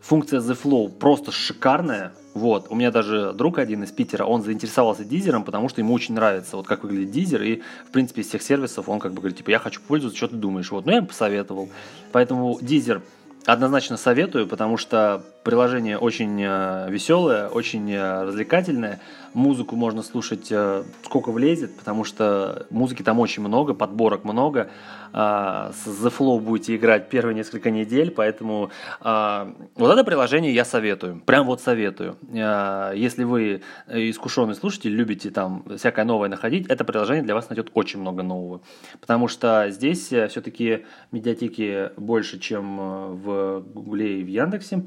Функция 0.06 0.40
The 0.40 0.56
Flow 0.62 0.90
просто 0.90 1.32
шикарная. 1.32 2.14
Вот, 2.36 2.68
у 2.70 2.76
меня 2.76 2.92
даже 2.92 3.34
друг 3.34 3.58
один 3.58 3.84
из 3.84 3.92
Питера, 3.92 4.26
он 4.26 4.44
заинтересовался 4.44 5.04
дизером, 5.04 5.44
потому 5.44 5.68
что 5.68 5.82
ему 5.82 5.94
очень 5.94 6.14
нравится, 6.14 6.58
вот 6.58 6.68
как 6.68 6.84
выглядит 6.84 7.10
дизер, 7.10 7.42
и, 7.42 7.62
в 7.88 7.92
принципе, 7.92 8.22
из 8.22 8.28
всех 8.28 8.44
сервисов 8.44 8.88
он 8.88 9.00
как 9.00 9.14
бы 9.14 9.22
говорит, 9.22 9.38
типа, 9.38 9.50
я 9.50 9.58
хочу 9.58 9.82
пользоваться, 9.82 10.18
что 10.18 10.28
ты 10.28 10.36
думаешь? 10.36 10.70
Вот, 10.70 10.86
ну, 10.86 10.92
я 10.92 10.98
ему 10.98 11.08
посоветовал. 11.08 11.70
Поэтому 12.12 12.60
дизер 12.62 13.02
однозначно 13.46 13.98
советую, 13.98 14.48
потому 14.48 14.78
что 14.78 15.24
приложение 15.44 15.98
очень 15.98 16.40
э, 16.40 16.88
веселое, 16.90 17.48
очень 17.48 17.92
э, 17.92 18.24
развлекательное. 18.24 19.00
Музыку 19.36 19.76
можно 19.76 20.02
слушать 20.02 20.48
э, 20.50 20.84
сколько 21.04 21.30
влезет, 21.30 21.76
потому 21.76 22.06
что 22.06 22.66
музыки 22.70 23.04
там 23.04 23.20
очень 23.20 23.44
много, 23.44 23.74
подборок 23.74 24.24
много. 24.24 24.70
А, 25.12 25.74
с 25.74 25.88
The 25.88 26.14
Flow 26.18 26.40
будете 26.40 26.76
играть 26.76 27.10
первые 27.10 27.36
несколько 27.36 27.70
недель, 27.70 28.12
поэтому 28.12 28.72
а, 29.02 29.54
вот 29.76 29.92
это 29.92 30.06
приложение 30.06 30.54
я 30.54 30.64
советую, 30.64 31.22
прям 31.26 31.48
вот 31.48 31.60
советую. 31.60 32.18
А, 32.34 32.94
если 32.94 33.26
вы 33.26 33.62
искушенный 33.88 34.56
слушатель, 34.56 34.92
любите 34.92 35.32
там 35.32 35.66
всякое 35.78 36.06
новое 36.06 36.30
находить, 36.30 36.68
это 36.68 36.86
приложение 36.86 37.24
для 37.24 37.34
вас 37.34 37.50
найдет 37.50 37.72
очень 37.74 38.00
много 38.00 38.24
нового, 38.24 38.62
потому 39.02 39.28
что 39.28 39.68
здесь 39.70 40.06
все-таки 40.08 40.86
медиатеки 41.12 41.92
больше, 41.98 42.40
чем 42.40 42.78
в 43.18 43.64
Гугле 43.74 44.22
и 44.22 44.24
в 44.24 44.28
Яндексе, 44.28 44.86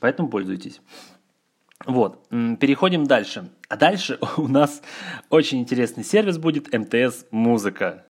поэтому 0.00 0.28
пользуйтесь. 0.28 0.80
Вот, 1.86 2.28
переходим 2.28 3.06
дальше. 3.06 3.50
А 3.68 3.76
дальше 3.76 4.18
у 4.36 4.48
нас 4.48 4.82
очень 5.30 5.60
интересный 5.60 6.04
сервис 6.04 6.38
будет 6.38 6.72
МТС 6.72 7.24
Музыка. 7.30 8.04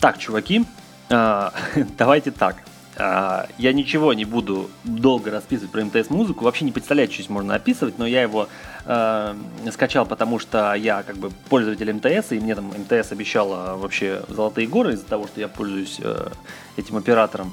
Так, 0.00 0.18
чуваки, 0.18 0.64
э, 1.10 1.50
давайте 1.98 2.30
так. 2.30 2.67
Э, 2.98 3.46
я 3.58 3.72
ничего 3.72 4.12
не 4.12 4.24
буду 4.24 4.70
долго 4.84 5.30
расписывать 5.30 5.70
про 5.70 5.84
МТС-музыку. 5.84 6.44
Вообще 6.44 6.64
не 6.64 6.72
представляю, 6.72 7.08
что 7.08 7.16
здесь 7.16 7.30
можно 7.30 7.54
описывать, 7.54 7.98
но 7.98 8.06
я 8.06 8.22
его 8.22 8.48
э, 8.84 9.34
скачал, 9.72 10.04
потому 10.04 10.38
что 10.38 10.74
я 10.74 11.02
как 11.02 11.16
бы 11.16 11.30
пользователь 11.48 11.92
МТС, 11.92 12.32
и 12.32 12.40
мне 12.40 12.54
там 12.54 12.66
МТС 12.66 13.12
обещала 13.12 13.76
вообще 13.76 14.22
золотые 14.28 14.66
горы 14.66 14.94
из-за 14.94 15.06
того, 15.06 15.26
что 15.26 15.40
я 15.40 15.48
пользуюсь 15.48 15.98
э, 16.02 16.28
этим 16.76 16.96
оператором. 16.96 17.52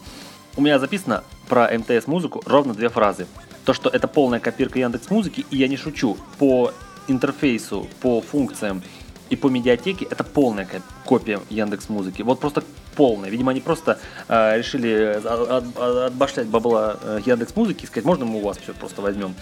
У 0.58 0.62
меня 0.62 0.80
записано 0.80 1.24
про 1.48 1.70
МТС-музыку 1.78 2.42
ровно 2.46 2.74
две 2.74 2.90
фразы. 2.90 3.28
То, 3.66 3.74
что 3.74 3.90
это 3.90 4.08
полная 4.08 4.40
копирка 4.40 4.80
Яндекс 4.80 5.10
Музыки, 5.10 5.46
и 5.52 5.58
я 5.58 5.68
не 5.68 5.78
шучу, 5.78 6.18
по 6.40 6.72
интерфейсу, 7.08 7.88
по 8.02 8.22
функциям 8.22 8.82
и 9.30 9.36
по 9.36 9.48
медиатеке 9.48 10.06
это 10.10 10.24
полная 10.24 10.68
копия 11.04 11.40
Яндекс 11.50 11.90
Музыки. 11.90 12.22
Вот 12.22 12.40
просто 12.40 12.64
полная. 12.96 13.30
Видимо, 13.30 13.52
они 13.52 13.62
просто 13.62 14.00
э, 14.28 14.58
решили 14.58 15.22
от, 15.24 15.76
от, 15.78 15.78
отбашлять 16.08 16.48
бабла 16.48 16.98
э, 17.02 17.20
Яндекс 17.26 17.56
Музыки 17.56 17.84
и 17.84 17.88
сказать, 17.88 18.06
можно 18.06 18.26
мы 18.26 18.40
у 18.40 18.42
вас 18.42 18.58
все 18.58 18.74
просто 18.74 19.02
возьмем. 19.02 19.36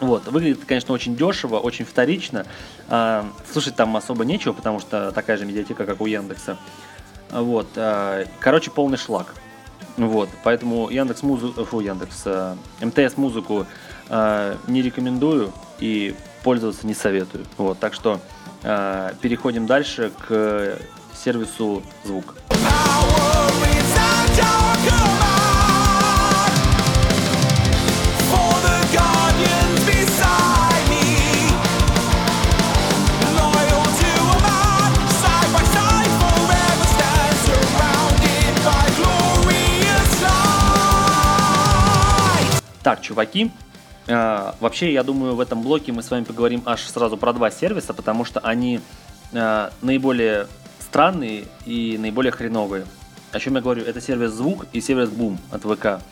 Вот, 0.00 0.26
выглядит, 0.28 0.64
конечно, 0.64 0.94
очень 0.94 1.14
дешево, 1.14 1.58
очень 1.58 1.84
вторично. 1.84 2.46
Э, 2.88 3.24
слушать 3.52 3.76
там 3.76 3.96
особо 3.96 4.24
нечего, 4.24 4.52
потому 4.52 4.80
что 4.80 5.12
такая 5.12 5.36
же 5.36 5.44
медиатека, 5.44 5.84
как 5.84 6.00
у 6.00 6.06
Яндекса. 6.06 6.56
Вот, 7.30 7.68
э, 7.76 8.26
короче, 8.40 8.70
полный 8.70 8.96
шлак. 8.96 9.34
Вот, 9.96 10.28
поэтому 10.44 10.88
Яндекс 10.88 11.22
Музыку, 11.22 11.64
фу, 11.64 11.80
Яндекс, 11.80 12.22
э, 12.24 12.56
МТС 12.80 13.16
Музыку 13.16 13.66
э, 14.08 14.56
не 14.66 14.82
рекомендую 14.82 15.52
и 15.78 16.14
пользоваться 16.42 16.86
не 16.86 16.94
советую. 16.94 17.44
Вот, 17.58 17.78
так 17.78 17.92
что 17.92 18.20
э, 18.62 19.12
переходим 19.20 19.66
дальше 19.66 20.12
к 20.26 20.78
сервису 21.24 21.82
звук. 22.04 22.34
Так, 42.82 43.02
чуваки, 43.02 43.50
э, 44.06 44.52
вообще, 44.58 44.92
я 44.92 45.02
думаю, 45.02 45.34
в 45.34 45.40
этом 45.40 45.62
блоке 45.62 45.92
мы 45.92 46.02
с 46.02 46.10
вами 46.10 46.24
поговорим 46.24 46.62
аж 46.64 46.80
сразу 46.80 47.18
про 47.18 47.34
два 47.34 47.50
сервиса, 47.50 47.92
потому 47.92 48.24
что 48.24 48.40
они 48.40 48.80
э, 49.32 49.70
наиболее 49.82 50.46
странные 50.90 51.44
и 51.66 51.96
наиболее 51.98 52.32
хреновые. 52.32 52.84
О 53.30 53.38
чем 53.38 53.54
я 53.54 53.60
говорю? 53.60 53.84
Это 53.84 54.00
сервис 54.00 54.32
Звук 54.32 54.66
и 54.72 54.80
сервис 54.80 55.08
Boom 55.08 55.38
от 55.52 55.62
ВК. 55.62 56.02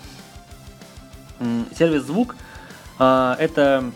Сервис 1.76 2.02
Звук 2.02 2.36
э, 3.00 3.34
это 3.38 3.90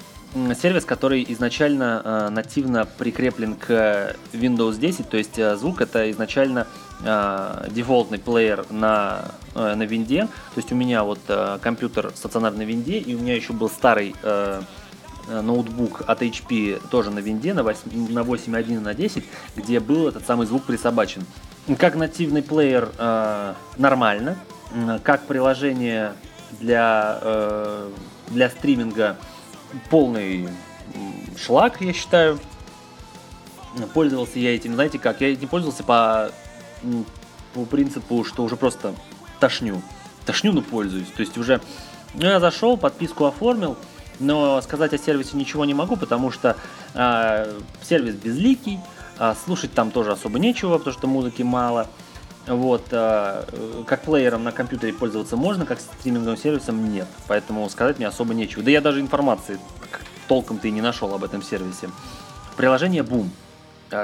сервис, 0.60 0.84
который 0.84 1.24
изначально 1.28 2.02
э, 2.04 2.28
нативно 2.30 2.84
прикреплен 2.98 3.54
к 3.54 4.16
Windows 4.32 4.78
10, 4.78 5.08
то 5.08 5.16
есть 5.16 5.38
э, 5.38 5.56
звук 5.56 5.80
это 5.80 6.10
изначально 6.10 6.66
дефолтный 7.70 8.20
плеер 8.20 8.64
на, 8.70 9.32
э, 9.56 9.74
на 9.74 9.82
винде, 9.82 10.26
то 10.26 10.58
есть 10.58 10.70
у 10.70 10.76
меня 10.76 11.02
вот 11.02 11.18
компьютер 11.60 12.12
стационарный 12.14 12.64
на 12.64 12.68
винде, 12.68 12.98
и 12.98 13.16
у 13.16 13.18
меня 13.18 13.34
еще 13.34 13.52
был 13.52 13.68
старый 13.68 14.14
Э, 14.22 14.62
ноутбук 15.28 16.02
от 16.06 16.22
HP 16.22 16.82
тоже 16.90 17.10
на 17.10 17.20
винде, 17.20 17.54
на 17.54 17.62
8, 17.62 18.12
на 18.12 18.20
8.1 18.20 18.72
и 18.72 18.78
на 18.78 18.94
10, 18.94 19.24
где 19.56 19.80
был 19.80 20.08
этот 20.08 20.26
самый 20.26 20.46
звук 20.46 20.64
присобачен. 20.64 21.24
Как 21.78 21.94
нативный 21.94 22.42
плеер 22.42 22.90
э, 22.98 23.54
нормально, 23.76 24.36
как 25.04 25.26
приложение 25.26 26.14
для, 26.60 27.18
э, 27.22 27.90
для 28.28 28.50
стриминга 28.50 29.16
полный 29.90 30.48
шлак, 31.36 31.80
я 31.80 31.92
считаю. 31.92 32.38
Пользовался 33.94 34.38
я 34.38 34.54
этим, 34.54 34.74
знаете 34.74 34.98
как, 34.98 35.22
я 35.22 35.34
не 35.34 35.46
пользовался 35.46 35.82
по, 35.82 36.30
по 37.54 37.64
принципу, 37.64 38.22
что 38.24 38.44
уже 38.44 38.56
просто 38.56 38.94
тошню. 39.40 39.80
Тошню, 40.26 40.52
но 40.52 40.60
пользуюсь. 40.60 41.08
То 41.08 41.20
есть 41.20 41.38
уже 41.38 41.60
ну, 42.14 42.26
я 42.26 42.38
зашел, 42.38 42.76
подписку 42.76 43.24
оформил, 43.24 43.76
но 44.18 44.60
сказать 44.62 44.92
о 44.92 44.98
сервисе 44.98 45.36
ничего 45.36 45.64
не 45.64 45.74
могу, 45.74 45.96
потому 45.96 46.30
что 46.30 46.56
э, 46.94 47.60
сервис 47.82 48.14
безликий, 48.14 48.78
э, 49.18 49.34
слушать 49.44 49.72
там 49.72 49.90
тоже 49.90 50.12
особо 50.12 50.38
нечего, 50.38 50.78
потому 50.78 50.94
что 50.94 51.06
музыки 51.06 51.42
мало. 51.42 51.86
Вот, 52.46 52.86
э, 52.90 53.44
как 53.86 54.02
плеером 54.02 54.42
на 54.42 54.52
компьютере 54.52 54.92
пользоваться 54.92 55.36
можно, 55.36 55.64
как 55.64 55.80
стриминговым 55.80 56.36
сервисом 56.36 56.92
нет. 56.92 57.06
Поэтому 57.28 57.68
сказать 57.70 57.98
мне 57.98 58.08
особо 58.08 58.34
нечего. 58.34 58.62
Да 58.62 58.70
я 58.70 58.80
даже 58.80 59.00
информации 59.00 59.58
толком-то 60.26 60.66
и 60.66 60.70
не 60.70 60.80
нашел 60.80 61.14
об 61.14 61.22
этом 61.22 61.42
сервисе. 61.42 61.90
Приложение 62.56 63.02
Boom. 63.02 63.28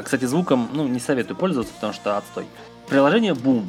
Кстати, 0.04 0.26
звуком 0.26 0.68
ну, 0.72 0.86
не 0.86 1.00
советую 1.00 1.36
пользоваться, 1.36 1.72
потому 1.74 1.92
что 1.92 2.16
отстой. 2.16 2.46
Приложение 2.88 3.32
Boom. 3.32 3.68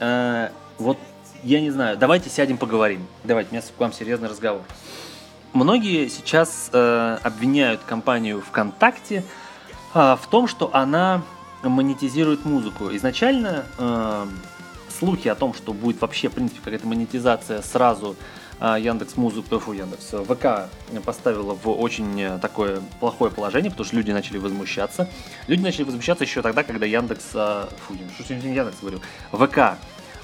Э, 0.00 0.50
вот 0.78 0.98
я 1.44 1.60
не 1.60 1.70
знаю, 1.70 1.96
давайте 1.96 2.28
сядем 2.28 2.58
поговорим. 2.58 3.06
Давайте, 3.24 3.50
у 3.50 3.54
меня 3.54 3.62
к 3.62 3.80
вам 3.80 3.92
серьезный 3.92 4.28
разговор. 4.28 4.62
Многие 5.52 6.08
сейчас 6.08 6.70
э, 6.72 7.18
обвиняют 7.22 7.82
компанию 7.82 8.40
ВКонтакте 8.40 9.22
э, 9.92 10.16
в 10.18 10.26
том, 10.30 10.48
что 10.48 10.74
она 10.74 11.22
монетизирует 11.62 12.46
музыку. 12.46 12.88
Изначально 12.96 13.66
э, 13.76 14.26
слухи 14.98 15.28
о 15.28 15.34
том, 15.34 15.52
что 15.52 15.74
будет 15.74 16.00
вообще, 16.00 16.30
в 16.30 16.32
принципе, 16.32 16.60
какая-то 16.64 16.86
монетизация 16.86 17.60
сразу 17.60 18.16
э, 18.60 18.76
Яндекс 18.80 19.18
Музыку, 19.18 19.58
фу, 19.58 19.74
Яндекс, 19.74 20.14
ВК 20.26 20.70
поставила 21.04 21.54
в 21.54 21.68
очень 21.68 22.38
такое 22.40 22.80
плохое 22.98 23.30
положение, 23.30 23.70
потому 23.70 23.84
что 23.84 23.96
люди 23.96 24.10
начали 24.10 24.38
возмущаться. 24.38 25.06
Люди 25.48 25.60
начали 25.60 25.82
возмущаться 25.82 26.24
еще 26.24 26.40
тогда, 26.40 26.62
когда 26.62 26.86
Яндекс, 26.86 27.26
э, 27.34 27.66
фу, 27.86 27.94
что 28.18 28.32
я 28.32 28.38
Яндекс 28.38 28.78
говорю, 28.80 29.00
ВК, 29.32 29.76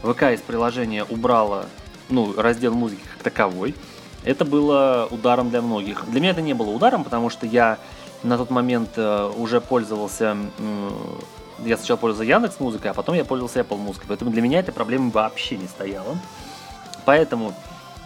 ВК 0.02 0.22
из 0.32 0.40
приложения 0.40 1.04
убрала, 1.04 1.66
ну, 2.08 2.32
раздел 2.34 2.72
музыки 2.72 3.02
как 3.12 3.24
таковой 3.24 3.74
это 4.28 4.44
было 4.44 5.08
ударом 5.10 5.48
для 5.48 5.62
многих. 5.62 6.04
Для 6.06 6.20
меня 6.20 6.32
это 6.32 6.42
не 6.42 6.52
было 6.52 6.68
ударом, 6.68 7.02
потому 7.02 7.30
что 7.30 7.46
я 7.46 7.78
на 8.22 8.36
тот 8.36 8.50
момент 8.50 8.90
э, 8.96 9.32
уже 9.38 9.62
пользовался, 9.62 10.36
я 11.64 11.76
сначала 11.78 11.96
пользовался 11.96 12.30
Яндекс 12.30 12.60
музыкой, 12.60 12.90
а 12.90 12.94
потом 12.94 13.14
я 13.14 13.24
пользовался 13.24 13.60
Apple 13.60 13.78
музыкой, 13.78 14.06
поэтому 14.08 14.30
для 14.30 14.42
меня 14.42 14.58
эта 14.60 14.70
проблема 14.70 15.10
вообще 15.10 15.56
не 15.56 15.66
стояла. 15.66 16.18
Поэтому 17.06 17.54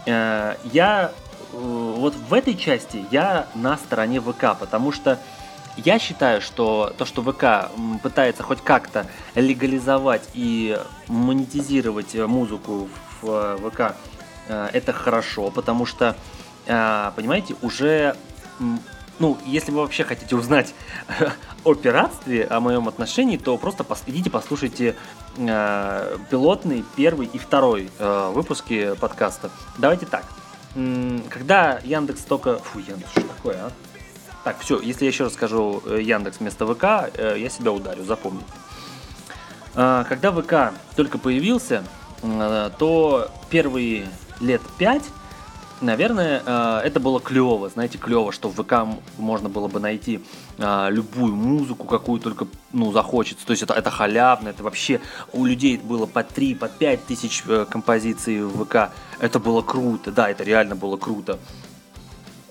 э, 0.05 0.55
я 0.71 1.11
э, 1.51 1.93
вот 1.97 2.15
в 2.15 2.33
этой 2.33 2.55
части 2.55 3.03
я 3.11 3.47
на 3.53 3.75
стороне 3.75 4.21
ВК, 4.21 4.57
потому 4.57 4.93
что 4.93 5.19
я 5.75 5.99
считаю, 5.99 6.39
что 6.39 6.93
то, 6.97 7.03
что 7.03 7.21
ВК 7.21 7.69
пытается 8.01 8.43
хоть 8.43 8.61
как-то 8.61 9.07
легализовать 9.35 10.29
и 10.33 10.79
монетизировать 11.07 12.15
музыку 12.15 12.87
в 13.21 13.57
ВК, 13.57 13.81
Э, 13.81 14.12
это 14.47 14.93
хорошо, 14.93 15.49
потому 15.51 15.85
что, 15.85 16.15
э, 16.65 17.11
понимаете, 17.15 17.55
уже, 17.61 18.15
ну, 19.19 19.37
если 19.45 19.71
вы 19.71 19.81
вообще 19.81 20.03
хотите 20.03 20.35
узнать 20.35 20.73
о 21.63 21.73
пиратстве, 21.75 22.45
о 22.45 22.59
моем 22.59 22.87
отношении, 22.87 23.37
то 23.37 23.57
просто 23.57 23.85
идите 24.07 24.29
послушайте 24.29 24.95
э, 25.37 26.17
пилотный, 26.29 26.83
первый 26.95 27.27
и 27.27 27.37
второй 27.37 27.89
выпуски 27.99 28.95
подкаста. 28.99 29.49
Давайте 29.77 30.05
так. 30.05 30.25
Когда 30.73 31.79
Яндекс 31.83 32.21
только... 32.23 32.57
Фу, 32.57 32.79
Яндекс, 32.79 33.11
что 33.11 33.21
такое, 33.21 33.57
а? 33.65 33.71
Так, 34.43 34.59
все, 34.59 34.79
если 34.81 35.05
я 35.05 35.11
еще 35.11 35.25
раз 35.25 35.33
скажу 35.33 35.81
Яндекс 35.85 36.39
вместо 36.39 36.65
ВК, 36.65 37.17
я 37.37 37.49
себя 37.49 37.71
ударю, 37.71 38.03
запомните. 38.03 38.45
Когда 39.73 40.31
ВК 40.31 40.73
только 40.95 41.17
появился, 41.17 41.83
то 42.77 43.29
первые 43.49 44.07
лет 44.43 44.61
5 44.77 45.03
наверное, 45.83 46.41
э, 46.45 46.81
это 46.85 46.99
было 46.99 47.19
клево, 47.19 47.69
знаете, 47.69 47.97
клево, 47.97 48.31
что 48.31 48.49
в 48.49 48.55
ВК 48.55 48.73
можно 49.17 49.49
было 49.49 49.67
бы 49.67 49.79
найти 49.79 50.21
э, 50.57 50.87
любую 50.89 51.35
музыку, 51.35 51.85
какую 51.85 52.19
только, 52.19 52.47
ну, 52.71 52.91
захочется. 52.91 53.45
То 53.45 53.51
есть 53.51 53.63
это, 53.63 53.73
это 53.73 53.91
халявно, 53.91 54.49
это 54.49 54.63
вообще 54.63 55.01
у 55.33 55.45
людей 55.45 55.77
было 55.77 56.05
по 56.05 56.23
3, 56.23 56.55
по 56.55 56.67
5 56.67 57.05
тысяч 57.05 57.43
э, 57.47 57.65
композиций 57.69 58.41
в 58.43 58.65
ВК. 58.65 58.91
Это 59.19 59.39
было 59.39 59.61
круто, 59.61 60.11
да, 60.11 60.29
это 60.29 60.43
реально 60.43 60.75
было 60.75 60.97
круто. 60.97 61.39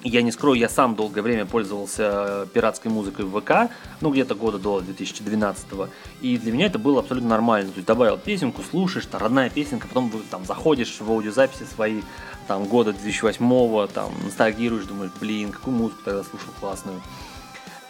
Я 0.04 0.22
не 0.22 0.32
скрою, 0.32 0.58
я 0.58 0.68
сам 0.68 0.96
долгое 0.96 1.22
время 1.22 1.46
пользовался 1.46 2.48
пиратской 2.52 2.90
музыкой 2.90 3.24
в 3.24 3.40
ВК, 3.40 3.70
ну 4.00 4.10
где-то 4.10 4.34
года 4.34 4.58
до 4.58 4.80
2012 4.80 5.66
-го, 5.70 5.88
и 6.20 6.36
для 6.38 6.52
меня 6.52 6.66
это 6.66 6.80
было 6.80 7.00
абсолютно 7.00 7.30
нормально. 7.30 7.70
То 7.70 7.76
есть 7.76 7.86
добавил 7.86 8.18
песенку, 8.18 8.62
слушаешь, 8.68 9.06
там 9.06 9.20
родная 9.20 9.48
песенка, 9.48 9.86
потом 9.86 10.10
там 10.28 10.44
заходишь 10.44 11.00
в 11.00 11.08
аудиозаписи 11.08 11.64
свои, 11.72 12.02
там 12.48 12.64
года 12.64 12.92
2008 12.92 13.88
там 13.88 14.12
ностальгируешь, 14.24 14.86
думаешь, 14.86 15.12
блин, 15.20 15.52
какую 15.52 15.76
музыку 15.76 16.02
тогда 16.04 16.24
слушал 16.24 16.52
классную. 16.58 17.00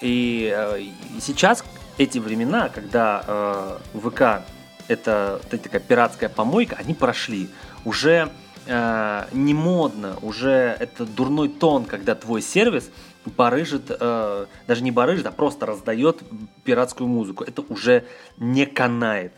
И, 0.03 0.53
э, 0.55 0.81
и 0.81 1.21
сейчас 1.21 1.65
эти 1.97 2.19
времена, 2.19 2.69
когда 2.69 3.25
э, 3.27 3.99
ВК 3.99 4.45
это, 4.89 5.41
это 5.51 5.59
такая 5.59 5.81
пиратская 5.81 6.29
помойка, 6.29 6.77
они 6.77 6.93
прошли. 6.93 7.49
Уже 7.85 8.31
э, 8.67 9.25
не 9.33 9.55
модно, 9.55 10.17
уже 10.23 10.77
это 10.79 11.05
дурной 11.05 11.49
тон, 11.49 11.85
когда 11.85 12.15
твой 12.15 12.43
сервис 12.43 12.91
барыжит, 13.25 13.85
э, 13.89 14.47
даже 14.67 14.83
не 14.83 14.91
барыжит, 14.91 15.27
а 15.27 15.33
просто 15.33 15.67
раздает 15.67 16.23
пиратскую 16.65 17.09
музыку. 17.09 17.45
Это 17.45 17.63
уже 17.69 18.05
не 18.39 18.67
канает. 18.67 19.33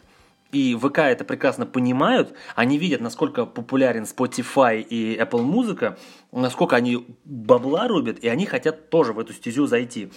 И 0.54 0.76
ВК 0.76 0.98
это 0.98 1.24
прекрасно 1.24 1.66
понимают, 1.66 2.32
они 2.54 2.78
видят, 2.78 3.00
насколько 3.00 3.44
популярен 3.44 4.04
Spotify 4.04 4.80
и 4.80 5.18
Apple 5.18 5.42
Музыка, 5.42 5.98
насколько 6.30 6.76
они 6.76 7.04
бабла 7.24 7.88
рубят, 7.88 8.20
и 8.20 8.28
они 8.28 8.46
хотят 8.46 8.88
тоже 8.88 9.12
в 9.12 9.18
эту 9.18 9.32
стезю 9.32 9.66
зайти. 9.66 10.12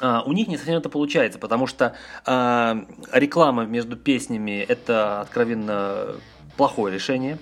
Uh, 0.00 0.22
у 0.26 0.32
них 0.32 0.46
не 0.46 0.56
совсем 0.56 0.76
это 0.76 0.88
получается, 0.88 1.40
потому 1.40 1.66
что 1.66 1.96
uh, 2.24 2.86
реклама 3.12 3.64
между 3.64 3.96
песнями 3.96 4.64
это 4.68 5.22
откровенно 5.22 6.16
плохое 6.56 6.94
решение. 6.94 7.38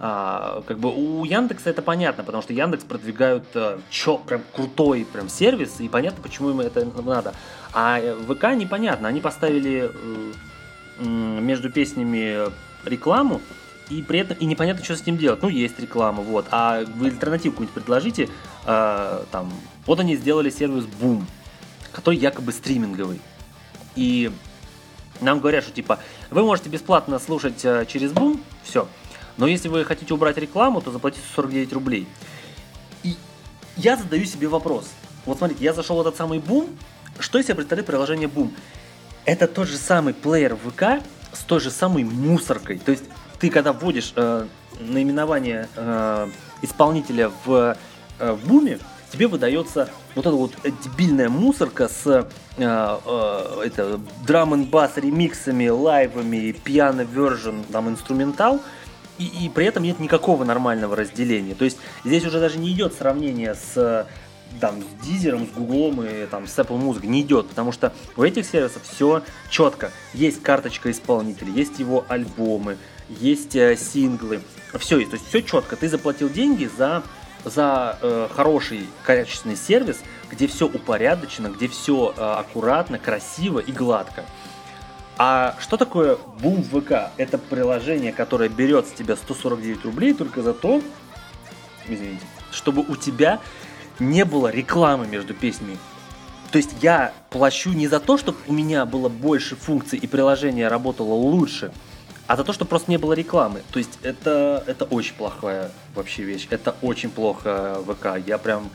А, 0.00 0.62
как 0.66 0.78
бы 0.78 0.94
у 0.94 1.24
Яндекса 1.24 1.70
это 1.70 1.82
понятно, 1.82 2.22
потому 2.22 2.42
что 2.42 2.52
Яндекс 2.52 2.84
продвигают 2.84 3.44
а, 3.54 3.80
чё, 3.90 4.16
прям 4.18 4.42
крутой 4.54 5.04
прям 5.04 5.28
сервис, 5.28 5.80
и 5.80 5.88
понятно, 5.88 6.22
почему 6.22 6.50
им 6.50 6.60
это 6.60 6.84
надо. 7.02 7.34
А 7.72 8.00
ВК 8.28 8.54
непонятно, 8.54 9.08
они 9.08 9.20
поставили 9.20 9.90
э, 9.92 11.04
между 11.04 11.70
песнями 11.70 12.48
рекламу, 12.84 13.40
и 13.90 14.02
при 14.02 14.20
этом 14.20 14.36
и 14.38 14.46
непонятно, 14.46 14.84
что 14.84 14.96
с 14.96 15.02
этим 15.02 15.16
делать. 15.16 15.42
Ну, 15.42 15.48
есть 15.48 15.78
реклама, 15.80 16.22
вот. 16.22 16.46
А 16.50 16.84
вы 16.84 17.06
альтернативу 17.06 17.52
какую-нибудь 17.52 17.74
предложите, 17.74 18.28
э, 18.66 19.24
там, 19.30 19.52
вот 19.86 19.98
они 19.98 20.16
сделали 20.16 20.50
сервис 20.50 20.84
Boom, 21.00 21.24
который 21.92 22.18
якобы 22.18 22.52
стриминговый. 22.52 23.20
И 23.96 24.30
нам 25.20 25.40
говорят, 25.40 25.64
что 25.64 25.72
типа, 25.72 25.98
вы 26.30 26.42
можете 26.42 26.68
бесплатно 26.68 27.18
слушать 27.18 27.64
э, 27.64 27.84
через 27.88 28.12
Boom, 28.12 28.40
все, 28.62 28.86
но 29.38 29.46
если 29.46 29.68
вы 29.68 29.84
хотите 29.84 30.12
убрать 30.12 30.36
рекламу, 30.36 30.82
то 30.82 30.90
заплатите 30.90 31.24
49 31.34 31.72
рублей. 31.72 32.06
И 33.04 33.14
я 33.76 33.96
задаю 33.96 34.24
себе 34.24 34.48
вопрос. 34.48 34.90
Вот 35.24 35.38
смотрите, 35.38 35.64
я 35.64 35.72
зашел 35.72 35.96
в 35.96 36.00
этот 36.00 36.16
самый 36.16 36.40
Boom. 36.40 36.76
Что 37.20 37.38
из 37.38 37.44
себя 37.44 37.54
представляет 37.54 37.86
приложение 37.86 38.28
Boom? 38.28 38.50
Это 39.24 39.46
тот 39.46 39.68
же 39.68 39.76
самый 39.76 40.12
плеер 40.12 40.56
ВК 40.56 41.04
с 41.32 41.40
той 41.44 41.60
же 41.60 41.70
самой 41.70 42.02
мусоркой. 42.02 42.78
То 42.78 42.90
есть 42.90 43.04
ты 43.38 43.50
когда 43.50 43.72
вводишь 43.72 44.12
э, 44.16 44.46
наименование 44.80 45.68
э, 45.76 46.28
исполнителя 46.62 47.30
в, 47.44 47.76
э, 48.18 48.32
в 48.32 48.48
Буме, 48.48 48.80
тебе 49.12 49.28
выдается 49.28 49.88
вот 50.16 50.26
эта 50.26 50.34
вот 50.34 50.52
дебильная 50.82 51.28
мусорка 51.28 51.88
с 51.88 52.06
э, 52.06 52.24
э, 52.56 53.62
это, 53.64 54.00
драм 54.26 54.52
н 54.54 54.64
бас 54.64 54.96
ремиксами, 54.96 55.68
лайвами, 55.68 56.50
пьяно 56.50 57.02
version, 57.02 57.64
там, 57.70 57.88
инструментал– 57.88 58.60
и, 59.18 59.46
и 59.46 59.48
при 59.48 59.66
этом 59.66 59.82
нет 59.82 59.98
никакого 60.00 60.44
нормального 60.44 60.96
разделения. 60.96 61.54
То 61.54 61.64
есть 61.64 61.78
здесь 62.04 62.24
уже 62.24 62.40
даже 62.40 62.58
не 62.58 62.72
идет 62.72 62.94
сравнение 62.94 63.54
с 63.54 64.06
там, 64.60 64.82
с 64.82 65.04
Дизером, 65.04 65.46
с 65.46 65.50
Гуглом 65.50 66.02
и 66.02 66.26
там, 66.26 66.46
с 66.46 66.58
Apple 66.58 66.80
Music 66.80 67.06
не 67.06 67.22
идет, 67.22 67.48
потому 67.48 67.72
что 67.72 67.92
у 68.16 68.22
этих 68.22 68.46
сервисов 68.46 68.82
все 68.82 69.22
четко. 69.50 69.92
Есть 70.14 70.42
карточка 70.42 70.90
исполнителя, 70.90 71.50
есть 71.52 71.78
его 71.78 72.04
альбомы, 72.08 72.78
есть 73.08 73.56
э, 73.56 73.76
синглы, 73.76 74.40
все 74.78 75.04
то 75.04 75.14
есть 75.14 75.28
все 75.28 75.42
четко. 75.42 75.76
Ты 75.76 75.88
заплатил 75.88 76.28
деньги 76.28 76.68
за, 76.76 77.02
за 77.44 77.98
э, 78.00 78.28
хороший, 78.34 78.86
качественный 79.04 79.56
сервис, 79.56 80.00
где 80.30 80.46
все 80.46 80.66
упорядочено, 80.66 81.48
где 81.48 81.68
все 81.68 82.14
э, 82.16 82.20
аккуратно, 82.20 82.98
красиво 82.98 83.58
и 83.58 83.72
гладко. 83.72 84.24
А 85.18 85.56
что 85.58 85.76
такое 85.76 86.16
Boom 86.40 86.62
ВК? 86.62 87.12
Это 87.16 87.38
приложение, 87.38 88.12
которое 88.12 88.48
берет 88.48 88.86
с 88.86 88.92
тебя 88.92 89.16
149 89.16 89.84
рублей 89.84 90.14
только 90.14 90.42
за 90.42 90.54
то, 90.54 90.80
извините, 91.88 92.24
чтобы 92.52 92.82
у 92.82 92.94
тебя 92.94 93.40
не 93.98 94.24
было 94.24 94.48
рекламы 94.48 95.08
между 95.08 95.34
песнями. 95.34 95.76
То 96.52 96.58
есть 96.58 96.70
я 96.80 97.12
плачу 97.30 97.72
не 97.72 97.88
за 97.88 97.98
то, 97.98 98.16
чтобы 98.16 98.38
у 98.46 98.52
меня 98.52 98.86
было 98.86 99.08
больше 99.08 99.56
функций 99.56 99.98
и 99.98 100.06
приложение 100.06 100.68
работало 100.68 101.14
лучше, 101.14 101.72
а 102.28 102.36
за 102.36 102.44
то, 102.44 102.52
что 102.52 102.64
просто 102.64 102.90
не 102.90 102.96
было 102.96 103.12
рекламы. 103.12 103.62
То 103.72 103.80
есть 103.80 103.98
это, 104.02 104.62
это 104.68 104.84
очень 104.84 105.14
плохая 105.14 105.72
вообще 105.96 106.22
вещь. 106.22 106.46
Это 106.50 106.76
очень 106.80 107.10
плохо 107.10 107.82
ВК. 107.86 108.24
Я 108.24 108.38
прям 108.38 108.70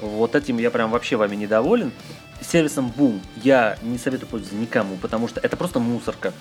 вот 0.00 0.34
этим 0.34 0.58
я 0.58 0.70
прям 0.70 0.90
вообще 0.90 1.16
вами 1.16 1.36
недоволен 1.36 1.92
сервисом 2.40 2.92
Boom 2.96 3.20
я 3.42 3.78
не 3.82 3.98
советую 3.98 4.28
пользоваться 4.28 4.56
никому, 4.56 4.96
потому 4.96 5.28
что 5.28 5.40
это 5.40 5.56
просто 5.56 5.78
мусорка. 5.78 6.32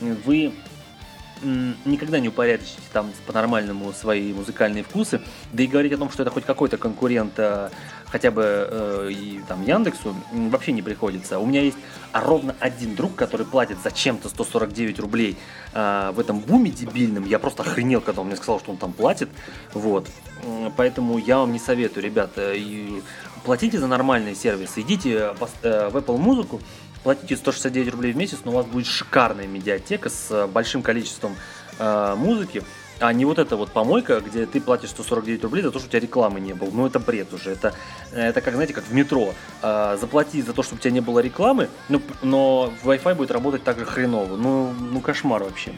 Вы 0.00 0.52
никогда 1.84 2.18
не 2.20 2.28
упорядочите 2.28 2.80
там 2.92 3.10
по-нормальному 3.26 3.92
свои 3.92 4.32
музыкальные 4.32 4.84
вкусы, 4.84 5.20
да 5.52 5.62
и 5.62 5.66
говорить 5.66 5.92
о 5.92 5.98
том, 5.98 6.10
что 6.10 6.22
это 6.22 6.30
хоть 6.30 6.44
какой-то 6.44 6.78
конкурент 6.78 7.34
э, 7.36 7.70
хотя 8.06 8.30
бы 8.30 8.42
э, 8.44 9.08
и 9.10 9.40
там 9.48 9.64
Яндексу 9.64 10.14
вообще 10.32 10.72
не 10.72 10.82
приходится. 10.82 11.38
У 11.38 11.46
меня 11.46 11.62
есть 11.62 11.78
ровно 12.12 12.54
один 12.60 12.94
друг, 12.94 13.14
который 13.14 13.46
платит 13.46 13.78
зачем-то 13.82 14.28
149 14.28 15.00
рублей 15.00 15.36
э, 15.72 16.12
в 16.14 16.20
этом 16.20 16.40
буме 16.40 16.70
дебильном. 16.70 17.24
Я 17.24 17.38
просто 17.38 17.62
охренел, 17.62 18.00
когда 18.00 18.20
он 18.20 18.28
мне 18.28 18.36
сказал, 18.36 18.60
что 18.60 18.70
он 18.70 18.76
там 18.76 18.92
платит. 18.92 19.30
Вот. 19.72 20.08
Поэтому 20.76 21.18
я 21.18 21.38
вам 21.38 21.52
не 21.52 21.58
советую, 21.58 22.04
ребята. 22.04 22.52
И 22.52 23.02
платите 23.44 23.78
за 23.78 23.86
нормальный 23.86 24.34
сервис, 24.34 24.72
идите 24.76 25.34
э, 25.62 25.88
в 25.88 25.96
Apple 25.96 26.18
Музыку, 26.18 26.60
платите 27.02 27.36
169 27.36 27.92
рублей 27.92 28.12
в 28.12 28.16
месяц, 28.16 28.38
но 28.44 28.52
у 28.52 28.54
вас 28.54 28.66
будет 28.66 28.86
шикарная 28.86 29.46
медиатека 29.46 30.08
с 30.08 30.30
э, 30.30 30.46
большим 30.46 30.82
количеством 30.82 31.36
э, 31.78 32.14
музыки, 32.16 32.62
а 33.00 33.12
не 33.12 33.24
вот 33.24 33.38
эта 33.38 33.56
вот 33.56 33.72
помойка, 33.72 34.20
где 34.20 34.46
ты 34.46 34.60
платишь 34.60 34.90
149 34.90 35.42
рублей 35.44 35.62
за 35.62 35.70
то, 35.70 35.78
что 35.78 35.88
у 35.88 35.90
тебя 35.90 36.00
рекламы 36.00 36.40
не 36.40 36.52
было. 36.52 36.70
Ну, 36.72 36.86
это 36.86 37.00
бред 37.00 37.32
уже. 37.32 37.50
Это, 37.50 37.74
это 38.12 38.40
как, 38.40 38.54
знаете, 38.54 38.74
как 38.74 38.84
в 38.84 38.94
метро. 38.94 39.34
Э, 39.62 39.96
заплати 40.00 40.40
за 40.42 40.52
то, 40.52 40.62
чтобы 40.62 40.78
у 40.78 40.82
тебя 40.82 40.92
не 40.92 41.00
было 41.00 41.18
рекламы, 41.18 41.68
но, 41.88 42.00
но 42.22 42.72
Wi-Fi 42.84 43.14
будет 43.14 43.30
работать 43.30 43.64
так 43.64 43.78
же 43.78 43.84
хреново. 43.84 44.36
Ну, 44.36 44.72
ну 44.72 45.00
кошмар 45.00 45.42
вообще. 45.42 45.72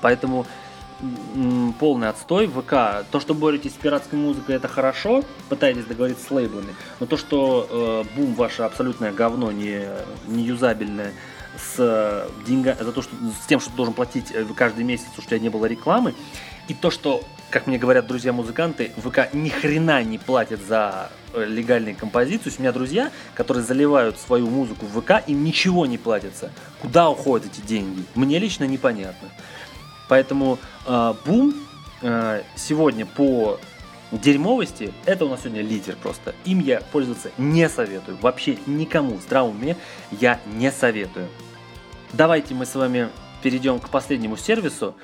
Поэтому 0.00 0.46
полный 1.78 2.08
отстой 2.08 2.46
ВК. 2.46 3.04
То, 3.10 3.20
что 3.20 3.34
боретесь 3.34 3.72
с 3.72 3.76
пиратской 3.76 4.18
музыкой, 4.18 4.56
это 4.56 4.68
хорошо, 4.68 5.24
пытаетесь 5.48 5.84
договориться 5.84 6.24
с 6.26 6.30
лейблами, 6.30 6.74
но 7.00 7.06
то, 7.06 7.16
что 7.16 7.66
э, 7.68 8.16
бум 8.16 8.34
ваше 8.34 8.62
абсолютное 8.62 9.12
говно, 9.12 9.50
не, 9.52 9.86
не 10.26 10.44
юзабельное, 10.44 11.12
с 11.56 11.76
э, 11.78 12.28
деньгами, 12.46 12.78
за 12.82 12.92
то, 12.92 13.02
что 13.02 13.14
с 13.42 13.46
тем, 13.46 13.60
что 13.60 13.70
ты 13.70 13.76
должен 13.76 13.94
платить 13.94 14.30
э, 14.32 14.44
каждый 14.56 14.84
месяц, 14.84 15.06
что 15.12 15.22
у 15.22 15.24
тебя 15.24 15.38
не 15.38 15.48
было 15.48 15.66
рекламы, 15.66 16.14
и 16.68 16.74
то, 16.74 16.90
что, 16.90 17.22
как 17.50 17.66
мне 17.66 17.78
говорят 17.78 18.06
друзья-музыканты, 18.06 18.92
ВК 18.96 19.32
ни 19.32 19.48
хрена 19.48 20.02
не 20.02 20.18
платит 20.18 20.60
за 20.66 21.10
э, 21.34 21.44
легальные 21.44 21.94
композиции. 21.94 22.52
У 22.56 22.60
меня 22.60 22.72
друзья, 22.72 23.10
которые 23.34 23.64
заливают 23.64 24.18
свою 24.18 24.48
музыку 24.48 24.86
в 24.86 25.00
ВК, 25.00 25.22
им 25.26 25.44
ничего 25.44 25.86
не 25.86 25.98
платится. 25.98 26.50
Куда 26.80 27.10
уходят 27.10 27.48
эти 27.52 27.60
деньги? 27.60 28.04
Мне 28.14 28.38
лично 28.38 28.64
непонятно. 28.64 29.28
Поэтому 30.08 30.58
э, 30.86 31.14
Бум 31.24 31.54
э, 32.02 32.42
сегодня 32.56 33.06
по 33.06 33.58
дерьмовости, 34.12 34.92
это 35.06 35.24
у 35.24 35.28
нас 35.28 35.40
сегодня 35.40 35.62
лидер 35.62 35.96
просто. 35.96 36.34
Им 36.44 36.60
я 36.60 36.80
пользоваться 36.92 37.30
не 37.38 37.68
советую. 37.68 38.18
Вообще 38.20 38.58
никому 38.66 39.16
в 39.16 39.22
здравом 39.22 39.56
уме 39.56 39.76
я 40.10 40.40
не 40.46 40.70
советую. 40.70 41.28
Давайте 42.12 42.54
мы 42.54 42.66
с 42.66 42.74
вами 42.74 43.08
перейдем 43.42 43.80
к 43.80 43.88
последнему 43.88 44.36
сервису. 44.36 44.94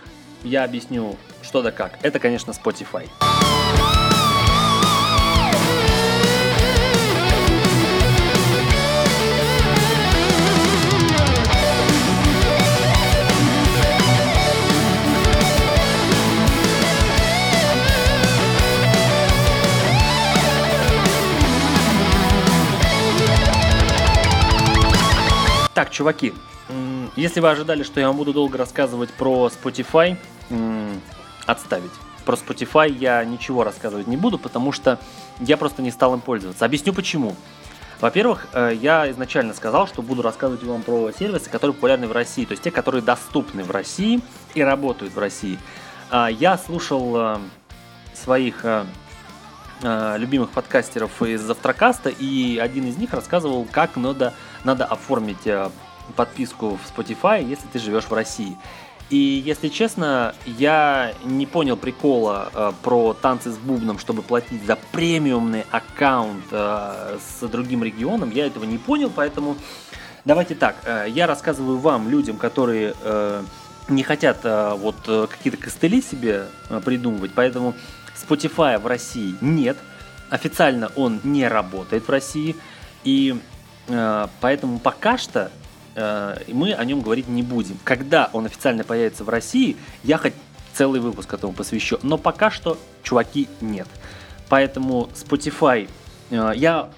Я 0.42 0.64
объясню, 0.64 1.16
что 1.42 1.62
да 1.62 1.72
как. 1.72 1.98
Это, 2.02 2.18
конечно, 2.18 2.52
Spotify. 2.52 3.08
Так, 25.78 25.90
чуваки, 25.90 26.34
если 27.14 27.38
вы 27.38 27.50
ожидали, 27.50 27.84
что 27.84 28.00
я 28.00 28.08
вам 28.08 28.16
буду 28.16 28.32
долго 28.32 28.58
рассказывать 28.58 29.12
про 29.12 29.46
Spotify, 29.48 30.16
отставить. 31.46 31.92
Про 32.24 32.34
Spotify 32.34 32.90
я 32.90 33.24
ничего 33.24 33.62
рассказывать 33.62 34.08
не 34.08 34.16
буду, 34.16 34.40
потому 34.40 34.72
что 34.72 34.98
я 35.38 35.56
просто 35.56 35.80
не 35.82 35.92
стал 35.92 36.14
им 36.14 36.20
пользоваться. 36.20 36.64
Объясню 36.64 36.92
почему. 36.92 37.36
Во-первых, 38.00 38.48
э, 38.54 38.72
я 38.74 39.08
изначально 39.12 39.54
сказал, 39.54 39.86
что 39.86 40.02
буду 40.02 40.20
рассказывать 40.20 40.64
вам 40.64 40.82
про 40.82 41.12
сервисы, 41.12 41.48
которые 41.48 41.74
популярны 41.74 42.08
в 42.08 42.12
России, 42.12 42.44
то 42.44 42.54
есть 42.54 42.64
те, 42.64 42.72
которые 42.72 43.02
доступны 43.02 43.62
в 43.62 43.70
России 43.70 44.20
и 44.54 44.62
работают 44.62 45.14
в 45.14 45.18
России. 45.20 45.60
А, 46.10 46.26
я 46.26 46.58
слушал 46.58 47.16
э, 47.16 47.38
своих 48.14 48.64
э, 48.64 48.84
любимых 50.18 50.50
подкастеров 50.50 51.22
из 51.22 51.40
Завтракаста, 51.40 52.08
и 52.08 52.58
один 52.58 52.88
из 52.88 52.96
них 52.96 53.12
рассказывал, 53.12 53.64
как 53.70 53.94
надо, 53.94 54.34
надо 54.64 54.84
оформить 54.84 55.48
подписку 56.16 56.78
в 56.78 56.98
Spotify, 56.98 57.44
если 57.44 57.66
ты 57.68 57.78
живешь 57.78 58.04
в 58.04 58.12
России. 58.12 58.56
И, 59.10 59.16
если 59.16 59.68
честно, 59.68 60.34
я 60.44 61.14
не 61.24 61.46
понял 61.46 61.78
прикола 61.78 62.50
э, 62.52 62.72
про 62.82 63.14
танцы 63.14 63.50
с 63.50 63.56
бубном, 63.56 63.98
чтобы 63.98 64.20
платить 64.20 64.64
за 64.66 64.76
премиумный 64.92 65.64
аккаунт 65.70 66.44
э, 66.50 67.16
с 67.18 67.46
другим 67.48 67.82
регионом. 67.82 68.30
Я 68.30 68.46
этого 68.46 68.64
не 68.64 68.76
понял, 68.76 69.10
поэтому 69.14 69.56
давайте 70.26 70.54
так. 70.54 70.76
Э, 70.84 71.06
я 71.08 71.26
рассказываю 71.26 71.78
вам, 71.78 72.10
людям, 72.10 72.36
которые 72.36 72.94
э, 73.00 73.42
не 73.88 74.02
хотят 74.02 74.40
э, 74.44 74.74
вот 74.76 74.96
э, 75.06 75.26
какие-то 75.30 75.56
костыли 75.56 76.02
себе 76.02 76.44
э, 76.68 76.80
придумывать, 76.84 77.30
поэтому 77.34 77.74
Spotify 78.14 78.78
в 78.78 78.86
России 78.86 79.36
нет. 79.40 79.78
Официально 80.28 80.92
он 80.96 81.20
не 81.24 81.48
работает 81.48 82.06
в 82.06 82.10
России. 82.10 82.56
И 83.04 83.34
э, 83.34 83.57
поэтому 84.40 84.78
пока 84.78 85.18
что 85.18 85.50
Э, 85.98 86.36
мы 86.46 86.74
о 86.74 86.84
нем 86.84 87.00
говорить 87.00 87.26
не 87.26 87.42
будем. 87.42 87.76
Когда 87.82 88.30
он 88.32 88.46
официально 88.46 88.84
появится 88.84 89.24
в 89.24 89.28
России, 89.28 89.76
я 90.04 90.16
хоть 90.16 90.32
целый 90.72 91.00
выпуск 91.00 91.34
этому 91.34 91.52
посвящу. 91.52 91.98
Но 92.04 92.16
пока 92.16 92.52
что, 92.52 92.78
чуваки, 93.02 93.48
нет. 93.60 93.88
Поэтому 94.48 95.08
Spotify, 95.14 95.88
э, 96.30 96.52
я 96.54 96.90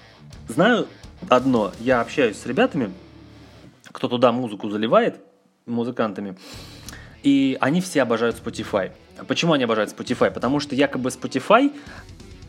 знаю 0.47 0.87
одно, 1.29 1.71
я 1.79 2.01
общаюсь 2.01 2.37
с 2.37 2.45
ребятами, 2.45 2.93
кто 3.91 4.07
туда 4.07 4.31
музыку 4.31 4.69
заливает, 4.69 5.19
музыкантами, 5.65 6.37
и 7.23 7.57
они 7.59 7.81
все 7.81 8.03
обожают 8.03 8.39
Spotify. 8.39 8.91
Почему 9.27 9.53
они 9.53 9.63
обожают 9.63 9.91
Spotify? 9.91 10.29
Потому 10.29 10.59
что 10.59 10.75
якобы 10.75 11.09
Spotify 11.09 11.73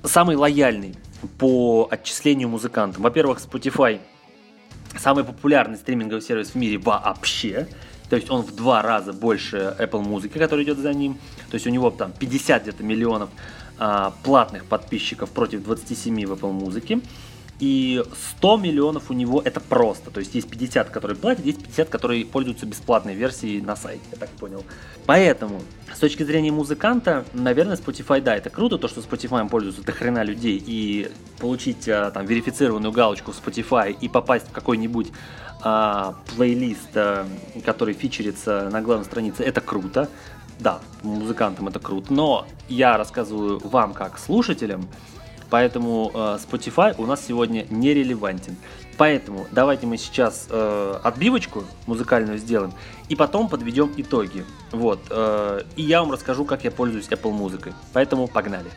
самый 0.05 0.37
лояльный 0.37 0.97
по 1.39 1.89
отчислению 1.91 2.51
музыкантам. 2.51 3.03
Во-первых, 3.03 3.39
Spotify 3.39 4.01
самый 4.99 5.25
популярный 5.25 5.77
стриминговый 5.77 6.23
сервис 6.23 6.51
в 6.51 6.55
мире 6.55 6.79
вообще. 6.79 7.69
То 8.11 8.17
есть 8.17 8.31
он 8.31 8.43
в 8.43 8.55
два 8.55 8.83
раза 8.83 9.13
больше 9.13 9.75
Apple 9.79 10.03
музыки, 10.03 10.37
который 10.37 10.65
идет 10.65 10.79
за 10.79 10.93
ним. 10.93 11.19
То 11.51 11.55
есть 11.55 11.67
у 11.67 11.71
него 11.71 11.91
там 11.91 12.13
50 12.13 12.63
где-то 12.63 12.83
миллионов 12.83 13.31
а, 13.79 14.13
платных 14.23 14.67
подписчиков 14.67 15.31
против 15.31 15.65
27 15.65 16.27
в 16.27 16.33
Apple 16.33 16.53
музыке. 16.53 17.01
И 17.63 18.03
100 18.39 18.57
миллионов 18.57 19.09
у 19.09 19.13
него 19.13 19.41
это 19.41 19.61
просто. 19.61 20.11
То 20.11 20.19
есть 20.19 20.35
есть 20.35 20.51
50, 20.51 20.91
которые 20.91 21.17
платят, 21.17 21.47
есть 21.47 21.63
50, 21.63 21.89
которые 21.89 22.27
пользуются 22.27 22.67
бесплатной 22.67 23.15
версией 23.15 23.61
на 23.61 23.77
сайте, 23.77 24.03
я 24.11 24.19
так 24.19 24.31
понял. 24.31 24.65
Поэтому, 25.07 25.63
с 25.95 26.01
точки 26.01 26.25
зрения 26.25 26.51
музыканта, 26.51 27.25
наверное, 27.33 27.77
Spotify, 27.77 28.21
да, 28.21 28.35
это 28.35 28.51
круто, 28.51 28.79
то, 28.79 28.89
что 28.89 29.01
Spotify 29.01 29.49
пользуются 29.49 29.85
до 29.85 29.93
хрена 29.93 30.25
людей, 30.25 30.61
и 30.67 31.09
получить 31.39 31.89
а, 31.89 32.11
там 32.11 32.27
верифицированную 32.27 32.91
галочку 32.91 33.31
в 33.31 33.41
Spotify 33.41 33.97
и 33.97 34.09
попасть 34.09 34.49
в 34.49 34.51
какой-нибудь 34.51 35.13
а, 35.63 36.17
плейлист, 36.35 36.97
а, 36.97 37.29
который 37.65 37.95
фичерится 37.95 38.71
на 38.73 38.83
главной 38.83 39.05
странице, 39.05 39.45
это 39.45 39.61
круто. 39.61 40.09
Да, 40.59 40.81
музыкантам 41.05 41.69
это 41.69 41.79
круто, 41.79 42.13
но 42.13 42.45
я 42.69 42.97
рассказываю 42.97 43.61
вам 43.61 43.95
как 43.95 44.19
слушателям, 44.19 44.89
Поэтому 45.53 46.11
э, 46.15 46.39
Spotify 46.39 46.95
у 46.97 47.05
нас 47.05 47.27
сегодня 47.27 47.67
нерелевантен. 47.69 48.57
Поэтому 48.97 49.47
давайте 49.51 49.87
мы 49.87 49.99
сейчас 49.99 50.47
э, 50.49 50.99
отбивочку 51.05 51.65
музыкальную 51.87 52.39
сделаем 52.39 52.73
и 53.11 53.17
потом 53.17 53.51
подведем 53.51 53.93
итоги. 53.99 54.47
Вот. 54.71 55.01
Э, 55.11 55.61
и 55.77 55.83
я 55.83 56.01
вам 56.01 56.11
расскажу, 56.11 56.47
как 56.47 56.65
я 56.65 56.71
пользуюсь 56.71 57.07
Apple 57.09 57.33
музыкой. 57.33 57.75
Поэтому 57.93 58.29
погнали. 58.29 58.71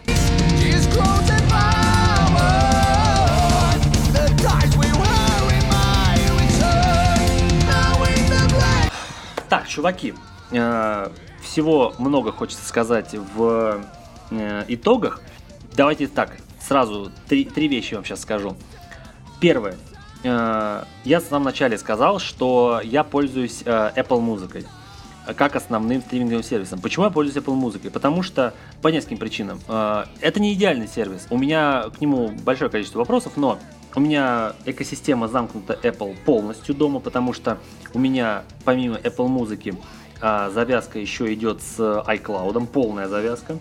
Так, 9.48 9.70
чуваки, 9.70 10.14
э, 10.52 11.10
всего 11.42 11.94
много 12.00 12.34
хочется 12.34 12.68
сказать 12.68 13.14
в 13.14 13.82
э, 14.32 14.66
итогах. 14.68 15.22
Давайте 15.78 16.08
так, 16.08 16.38
сразу 16.68 17.12
три, 17.28 17.46
три 17.46 17.68
вещи 17.68 17.94
вам 17.94 18.06
сейчас 18.06 18.22
скажу. 18.22 18.56
Первое. 19.40 19.76
Э, 20.24 20.84
я 21.04 21.20
в 21.20 21.24
самом 21.24 21.46
начале 21.46 21.78
сказал, 21.78 22.20
что 22.20 22.82
я 22.84 23.04
пользуюсь 23.04 23.62
э, 23.66 23.92
Apple 23.96 24.20
музыкой 24.20 24.66
как 25.38 25.56
основным 25.56 26.02
стриминговым 26.02 26.44
сервисом. 26.44 26.80
Почему 26.82 27.06
я 27.06 27.12
пользуюсь 27.12 27.44
Apple 27.44 27.56
музыкой? 27.56 27.90
Потому 27.90 28.22
что 28.22 28.54
по 28.84 28.90
нескольким 28.90 29.18
причинам. 29.18 29.60
Э, 29.68 30.06
это 30.22 30.40
не 30.40 30.54
идеальный 30.54 30.88
сервис. 30.88 31.28
У 31.30 31.38
меня 31.38 31.86
к 31.96 32.02
нему 32.02 32.30
большое 32.44 32.70
количество 32.70 33.00
вопросов, 33.00 33.34
но 33.36 33.60
у 33.96 34.00
меня 34.00 34.54
экосистема 34.66 35.28
замкнута 35.28 35.78
Apple 35.82 36.16
полностью 36.26 36.76
дома, 36.76 37.00
потому 37.00 37.34
что 37.34 37.58
у 37.94 38.00
меня 38.00 38.44
помимо 38.66 38.98
Apple 38.98 39.28
музыки 39.28 39.76
завязка 40.22 40.98
еще 40.98 41.34
идет 41.34 41.62
с 41.62 41.80
iCloud, 41.80 42.68
полная 42.68 43.08
завязка 43.08 43.58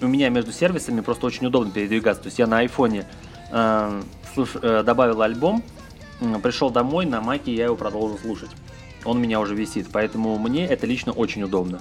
у 0.00 0.06
меня 0.06 0.28
между 0.28 0.52
сервисами 0.52 1.00
просто 1.00 1.26
очень 1.26 1.46
удобно 1.46 1.72
передвигаться. 1.72 2.22
То 2.22 2.26
есть 2.28 2.38
я 2.38 2.46
на 2.46 2.58
айфоне 2.58 3.06
э, 3.50 4.02
э, 4.36 4.82
добавил 4.84 5.22
альбом, 5.22 5.62
э, 6.20 6.38
пришел 6.42 6.70
домой, 6.70 7.06
на 7.06 7.20
маке 7.20 7.54
я 7.54 7.64
его 7.64 7.76
продолжил 7.76 8.18
слушать. 8.18 8.50
Он 9.04 9.20
меня 9.20 9.40
уже 9.40 9.54
висит, 9.54 9.88
поэтому 9.92 10.38
мне 10.38 10.66
это 10.66 10.86
лично 10.86 11.12
очень 11.12 11.42
удобно. 11.42 11.80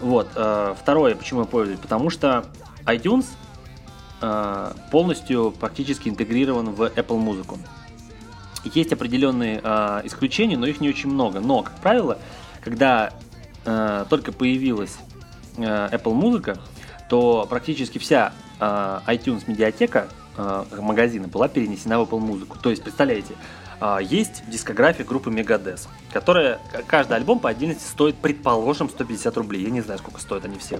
Вот. 0.00 0.28
Э, 0.34 0.74
второе, 0.78 1.14
почему 1.14 1.40
я 1.40 1.46
пользуюсь? 1.46 1.80
Потому 1.80 2.10
что 2.10 2.46
iTunes 2.84 3.26
э, 4.20 4.72
полностью 4.90 5.52
практически 5.52 6.08
интегрирован 6.08 6.70
в 6.70 6.82
Apple 6.82 7.18
музыку. 7.18 7.58
Есть 8.64 8.92
определенные 8.92 9.60
э, 9.62 10.00
исключения, 10.04 10.56
но 10.56 10.66
их 10.66 10.80
не 10.80 10.88
очень 10.88 11.10
много. 11.10 11.40
Но, 11.40 11.62
как 11.62 11.76
правило, 11.80 12.18
когда 12.62 13.12
э, 13.64 14.04
только 14.10 14.32
появилась 14.32 14.98
э, 15.56 15.62
Apple 15.62 16.12
музыка, 16.12 16.58
то 17.10 17.44
практически 17.50 17.98
вся 17.98 18.32
э, 18.60 19.00
iTunes 19.08 19.42
медиатека 19.48 20.08
э, 20.36 20.64
магазина 20.80 21.26
была 21.26 21.48
перенесена 21.48 21.98
в 21.98 22.02
Apple 22.08 22.20
Music. 22.20 22.56
То 22.62 22.70
есть, 22.70 22.84
представляете, 22.84 23.34
э, 23.80 23.98
есть 24.00 24.48
дискография 24.48 25.04
группы 25.04 25.28
Megadeth, 25.28 25.88
которая, 26.12 26.60
каждый 26.86 27.16
альбом 27.16 27.40
по 27.40 27.50
отдельности 27.50 27.82
стоит, 27.82 28.14
предположим, 28.14 28.88
150 28.88 29.36
рублей. 29.38 29.64
Я 29.64 29.70
не 29.70 29.80
знаю, 29.80 29.98
сколько 29.98 30.20
стоят 30.20 30.44
они 30.44 30.56
все. 30.58 30.78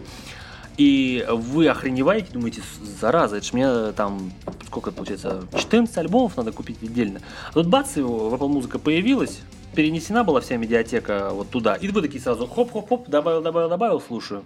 И 0.77 1.27
вы 1.29 1.67
охреневаете, 1.67 2.29
думаете, 2.33 2.63
зараза, 2.81 3.39
это 3.39 3.47
ж 3.47 3.53
мне 3.53 3.91
там, 3.93 4.31
сколько 4.67 4.93
получается, 4.93 5.43
14 5.53 5.99
альбомов 5.99 6.37
надо 6.37 6.53
купить 6.53 6.81
отдельно. 6.81 7.21
А 7.51 7.55
тут 7.55 7.67
бац, 7.67 7.97
его 7.97 8.31
в 8.31 8.35
Apple 8.35 8.49
Music 8.49 8.79
появилась, 8.79 9.41
перенесена 9.75 10.23
была 10.23 10.41
вся 10.41 10.57
медиатека 10.57 11.31
вот 11.33 11.51
туда. 11.51 11.75
И 11.75 11.89
вы 11.89 12.03
такие 12.03 12.23
сразу 12.23 12.47
хоп-хоп-хоп, 12.47 13.09
добавил, 13.09 13.43
добавил, 13.43 13.69
добавил, 13.69 14.01
слушаю. 14.01 14.45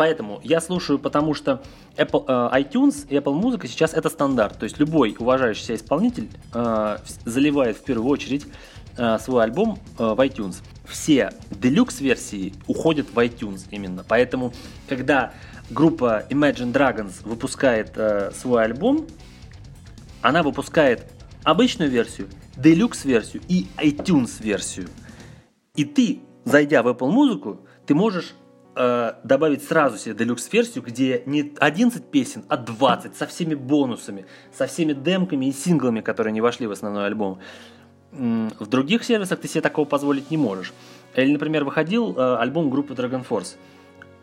Поэтому 0.00 0.40
я 0.42 0.62
слушаю, 0.62 0.98
потому 0.98 1.34
что 1.34 1.62
Apple, 1.98 2.24
э, 2.26 2.62
iTunes 2.62 3.06
и 3.10 3.16
Apple 3.16 3.38
Music 3.38 3.66
сейчас 3.66 3.92
это 3.92 4.08
стандарт. 4.08 4.58
То 4.58 4.64
есть 4.64 4.78
любой 4.78 5.14
уважающий 5.18 5.62
себя 5.62 5.74
исполнитель 5.74 6.30
э, 6.54 6.96
заливает 7.26 7.76
в 7.76 7.84
первую 7.84 8.08
очередь 8.08 8.46
э, 8.96 9.18
свой 9.18 9.44
альбом 9.44 9.78
э, 9.98 10.02
в 10.02 10.18
iTunes. 10.20 10.62
Все 10.86 11.34
deluxe 11.50 12.02
версии 12.02 12.54
уходят 12.66 13.08
в 13.12 13.18
iTunes 13.18 13.66
именно. 13.70 14.02
Поэтому, 14.08 14.54
когда 14.88 15.34
группа 15.68 16.24
Imagine 16.30 16.72
Dragons 16.72 17.16
выпускает 17.22 17.92
э, 17.96 18.30
свой 18.32 18.64
альбом, 18.64 19.06
она 20.22 20.42
выпускает 20.42 21.12
обычную 21.44 21.90
версию, 21.90 22.28
deluxe 22.56 23.06
версию 23.06 23.42
и 23.48 23.66
iTunes 23.76 24.42
версию. 24.42 24.88
И 25.76 25.84
ты, 25.84 26.20
зайдя 26.46 26.82
в 26.82 26.88
Apple 26.88 27.12
Music, 27.12 27.58
ты 27.84 27.94
можешь 27.94 28.32
э, 28.80 29.12
добавить 29.24 29.62
сразу 29.62 29.98
себе 29.98 30.14
делюкс-версию, 30.14 30.82
где 30.82 31.22
не 31.26 31.52
11 31.58 32.04
песен, 32.04 32.44
а 32.48 32.56
20, 32.56 33.16
со 33.16 33.26
всеми 33.26 33.54
бонусами, 33.54 34.24
со 34.56 34.66
всеми 34.66 34.94
демками 34.94 35.46
и 35.46 35.52
синглами, 35.52 36.00
которые 36.00 36.32
не 36.32 36.40
вошли 36.40 36.66
в 36.66 36.72
основной 36.72 37.06
альбом. 37.06 37.38
В 38.12 38.66
других 38.66 39.04
сервисах 39.04 39.38
ты 39.40 39.48
себе 39.48 39.60
такого 39.60 39.84
позволить 39.84 40.30
не 40.30 40.36
можешь. 40.36 40.72
Или, 41.14 41.32
например, 41.32 41.64
выходил 41.64 42.16
э, 42.16 42.36
альбом 42.36 42.70
группы 42.70 42.94
Dragon 42.94 43.24
Force. 43.28 43.56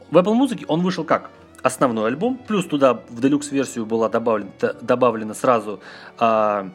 В 0.10 0.18
Apple 0.18 0.34
Music 0.34 0.66
он 0.68 0.82
вышел 0.82 1.04
как? 1.04 1.30
Основной 1.62 2.08
альбом, 2.08 2.40
плюс 2.48 2.66
туда 2.66 2.94
в 3.10 3.22
делюкс-версию 3.22 3.86
была 3.86 4.10
добавлена, 4.10 4.52
добавлена 4.82 5.34
сразу 5.34 5.80
э, 6.20 6.70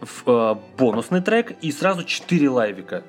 в, 0.00 0.22
э, 0.26 0.54
бонусный 0.78 1.20
трек 1.20 1.56
и 1.60 1.72
сразу 1.72 2.04
4 2.04 2.48
лайвика. 2.48 3.02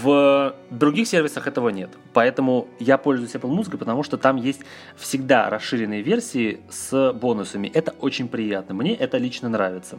В 0.00 0.54
других 0.70 1.06
сервисах 1.06 1.46
этого 1.46 1.68
нет. 1.68 1.90
Поэтому 2.14 2.66
я 2.78 2.96
пользуюсь 2.96 3.34
Apple 3.34 3.50
Music, 3.50 3.76
потому 3.76 4.02
что 4.02 4.16
там 4.16 4.36
есть 4.36 4.62
всегда 4.96 5.50
расширенные 5.50 6.00
версии 6.00 6.60
с 6.70 7.12
бонусами. 7.12 7.68
Это 7.68 7.94
очень 8.00 8.28
приятно. 8.28 8.74
Мне 8.74 8.94
это 8.94 9.18
лично 9.18 9.50
нравится. 9.50 9.98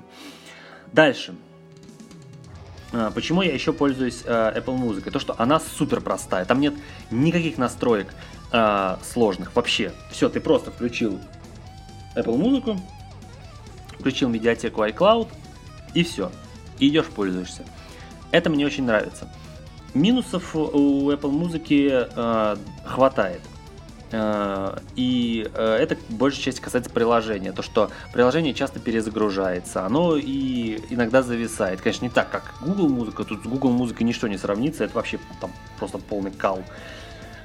Дальше. 0.91 1.35
А, 2.91 3.11
почему 3.11 3.43
я 3.43 3.53
еще 3.53 3.71
пользуюсь 3.71 4.23
э, 4.25 4.53
Apple 4.57 4.79
Music? 4.79 5.11
То, 5.11 5.19
что 5.19 5.35
она 5.37 5.59
супер 5.59 6.01
простая. 6.01 6.45
Там 6.45 6.59
нет 6.59 6.73
никаких 7.11 7.59
настроек 7.59 8.15
э, 8.51 8.95
сложных 9.03 9.55
вообще. 9.55 9.91
Все, 10.09 10.27
ты 10.27 10.39
просто 10.39 10.71
включил 10.71 11.19
Apple 12.15 12.39
Music, 12.39 12.79
включил 13.99 14.29
медиатеку 14.29 14.83
iCloud, 14.85 15.27
и 15.93 16.03
все. 16.03 16.31
И 16.79 16.87
идешь 16.87 17.05
пользуешься. 17.05 17.63
Это 18.31 18.49
мне 18.49 18.65
очень 18.65 18.85
нравится. 18.85 19.29
Минусов 19.93 20.55
у 20.55 21.11
Apple 21.11 21.29
музыки 21.29 21.89
э, 21.91 22.55
хватает. 22.85 23.41
Э, 24.11 24.77
и 24.95 25.49
э, 25.53 25.75
это 25.75 25.97
большая 26.09 26.43
часть 26.43 26.59
касается 26.59 26.89
приложения. 26.89 27.51
То, 27.51 27.61
что 27.61 27.89
приложение 28.13 28.53
часто 28.53 28.79
перезагружается, 28.79 29.85
оно 29.85 30.15
и 30.15 30.79
иногда 30.89 31.21
зависает. 31.21 31.81
Конечно, 31.81 32.05
не 32.05 32.11
так, 32.11 32.29
как 32.29 32.53
Google 32.61 32.89
музыка. 32.89 33.23
Тут 33.23 33.43
с 33.43 33.47
Google 33.47 33.71
музыкой 33.71 34.05
ничто 34.05 34.27
не 34.27 34.37
сравнится. 34.37 34.83
Это 34.83 34.95
вообще 34.95 35.19
там 35.41 35.51
просто 35.77 35.97
полный 35.97 36.31
кал. 36.31 36.63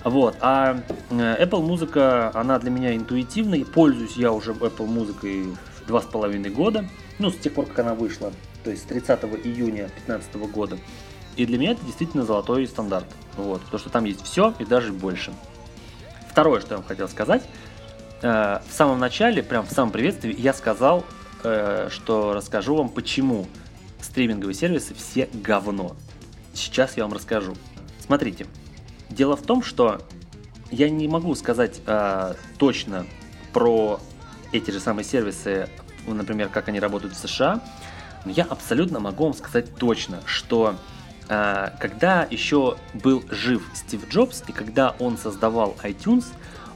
Вот. 0.04 0.36
А 0.40 0.80
э, 1.10 1.44
Apple 1.44 1.62
музыка, 1.62 2.30
она 2.34 2.58
для 2.58 2.70
меня 2.70 2.94
интуитивная. 2.94 3.64
Пользуюсь 3.64 4.16
я 4.16 4.32
уже 4.32 4.52
Apple 4.52 4.86
музыкой 4.86 5.46
два 5.86 6.02
с 6.02 6.04
половиной 6.04 6.50
года. 6.50 6.84
Ну, 7.18 7.30
с 7.30 7.36
тех 7.36 7.54
пор, 7.54 7.66
как 7.66 7.80
она 7.80 7.94
вышла. 7.94 8.32
То 8.62 8.70
есть 8.70 8.82
с 8.82 8.86
30 8.86 9.24
июня 9.44 9.88
2015 10.06 10.34
года. 10.52 10.78
И 11.38 11.46
для 11.46 11.56
меня 11.56 11.70
это 11.70 11.84
действительно 11.86 12.24
золотой 12.24 12.66
стандарт. 12.66 13.06
Вот, 13.36 13.62
потому 13.62 13.78
что 13.78 13.90
там 13.90 14.04
есть 14.04 14.24
все 14.24 14.52
и 14.58 14.64
даже 14.64 14.92
больше. 14.92 15.32
Второе, 16.28 16.60
что 16.60 16.72
я 16.72 16.76
вам 16.78 16.86
хотел 16.86 17.08
сказать. 17.08 17.44
Э, 18.22 18.58
в 18.68 18.72
самом 18.72 18.98
начале, 18.98 19.44
прям 19.44 19.64
в 19.64 19.70
самом 19.70 19.92
приветствии, 19.92 20.34
я 20.36 20.52
сказал, 20.52 21.04
э, 21.44 21.90
что 21.92 22.32
расскажу 22.32 22.74
вам, 22.74 22.88
почему 22.88 23.46
стриминговые 24.00 24.54
сервисы 24.54 24.94
все 24.94 25.28
говно. 25.32 25.94
Сейчас 26.54 26.96
я 26.96 27.04
вам 27.04 27.12
расскажу. 27.12 27.54
Смотрите, 28.04 28.46
дело 29.08 29.36
в 29.36 29.42
том, 29.42 29.62
что 29.62 30.00
я 30.72 30.90
не 30.90 31.06
могу 31.06 31.36
сказать 31.36 31.80
э, 31.86 32.34
точно 32.58 33.06
про 33.52 34.00
эти 34.50 34.72
же 34.72 34.80
самые 34.80 35.04
сервисы, 35.04 35.68
например, 36.04 36.48
как 36.48 36.66
они 36.66 36.80
работают 36.80 37.14
в 37.14 37.16
США, 37.16 37.62
но 38.24 38.32
я 38.32 38.42
абсолютно 38.42 38.98
могу 38.98 39.22
вам 39.22 39.34
сказать 39.34 39.76
точно, 39.76 40.20
что 40.24 40.74
когда 41.28 42.26
еще 42.30 42.78
был 42.94 43.22
жив 43.28 43.62
Стив 43.74 44.08
Джобс 44.08 44.42
и 44.46 44.52
когда 44.52 44.96
он 44.98 45.18
создавал 45.18 45.76
iTunes, 45.82 46.24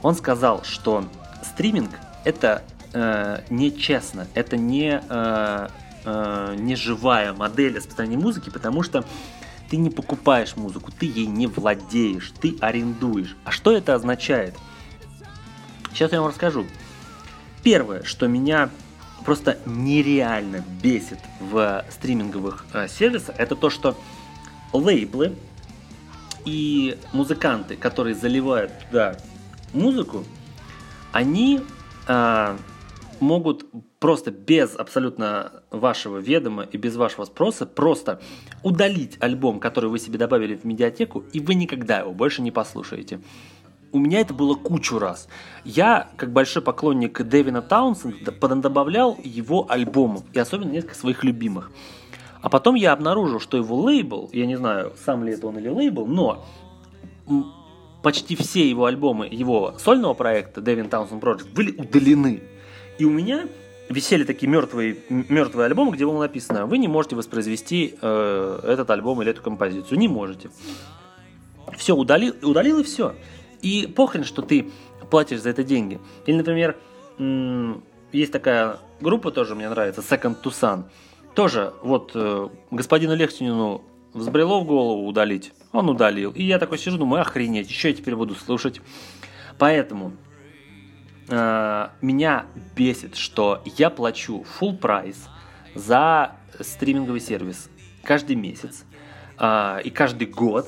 он 0.03 0.15
сказал, 0.15 0.63
что 0.63 1.05
стриминг 1.43 1.91
это 2.23 2.63
э, 2.93 3.39
нечестно, 3.49 4.27
это 4.33 4.57
не, 4.57 5.01
э, 5.07 5.67
э, 6.05 6.55
не 6.57 6.75
живая 6.75 7.33
модель 7.33 7.75
распространения 7.75 8.21
музыки, 8.21 8.49
потому 8.49 8.83
что 8.83 9.03
ты 9.69 9.77
не 9.77 9.89
покупаешь 9.89 10.55
музыку, 10.55 10.91
ты 10.91 11.05
ей 11.05 11.25
не 11.25 11.47
владеешь, 11.47 12.31
ты 12.39 12.55
арендуешь. 12.61 13.35
А 13.43 13.51
что 13.51 13.71
это 13.71 13.95
означает? 13.95 14.55
Сейчас 15.91 16.11
я 16.11 16.21
вам 16.21 16.29
расскажу. 16.29 16.65
Первое, 17.63 18.03
что 18.03 18.27
меня 18.27 18.69
просто 19.25 19.57
нереально 19.65 20.63
бесит 20.81 21.19
в 21.39 21.85
стриминговых 21.89 22.65
э, 22.73 22.87
сервисах, 22.87 23.35
это 23.37 23.55
то, 23.55 23.69
что 23.69 23.97
лейблы 24.73 25.33
и 26.45 26.97
музыканты, 27.13 27.75
которые 27.75 28.15
заливают 28.15 28.71
туда 28.79 29.17
музыку, 29.73 30.23
они 31.11 31.61
э, 32.07 32.57
могут 33.19 33.65
просто 33.99 34.31
без 34.31 34.75
абсолютно 34.75 35.63
вашего 35.71 36.17
ведома 36.17 36.63
и 36.63 36.77
без 36.77 36.95
вашего 36.95 37.25
спроса 37.25 37.65
просто 37.65 38.21
удалить 38.61 39.17
альбом, 39.21 39.59
который 39.59 39.89
вы 39.89 39.99
себе 39.99 40.17
добавили 40.17 40.55
в 40.55 40.65
медиатеку, 40.65 41.23
и 41.31 41.39
вы 41.39 41.55
никогда 41.55 41.99
его 41.99 42.11
больше 42.11 42.41
не 42.41 42.51
послушаете. 42.51 43.21
У 43.93 43.99
меня 43.99 44.21
это 44.21 44.33
было 44.33 44.55
кучу 44.55 44.97
раз. 44.97 45.29
Я, 45.63 46.09
как 46.17 46.33
большой 46.33 46.63
поклонник 46.63 47.21
Дэвина 47.21 47.61
Таунсенда, 47.61 48.31
добавлял 48.31 49.17
его 49.23 49.67
альбомов, 49.69 50.23
и 50.33 50.39
особенно 50.39 50.71
несколько 50.71 50.95
своих 50.95 51.23
любимых. 51.23 51.71
А 52.43 52.49
потом 52.49 52.75
я 52.75 52.91
обнаружил, 52.91 53.39
что 53.39 53.55
его 53.55 53.77
лейбл, 53.77 54.29
я 54.33 54.45
не 54.45 54.57
знаю, 54.57 54.91
сам 55.05 55.23
ли 55.23 55.31
это 55.31 55.47
он 55.47 55.57
или 55.57 55.69
лейбл, 55.69 56.05
но 56.05 56.45
почти 58.03 58.35
все 58.35 58.69
его 58.69 58.83
альбомы 58.83 59.29
его 59.31 59.75
сольного 59.79 60.13
проекта 60.13 60.59
Devin 60.59 60.89
Townsend 60.89 61.21
Project 61.21 61.53
были 61.53 61.71
удалены. 61.71 62.43
И 62.97 63.05
у 63.05 63.09
меня 63.09 63.47
висели 63.87 64.25
такие 64.25 64.49
мертвые, 64.49 64.97
мертвые 65.07 65.67
альбомы, 65.67 65.95
где 65.95 66.05
было 66.05 66.19
написано, 66.19 66.65
вы 66.65 66.79
не 66.79 66.89
можете 66.89 67.15
воспроизвести 67.15 67.95
э, 68.01 68.59
этот 68.67 68.89
альбом 68.89 69.21
или 69.21 69.31
эту 69.31 69.41
композицию. 69.41 69.97
Не 69.97 70.09
можете. 70.09 70.49
Все, 71.77 71.95
удалил, 71.95 72.35
удалил 72.41 72.79
и 72.79 72.83
все. 72.83 73.15
И 73.61 73.87
похрен, 73.87 74.25
что 74.25 74.41
ты 74.41 74.69
платишь 75.09 75.39
за 75.39 75.49
это 75.49 75.63
деньги. 75.63 76.01
Или, 76.25 76.35
например, 76.35 76.75
есть 78.11 78.33
такая 78.33 78.79
группа 78.99 79.31
тоже 79.31 79.55
мне 79.55 79.69
нравится, 79.69 80.01
Second 80.01 80.41
to 80.43 80.51
Sun. 80.51 80.83
Тоже 81.35 81.73
вот 81.81 82.11
э, 82.13 82.49
господину 82.69 83.15
Лехтинину 83.15 83.83
взбрело 84.13 84.61
в 84.61 84.65
голову 84.65 85.07
удалить, 85.07 85.51
он 85.71 85.89
удалил. 85.89 86.31
И 86.31 86.43
я 86.43 86.59
такой 86.59 86.77
сижу, 86.77 86.97
думаю, 86.97 87.21
охренеть, 87.21 87.69
еще 87.69 87.89
я 87.89 87.95
теперь 87.95 88.15
буду 88.15 88.35
слушать. 88.35 88.81
Поэтому 89.57 90.13
э, 91.29 91.87
меня 92.01 92.45
бесит, 92.75 93.15
что 93.15 93.63
я 93.77 93.89
плачу 93.89 94.45
full 94.59 94.77
прайс 94.77 95.27
за 95.73 96.35
стриминговый 96.59 97.19
сервис 97.19 97.69
каждый 98.03 98.35
месяц 98.35 98.85
э, 99.39 99.81
и 99.83 99.89
каждый 99.89 100.27
год, 100.27 100.67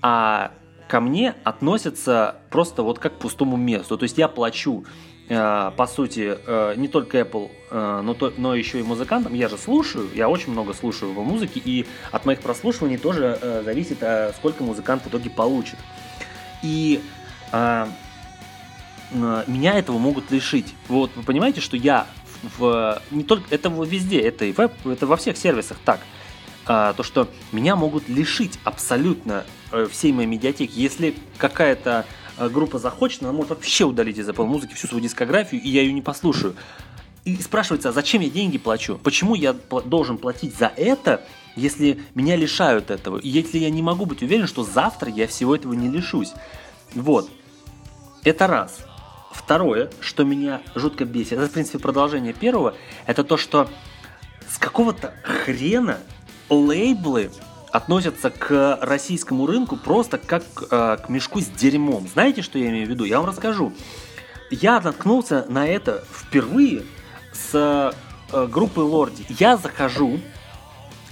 а 0.00 0.52
ко 0.88 1.00
мне 1.00 1.34
относятся 1.42 2.36
просто 2.50 2.82
вот 2.82 3.00
как 3.00 3.16
к 3.16 3.18
пустому 3.18 3.56
месту. 3.56 3.96
То 3.98 4.04
есть 4.04 4.18
я 4.18 4.28
плачу 4.28 4.84
по 5.28 5.86
сути, 5.86 6.36
э, 6.46 6.74
не 6.76 6.88
только 6.88 7.20
Apple, 7.20 7.50
э, 7.70 8.14
но, 8.36 8.54
еще 8.54 8.80
и 8.80 8.82
музыкантам. 8.82 9.34
Я 9.34 9.48
же 9.48 9.56
слушаю, 9.56 10.08
я 10.14 10.28
очень 10.28 10.52
много 10.52 10.74
слушаю 10.74 11.12
его 11.12 11.22
музыки, 11.22 11.62
и 11.64 11.86
от 12.10 12.26
моих 12.26 12.40
прослушиваний 12.40 12.98
тоже 12.98 13.38
зависит, 13.64 13.98
сколько 14.36 14.62
музыкант 14.62 15.04
в 15.04 15.08
итоге 15.08 15.30
получит. 15.30 15.78
И 16.62 17.00
меня 19.12 19.74
этого 19.74 19.98
могут 19.98 20.30
лишить. 20.30 20.74
Вот 20.88 21.10
вы 21.14 21.22
понимаете, 21.22 21.60
что 21.60 21.76
я 21.76 22.06
в 22.58 23.00
не 23.10 23.24
только 23.24 23.54
это 23.54 23.68
везде, 23.68 24.20
это 24.20 24.44
и 24.44 24.52
веб, 24.52 24.72
это 24.86 25.06
во 25.06 25.16
всех 25.16 25.36
сервисах 25.36 25.78
так. 25.84 26.00
То, 26.64 27.02
что 27.02 27.28
меня 27.50 27.76
могут 27.76 28.08
лишить 28.08 28.58
абсолютно 28.64 29.44
всей 29.90 30.12
моей 30.12 30.28
медиатеки, 30.28 30.72
если 30.78 31.14
какая-то 31.36 32.06
Э, 32.06 32.21
группа 32.38 32.78
захочет, 32.78 33.22
она 33.22 33.32
может 33.32 33.50
вообще 33.50 33.84
удалить 33.84 34.18
из 34.18 34.28
Apple 34.28 34.48
Music 34.48 34.74
всю 34.74 34.86
свою 34.86 35.02
дискографию, 35.02 35.60
и 35.62 35.68
я 35.68 35.82
ее 35.82 35.92
не 35.92 36.02
послушаю. 36.02 36.54
И 37.24 37.36
спрашивается, 37.36 37.90
а 37.90 37.92
зачем 37.92 38.20
я 38.20 38.30
деньги 38.30 38.58
плачу? 38.58 38.98
Почему 39.02 39.34
я 39.34 39.54
должен 39.84 40.18
платить 40.18 40.56
за 40.56 40.72
это, 40.76 41.24
если 41.54 42.02
меня 42.14 42.34
лишают 42.34 42.90
этого? 42.90 43.18
И 43.18 43.28
если 43.28 43.58
я 43.58 43.70
не 43.70 43.82
могу 43.82 44.06
быть 44.06 44.22
уверен, 44.22 44.46
что 44.46 44.64
завтра 44.64 45.10
я 45.10 45.28
всего 45.28 45.54
этого 45.54 45.72
не 45.74 45.88
лишусь? 45.88 46.32
Вот. 46.94 47.30
Это 48.24 48.46
раз. 48.46 48.78
Второе, 49.30 49.90
что 50.00 50.24
меня 50.24 50.62
жутко 50.74 51.04
бесит, 51.04 51.34
это, 51.34 51.48
в 51.48 51.52
принципе, 51.52 51.78
продолжение 51.78 52.32
первого, 52.32 52.74
это 53.06 53.24
то, 53.24 53.36
что 53.36 53.68
с 54.48 54.58
какого-то 54.58 55.14
хрена 55.22 55.98
лейблы 56.50 57.30
относятся 57.72 58.30
к 58.30 58.78
российскому 58.82 59.46
рынку 59.46 59.76
просто 59.76 60.18
как 60.18 60.42
э, 60.70 60.98
к 61.04 61.08
мешку 61.08 61.40
с 61.40 61.46
дерьмом. 61.46 62.06
Знаете, 62.06 62.42
что 62.42 62.58
я 62.58 62.68
имею 62.68 62.86
в 62.86 62.90
виду? 62.90 63.04
Я 63.04 63.18
вам 63.18 63.28
расскажу. 63.28 63.72
Я 64.50 64.80
наткнулся 64.80 65.46
на 65.48 65.66
это 65.66 66.04
впервые 66.12 66.84
с 67.32 67.92
э, 68.32 68.46
группой 68.48 68.84
Лорди. 68.84 69.24
Я 69.28 69.56
захожу 69.56 70.20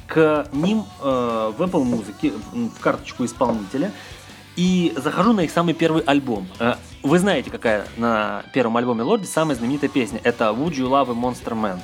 к 0.07 0.49
ним 0.53 0.85
э, 1.01 1.53
в 1.57 1.63
Apple 1.63 1.85
Music, 1.85 2.33
в 2.53 2.81
карточку 2.81 3.25
исполнителя, 3.25 3.93
и 4.57 4.93
захожу 4.97 5.33
на 5.33 5.41
их 5.41 5.51
самый 5.51 5.73
первый 5.73 6.03
альбом. 6.03 6.47
Э, 6.59 6.75
вы 7.03 7.19
знаете, 7.19 7.51
какая 7.51 7.87
на 7.97 8.45
первом 8.53 8.77
альбоме 8.77 9.03
Лорди 9.03 9.25
самая 9.25 9.57
знаменитая 9.57 9.89
песня. 9.89 10.21
Это 10.25 10.47
Would 10.47 10.73
You 10.73 10.89
Love 10.89 11.11
a 11.11 11.15
Monster 11.15 11.55
Man. 11.55 11.81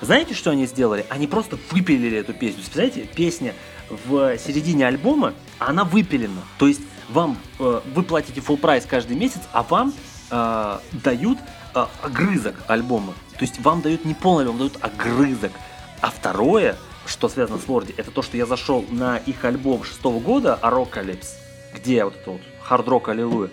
Знаете, 0.00 0.34
что 0.34 0.50
они 0.50 0.66
сделали? 0.66 1.06
Они 1.08 1.26
просто 1.26 1.58
выпилили 1.70 2.18
эту 2.18 2.34
песню. 2.34 2.60
Представляете, 2.60 3.08
песня 3.14 3.54
в 3.90 4.38
середине 4.38 4.86
альбома, 4.86 5.34
она 5.58 5.84
выпилена. 5.84 6.42
То 6.58 6.66
есть 6.66 6.82
вам 7.08 7.38
э, 7.58 7.80
вы 7.94 8.02
платите 8.02 8.40
full 8.40 8.56
прайс 8.56 8.84
каждый 8.84 9.16
месяц, 9.16 9.40
а 9.52 9.62
вам 9.62 9.92
э, 10.30 10.78
дают 11.04 11.38
э, 11.74 11.86
огрызок 12.02 12.56
альбома. 12.66 13.14
То 13.38 13.44
есть 13.44 13.60
вам 13.60 13.80
дают 13.80 14.04
не 14.04 14.14
полный 14.14 14.42
альбом, 14.42 14.58
дают 14.58 14.78
огрызок. 14.80 15.52
А 16.00 16.10
второе, 16.10 16.76
что 17.06 17.28
связано 17.28 17.58
с 17.58 17.68
Лорди, 17.68 17.94
это 17.96 18.10
то, 18.10 18.22
что 18.22 18.36
я 18.36 18.46
зашел 18.46 18.84
на 18.90 19.16
их 19.16 19.44
альбом 19.44 19.84
шестого 19.84 20.20
года 20.20 20.54
«Арокалипс», 20.54 21.34
где 21.74 22.04
вот 22.04 22.14
это 22.16 22.30
вот 22.32 22.40
«Хард-рок 22.62 23.08
Аллилуйя», 23.08 23.50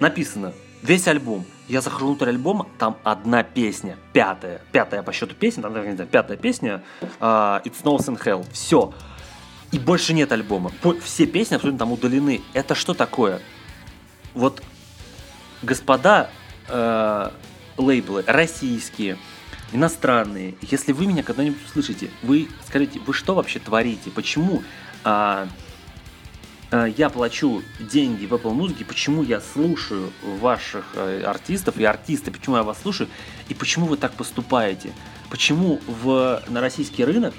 написано 0.00 0.52
весь 0.82 1.06
альбом. 1.08 1.44
Я 1.68 1.80
захожу 1.80 2.06
внутрь 2.06 2.28
альбома, 2.28 2.66
там 2.78 2.98
одна 3.04 3.42
песня, 3.42 3.96
пятая, 4.12 4.60
пятая 4.70 5.02
по 5.02 5.12
счету 5.12 5.34
песня, 5.34 5.62
там, 5.62 5.72
не 5.72 5.94
знаю, 5.94 6.10
пятая 6.10 6.36
песня, 6.36 6.82
uh, 7.20 7.62
It's 7.64 7.82
Snows 7.82 8.06
in 8.06 8.22
Hell, 8.22 8.46
все. 8.52 8.92
И 9.74 9.78
больше 9.80 10.14
нет 10.14 10.30
альбома. 10.30 10.70
Все 11.02 11.26
песни 11.26 11.56
абсолютно 11.56 11.80
там 11.80 11.90
удалены. 11.90 12.42
Это 12.52 12.76
что 12.76 12.94
такое? 12.94 13.40
Вот, 14.32 14.62
господа 15.62 16.30
э, 16.68 17.30
лейблы 17.76 18.22
российские, 18.24 19.18
иностранные, 19.72 20.54
если 20.60 20.92
вы 20.92 21.06
меня 21.06 21.24
когда-нибудь 21.24 21.58
услышите, 21.66 22.08
вы 22.22 22.48
скажите, 22.64 23.00
вы 23.00 23.12
что 23.12 23.34
вообще 23.34 23.58
творите? 23.58 24.12
Почему 24.12 24.62
э, 25.04 25.46
э, 26.70 26.92
я 26.96 27.10
плачу 27.10 27.60
деньги 27.80 28.26
в 28.26 28.34
Apple 28.34 28.56
Music, 28.56 28.84
почему 28.84 29.24
я 29.24 29.40
слушаю 29.40 30.12
ваших 30.22 30.84
э, 30.94 31.24
артистов 31.24 31.78
и 31.78 31.84
артисты, 31.84 32.30
почему 32.30 32.58
я 32.58 32.62
вас 32.62 32.80
слушаю, 32.80 33.08
и 33.48 33.54
почему 33.54 33.86
вы 33.86 33.96
так 33.96 34.12
поступаете? 34.12 34.92
Почему 35.30 35.80
в, 35.88 36.40
на 36.46 36.60
российский 36.60 37.04
рынок 37.04 37.34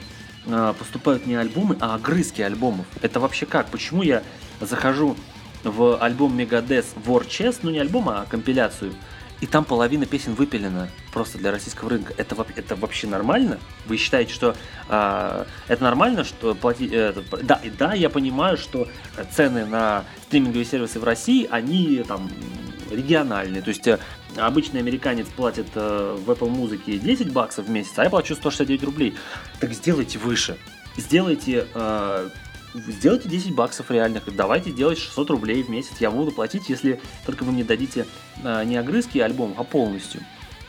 поступают 0.80 1.26
не 1.26 1.36
альбомы, 1.36 1.78
а 1.80 1.96
огрызки 1.96 2.42
альбомов? 2.42 2.86
Это 3.02 3.20
вообще 3.20 3.46
как? 3.46 3.68
Почему 3.68 4.04
я 4.04 4.24
захожу 4.62 5.16
в 5.64 5.98
альбом 5.98 6.38
Megadeth 6.38 6.86
War 7.06 7.28
Chest, 7.28 7.60
ну 7.64 7.72
не 7.72 7.80
альбом, 7.80 8.10
а 8.10 8.26
компиляцию, 8.30 8.94
и 9.42 9.48
там 9.48 9.66
половина 9.66 10.06
песен 10.06 10.34
выпилена 10.34 10.90
просто 11.12 11.38
для 11.38 11.52
российского 11.52 11.90
рынка. 11.90 12.14
Это, 12.18 12.46
это 12.56 12.76
вообще 12.76 13.08
нормально? 13.08 13.60
Вы 13.86 13.98
считаете, 13.98 14.34
что 14.34 14.56
э, 14.88 15.46
это 15.68 15.84
нормально, 15.84 16.24
что 16.24 16.56
платить... 16.56 16.92
Э, 16.94 17.14
да, 17.44 17.60
да, 17.78 17.94
я 17.94 18.10
понимаю, 18.10 18.58
что 18.58 18.88
цены 19.32 19.66
на 19.66 20.06
стриминговые 20.28 20.66
сервисы 20.66 21.00
в 21.00 21.04
России, 21.04 21.48
они 21.52 22.04
там 22.08 22.30
региональные. 22.90 23.62
То 23.62 23.70
есть 23.70 23.86
э, 23.88 24.00
обычный 24.38 24.80
американец 24.80 25.28
платит 25.28 25.68
э, 25.76 26.18
в 26.20 26.30
Apple 26.30 26.50
Music 26.50 26.98
10 26.98 27.32
баксов 27.32 27.66
в 27.66 27.70
месяц, 27.70 27.94
а 27.98 28.04
я 28.04 28.10
плачу 28.10 28.36
169 28.36 28.84
рублей. 28.84 29.16
Так 29.60 29.74
сделайте 29.74 30.20
выше. 30.20 30.58
Сделайте 30.98 31.68
э, 31.74 32.30
сделайте 32.76 33.30
10 33.30 33.56
баксов 33.56 33.92
реальных, 33.92 34.24
давайте 34.36 34.72
делать 34.72 34.98
600 34.98 35.30
рублей 35.32 35.64
в 35.64 35.70
месяц, 35.70 35.94
я 36.00 36.12
буду 36.12 36.32
платить, 36.32 36.70
если 36.70 37.00
только 37.26 37.44
вы 37.44 37.52
мне 37.52 37.64
дадите 37.64 38.06
э, 38.44 38.64
не 38.66 38.78
огрызки 38.78 39.20
альбом, 39.20 39.56
а 39.58 39.64
полностью. 39.64 40.22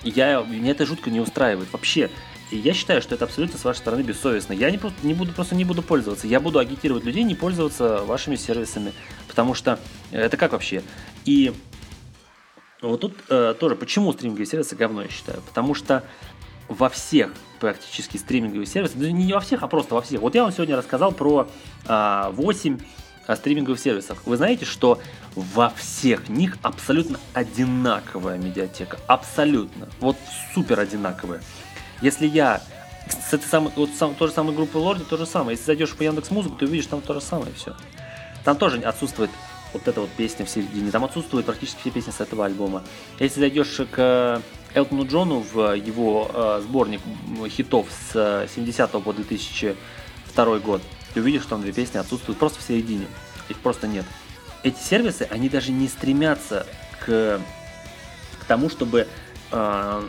Я, 0.02 0.42
меня 0.42 0.70
это 0.70 0.86
жутко 0.86 1.10
не 1.10 1.20
устраивает 1.20 1.72
вообще. 1.72 2.10
И 2.52 2.56
я 2.56 2.74
считаю, 2.74 3.02
что 3.02 3.16
это 3.16 3.24
абсолютно 3.24 3.58
с 3.58 3.64
вашей 3.64 3.78
стороны 3.78 4.02
бессовестно. 4.02 4.52
Я 4.52 4.70
не, 4.70 4.78
не 5.02 5.14
буду, 5.14 5.32
просто 5.32 5.56
не 5.56 5.64
буду 5.64 5.82
пользоваться. 5.82 6.28
Я 6.28 6.38
буду 6.38 6.60
агитировать 6.60 7.02
людей 7.02 7.24
не 7.24 7.34
пользоваться 7.34 8.04
вашими 8.04 8.36
сервисами. 8.36 8.92
Потому 9.26 9.54
что 9.54 9.80
это 10.12 10.36
как 10.36 10.52
вообще? 10.52 10.84
И 11.24 11.52
вот 12.82 13.00
тут 13.00 13.14
э, 13.28 13.54
тоже, 13.58 13.74
почему 13.74 14.12
стриминговые 14.12 14.46
сервисы 14.46 14.76
говно, 14.76 15.02
я 15.02 15.08
считаю? 15.08 15.40
Потому 15.42 15.74
что 15.74 16.02
во 16.68 16.88
всех 16.88 17.32
практически 17.60 18.16
стриминговых 18.16 18.68
сервисов, 18.68 18.98
да 18.98 19.10
не 19.10 19.32
во 19.32 19.40
всех, 19.40 19.62
а 19.62 19.68
просто 19.68 19.94
во 19.94 20.02
всех. 20.02 20.20
Вот 20.20 20.34
я 20.34 20.42
вам 20.42 20.52
сегодня 20.52 20.76
рассказал 20.76 21.12
про 21.12 21.48
а, 21.86 22.30
8 22.32 22.78
а, 23.26 23.36
стриминговых 23.36 23.80
сервисов. 23.80 24.20
Вы 24.26 24.36
знаете, 24.36 24.64
что 24.64 25.00
во 25.34 25.70
всех 25.70 26.28
них 26.28 26.58
абсолютно 26.62 27.18
одинаковая 27.32 28.38
медиатека. 28.38 28.98
Абсолютно. 29.06 29.88
Вот 30.00 30.16
супер 30.54 30.80
одинаковая. 30.80 31.42
Если 32.02 32.26
я 32.26 32.60
с 33.08 33.32
этой 33.32 33.46
самой, 33.46 33.72
вот 33.76 33.90
сам, 33.96 34.14
той 34.14 34.28
же 34.28 34.34
самой 34.34 34.54
группы 34.54 34.76
Лорди, 34.78 35.04
то 35.04 35.16
же 35.16 35.26
самое. 35.26 35.52
Если 35.52 35.66
зайдешь 35.66 35.94
по 35.94 36.02
Яндекс 36.02 36.30
Музыку, 36.30 36.56
ты 36.56 36.66
увидишь 36.66 36.86
там 36.86 37.00
то 37.00 37.14
же 37.14 37.20
самое 37.20 37.52
все. 37.54 37.74
Там 38.44 38.56
тоже 38.56 38.78
отсутствует 38.80 39.30
вот 39.72 39.88
эта 39.88 40.00
вот 40.00 40.10
песня 40.10 40.44
в 40.44 40.50
середине. 40.50 40.90
Там 40.90 41.04
отсутствуют 41.04 41.46
практически 41.46 41.80
все 41.80 41.90
песни 41.90 42.10
с 42.10 42.20
этого 42.20 42.44
альбома. 42.44 42.82
Если 43.18 43.40
зайдешь 43.40 43.80
к 43.90 44.42
Элтону 44.74 45.06
Джону 45.06 45.40
в 45.40 45.74
его 45.74 46.30
э, 46.32 46.60
сборник 46.62 47.00
хитов 47.48 47.86
с 48.12 48.48
70 48.54 48.90
по 48.90 49.12
2002 49.12 50.58
год, 50.58 50.82
ты 51.14 51.20
увидишь, 51.20 51.42
что 51.42 51.50
там 51.50 51.62
две 51.62 51.72
песни 51.72 51.98
отсутствуют 51.98 52.38
просто 52.38 52.60
в 52.60 52.62
середине. 52.62 53.06
Их 53.48 53.58
просто 53.58 53.86
нет. 53.86 54.04
Эти 54.62 54.78
сервисы, 54.78 55.26
они 55.30 55.48
даже 55.48 55.72
не 55.72 55.88
стремятся 55.88 56.66
к, 57.00 57.40
к 58.40 58.44
тому, 58.46 58.68
чтобы 58.68 59.06
э, 59.50 60.02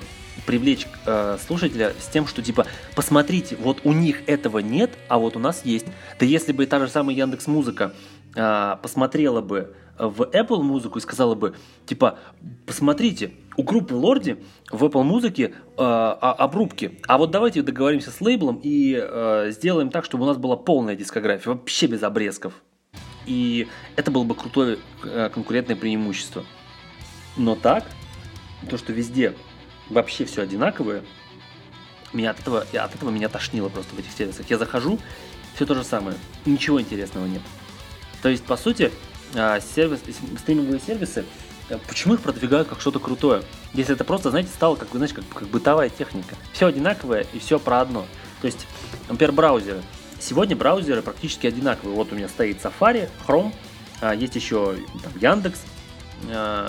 привлечь 0.45 0.87
э, 1.05 1.37
слушателя 1.45 1.93
с 1.99 2.07
тем, 2.07 2.27
что 2.27 2.41
типа, 2.41 2.65
посмотрите, 2.95 3.57
вот 3.59 3.81
у 3.83 3.93
них 3.93 4.27
этого 4.27 4.59
нет, 4.59 4.91
а 5.07 5.17
вот 5.17 5.35
у 5.35 5.39
нас 5.39 5.65
есть. 5.65 5.87
Да 6.19 6.25
если 6.25 6.51
бы 6.51 6.65
та 6.65 6.79
же 6.79 6.87
самая 6.87 7.15
Яндекс 7.15 7.47
Музыка 7.47 7.93
э, 8.35 8.75
посмотрела 8.81 9.41
бы 9.41 9.75
в 9.97 10.21
Apple 10.23 10.61
музыку 10.61 10.99
и 10.99 11.01
сказала 11.01 11.35
бы, 11.35 11.55
типа, 11.85 12.19
посмотрите, 12.65 13.31
у 13.55 13.63
группы 13.63 13.95
Лорди 13.95 14.37
в 14.71 14.83
Apple 14.83 15.03
музыке 15.03 15.53
э, 15.77 15.81
обрубки, 15.81 16.99
а 17.07 17.17
вот 17.17 17.31
давайте 17.31 17.63
договоримся 17.63 18.11
с 18.11 18.21
лейблом 18.21 18.59
и 18.61 18.95
э, 18.95 19.51
сделаем 19.51 19.89
так, 19.89 20.05
чтобы 20.05 20.23
у 20.23 20.27
нас 20.27 20.37
была 20.37 20.55
полная 20.55 20.95
дискография, 20.95 21.51
вообще 21.51 21.87
без 21.87 22.03
обрезков. 22.03 22.53
И 23.25 23.67
это 23.95 24.11
было 24.11 24.23
бы 24.23 24.35
крутое 24.35 24.77
э, 25.03 25.29
конкурентное 25.33 25.75
преимущество. 25.75 26.45
Но 27.35 27.55
так, 27.55 27.83
то, 28.69 28.77
что 28.77 28.93
везде 28.93 29.33
вообще 29.89 30.25
все 30.25 30.41
одинаковое, 30.41 31.03
меня 32.13 32.31
от 32.31 32.39
этого, 32.39 32.61
от 32.61 32.95
этого 32.95 33.09
меня 33.09 33.29
тошнило 33.29 33.69
просто 33.69 33.95
в 33.95 33.99
этих 33.99 34.11
сервисах. 34.11 34.49
Я 34.49 34.57
захожу, 34.57 34.99
все 35.55 35.65
то 35.65 35.75
же 35.75 35.83
самое, 35.83 36.17
ничего 36.45 36.81
интересного 36.81 37.25
нет. 37.25 37.41
То 38.21 38.29
есть, 38.29 38.43
по 38.43 38.57
сути, 38.57 38.91
а, 39.35 39.59
сервис, 39.59 39.99
стриминговые 40.39 40.79
сервисы, 40.79 41.25
э, 41.69 41.77
почему 41.87 42.15
их 42.15 42.21
продвигают 42.21 42.67
как 42.67 42.81
что-то 42.81 42.99
крутое? 42.99 43.43
Если 43.73 43.93
это 43.93 44.03
просто, 44.03 44.29
знаете, 44.29 44.49
стало 44.49 44.75
как, 44.75 44.89
знаете, 44.91 45.15
как, 45.15 45.25
как 45.27 45.47
бытовая 45.49 45.89
техника. 45.89 46.35
Все 46.53 46.67
одинаковое 46.67 47.25
и 47.33 47.39
все 47.39 47.59
про 47.59 47.81
одно. 47.81 48.05
То 48.41 48.47
есть, 48.47 48.65
например, 49.09 49.33
браузеры. 49.33 49.81
Сегодня 50.19 50.55
браузеры 50.55 51.01
практически 51.01 51.47
одинаковые. 51.47 51.95
Вот 51.95 52.11
у 52.11 52.15
меня 52.15 52.27
стоит 52.27 52.57
Safari, 52.63 53.09
Chrome, 53.27 53.53
а, 54.01 54.13
есть 54.15 54.35
еще 54.35 54.75
там, 55.03 55.13
Яндекс, 55.19 55.61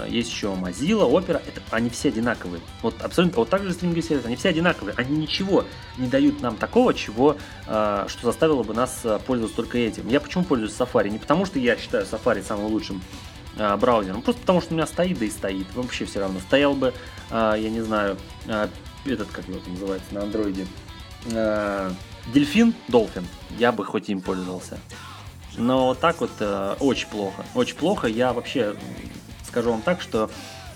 есть 0.08 0.30
еще 0.30 0.48
Mozilla, 0.48 1.10
Opera, 1.10 1.40
это, 1.46 1.60
они 1.70 1.88
все 1.90 2.08
одинаковые. 2.08 2.60
Вот 2.82 3.00
абсолютно, 3.02 3.38
вот 3.38 3.48
так 3.48 3.64
же 3.64 3.72
стриминговые 3.72 4.02
сервисы, 4.02 4.26
они 4.26 4.36
все 4.36 4.50
одинаковые. 4.50 4.94
Они 4.96 5.16
ничего 5.16 5.64
не 5.96 6.06
дают 6.06 6.42
нам 6.42 6.56
такого, 6.56 6.92
чего, 6.92 7.36
а, 7.66 8.06
что 8.08 8.26
заставило 8.26 8.62
бы 8.62 8.74
нас 8.74 9.00
а, 9.04 9.18
пользоваться 9.18 9.56
только 9.56 9.78
этим. 9.78 10.06
Я 10.08 10.20
почему 10.20 10.44
пользуюсь 10.44 10.72
Safari? 10.72 11.08
Не 11.08 11.18
потому, 11.18 11.46
что 11.46 11.58
я 11.58 11.76
считаю 11.76 12.04
Safari 12.04 12.44
самым 12.44 12.66
лучшим 12.66 13.02
браузером, 13.80 14.22
просто 14.22 14.42
потому, 14.42 14.60
что 14.60 14.72
у 14.72 14.76
меня 14.76 14.86
стоит, 14.86 15.18
да 15.18 15.24
и 15.24 15.30
стоит. 15.30 15.66
Вообще 15.74 16.04
все 16.04 16.20
равно. 16.20 16.38
Стоял 16.38 16.74
бы, 16.74 16.94
я 17.30 17.56
не 17.56 17.80
знаю, 17.80 18.16
этот, 19.04 19.28
как 19.32 19.48
его 19.48 19.58
там 19.58 19.72
называется, 19.72 20.14
на 20.14 20.22
андроиде, 20.22 20.64
Дельфин, 22.32 22.74
Долфин, 22.86 23.26
я 23.58 23.72
бы 23.72 23.84
хоть 23.84 24.10
им 24.10 24.20
пользовался. 24.20 24.78
Но 25.56 25.94
так 25.94 26.20
вот 26.20 26.30
э, 26.38 26.76
очень 26.78 27.08
плохо. 27.08 27.44
Очень 27.54 27.76
плохо. 27.76 28.06
Я 28.06 28.32
вообще 28.32 28.76
скажу 29.48 29.70
вам 29.70 29.82
так, 29.82 30.00
что 30.00 30.30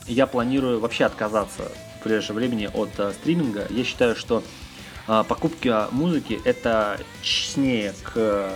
я 0.06 0.26
планирую 0.26 0.80
вообще 0.80 1.04
отказаться 1.04 1.70
в 2.00 2.04
ближайшее 2.04 2.34
времени 2.34 2.68
от 2.72 2.90
э, 2.98 3.12
стриминга. 3.12 3.66
Я 3.70 3.84
считаю, 3.84 4.16
что 4.16 4.42
э, 5.06 5.24
покупки 5.28 5.72
музыки 5.92 6.40
это 6.44 6.98
честнее 7.22 7.94
к, 8.02 8.50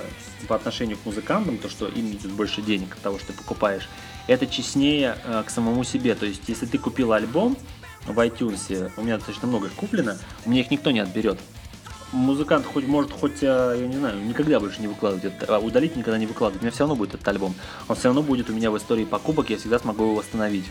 по 0.48 0.56
отношению 0.56 0.96
к 0.98 1.04
музыкантам, 1.06 1.58
то, 1.58 1.68
что 1.68 1.86
им 1.86 2.10
идет 2.10 2.32
больше 2.32 2.62
денег 2.62 2.94
от 2.94 3.00
того, 3.00 3.18
что 3.18 3.28
ты 3.28 3.34
покупаешь. 3.34 3.88
Это 4.26 4.46
честнее 4.46 5.16
э, 5.24 5.44
к 5.46 5.50
самому 5.50 5.84
себе. 5.84 6.14
То 6.14 6.26
есть, 6.26 6.42
если 6.48 6.66
ты 6.66 6.78
купил 6.78 7.12
альбом 7.12 7.56
в 8.06 8.18
iTunes, 8.18 8.90
у 8.96 9.02
меня 9.02 9.16
достаточно 9.16 9.46
много 9.46 9.66
их 9.66 9.74
куплено, 9.74 10.16
у 10.44 10.50
меня 10.50 10.62
их 10.62 10.70
никто 10.70 10.90
не 10.90 11.00
отберет 11.00 11.38
музыкант 12.16 12.66
хоть 12.66 12.86
может 12.86 13.12
хоть, 13.12 13.42
э, 13.42 13.76
я 13.80 13.86
не 13.86 13.96
знаю, 13.96 14.20
никогда 14.24 14.58
больше 14.58 14.80
не 14.80 14.88
выкладывать 14.88 15.24
это, 15.24 15.54
а 15.54 15.58
удалить 15.58 15.96
никогда 15.96 16.18
не 16.18 16.26
выкладывать. 16.26 16.62
У 16.62 16.64
меня 16.64 16.72
все 16.72 16.80
равно 16.80 16.96
будет 16.96 17.14
этот 17.14 17.28
альбом. 17.28 17.54
Он 17.88 17.96
все 17.96 18.08
равно 18.08 18.22
будет 18.22 18.50
у 18.50 18.52
меня 18.52 18.70
в 18.70 18.76
истории 18.76 19.04
покупок, 19.04 19.50
я 19.50 19.58
всегда 19.58 19.78
смогу 19.78 20.04
его 20.04 20.14
восстановить. 20.16 20.64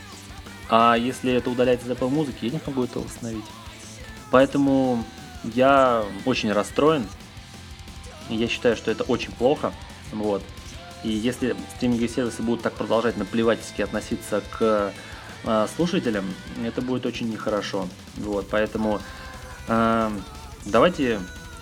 А 0.69 0.95
если 0.95 1.31
это 1.31 1.49
удаляется 1.49 1.87
из 1.87 1.91
Apple 1.91 2.09
музыки, 2.09 2.45
я 2.45 2.51
не 2.51 2.59
смогу 2.59 2.83
это 2.83 2.99
восстановить. 2.99 3.45
Поэтому 4.31 5.03
я 5.43 6.03
очень 6.25 6.51
расстроен. 6.51 7.05
Я 8.29 8.47
считаю, 8.47 8.75
что 8.75 8.89
это 8.89 9.03
очень 9.03 9.31
плохо. 9.31 9.71
Вот. 10.11 10.41
И 11.03 11.11
если 11.11 11.55
стриминговые 11.75 12.09
сервисы 12.09 12.41
будут 12.41 12.63
так 12.63 12.73
продолжать 12.73 13.15
наплевательски 13.17 13.83
относиться 13.83 14.41
к 14.57 14.91
э, 15.43 15.67
слушателям, 15.75 16.25
это 16.63 16.81
будет 16.81 17.05
очень 17.05 17.29
нехорошо. 17.29 17.87
Вот, 18.17 18.47
поэтому 18.49 18.99
э, 19.67 20.09
Давайте 20.66 21.20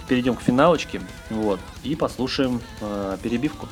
перейдем 0.07 0.35
к 0.35 0.41
финалочке 0.41 1.01
вот, 1.29 1.59
и 1.83 1.95
послушаем 1.95 2.61
э, 2.79 3.17
перебивку. 3.21 3.67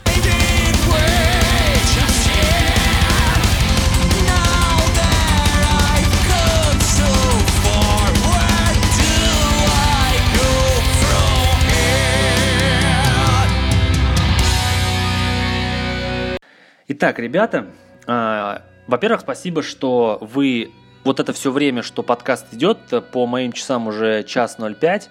Итак, 16.90 17.20
ребята, 17.20 17.68
э, 18.06 18.58
во-первых, 18.88 19.22
спасибо, 19.22 19.64
что 19.64 20.18
вы 20.20 20.72
вот 21.04 21.20
это 21.20 21.34
все 21.34 21.52
время, 21.52 21.82
что 21.84 22.04
подкаст 22.04 22.54
идет, 22.54 22.78
по 23.12 23.26
моим 23.26 23.52
часам 23.52 23.88
уже 23.88 24.24
час 24.24 24.58
05. 24.58 25.10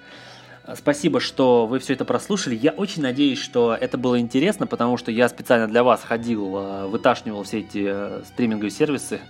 Спасибо, 0.77 1.21
что 1.21 1.67
вы 1.67 1.79
все 1.81 1.95
это 1.95 2.05
прослушали. 2.05 2.55
Я 2.55 2.71
очень 2.71 3.03
надеюсь, 3.03 3.41
что 3.41 3.75
это 3.75 3.99
было 3.99 4.21
интересно, 4.21 4.67
потому 4.67 4.97
что 4.97 5.11
я 5.11 5.29
специально 5.29 5.67
для 5.67 5.83
вас 5.83 6.03
ходил, 6.05 6.57
э, 6.57 6.87
выташнивал 6.87 7.43
все 7.43 7.61
эти 7.61 7.85
э, 7.89 8.23
стриминговые 8.27 8.71
сервисы, 8.71 9.21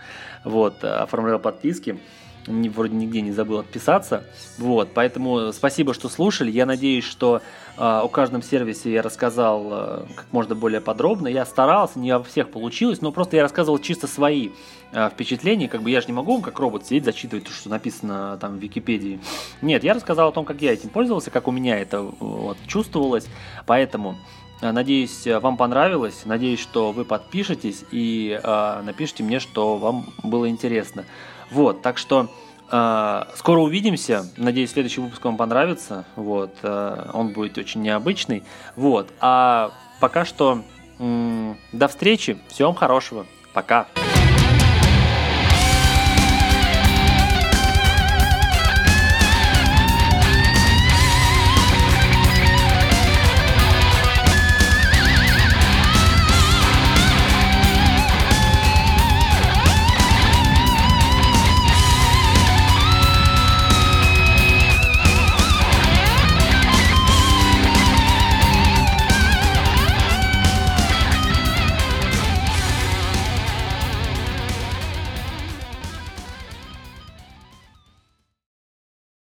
вот, 0.45 0.85
оформлял 0.85 1.39
подписки 1.39 1.99
ни, 2.47 2.69
вроде 2.69 2.95
нигде 2.95 3.21
не 3.21 3.33
забыл 3.33 3.59
отписаться. 3.59 4.25
Вот, 4.59 4.91
поэтому 4.95 5.53
спасибо, 5.53 5.95
что 5.95 6.09
слушали. 6.09 6.51
Я 6.51 6.67
надеюсь, 6.67 7.05
что 7.05 7.37
э, 7.37 7.41
о 7.77 8.09
каждом 8.09 8.43
сервисе 8.43 8.93
я 8.93 9.03
рассказал 9.03 9.69
э, 9.71 10.07
как 10.15 10.27
можно 10.33 10.55
более 10.55 10.81
подробно. 10.81 11.29
Я 11.29 11.45
старался, 11.45 11.99
не 11.99 12.17
во 12.17 12.23
всех 12.23 12.51
получилось, 12.51 13.01
но 13.01 13.13
просто 13.13 13.37
я 13.37 13.43
рассказывал 13.43 13.79
чисто 13.79 14.07
свои 14.07 14.51
э, 14.93 15.11
впечатления. 15.11 15.69
Как 15.69 15.83
бы 15.83 15.91
я 15.91 16.01
же 16.01 16.09
не 16.09 16.13
могу, 16.13 16.41
как 16.41 16.59
робот, 16.59 16.87
сидеть, 16.87 17.05
зачитывать 17.05 17.45
то, 17.45 17.53
что 17.53 17.69
написано 17.69 18.39
там 18.41 18.57
в 18.57 18.61
Википедии. 18.61 19.21
Нет, 19.63 19.85
я 19.85 19.95
рассказал 19.95 20.29
о 20.29 20.33
том, 20.33 20.45
как 20.45 20.61
я 20.63 20.73
этим 20.73 20.89
пользовался, 20.89 21.31
как 21.31 21.49
у 21.49 21.53
меня 21.53 21.79
это 21.79 22.01
вот, 22.03 22.59
чувствовалось. 22.67 23.27
Поэтому 23.67 24.17
Надеюсь, 24.63 25.27
вам 25.27 25.57
понравилось. 25.57 26.27
Надеюсь, 26.27 26.61
что 26.61 26.93
вы 26.93 27.07
подпишетесь 27.07 27.83
и 27.91 28.39
э, 28.43 28.83
напишите 28.83 29.23
мне, 29.23 29.41
что 29.41 29.79
вам 29.79 30.13
было 30.23 30.51
интересно. 30.51 31.07
Вот, 31.51 31.83
так 31.83 31.99
что 31.99 32.29
э, 32.71 33.23
скоро 33.37 33.61
увидимся. 33.61 34.27
Надеюсь, 34.37 34.71
следующий 34.71 35.01
выпуск 35.01 35.25
вам 35.25 35.37
понравится. 35.37 36.05
Вот, 36.17 36.55
э, 36.63 37.11
он 37.13 37.29
будет 37.29 37.59
очень 37.59 37.83
необычный. 37.83 38.45
Вот, 38.77 39.09
а 39.21 39.73
пока 40.01 40.25
что 40.25 40.63
э, 40.99 41.55
до 41.73 41.89
встречи. 41.89 42.39
Всего 42.49 42.69
вам 42.69 42.77
хорошего. 42.77 43.27
Пока. 43.53 43.87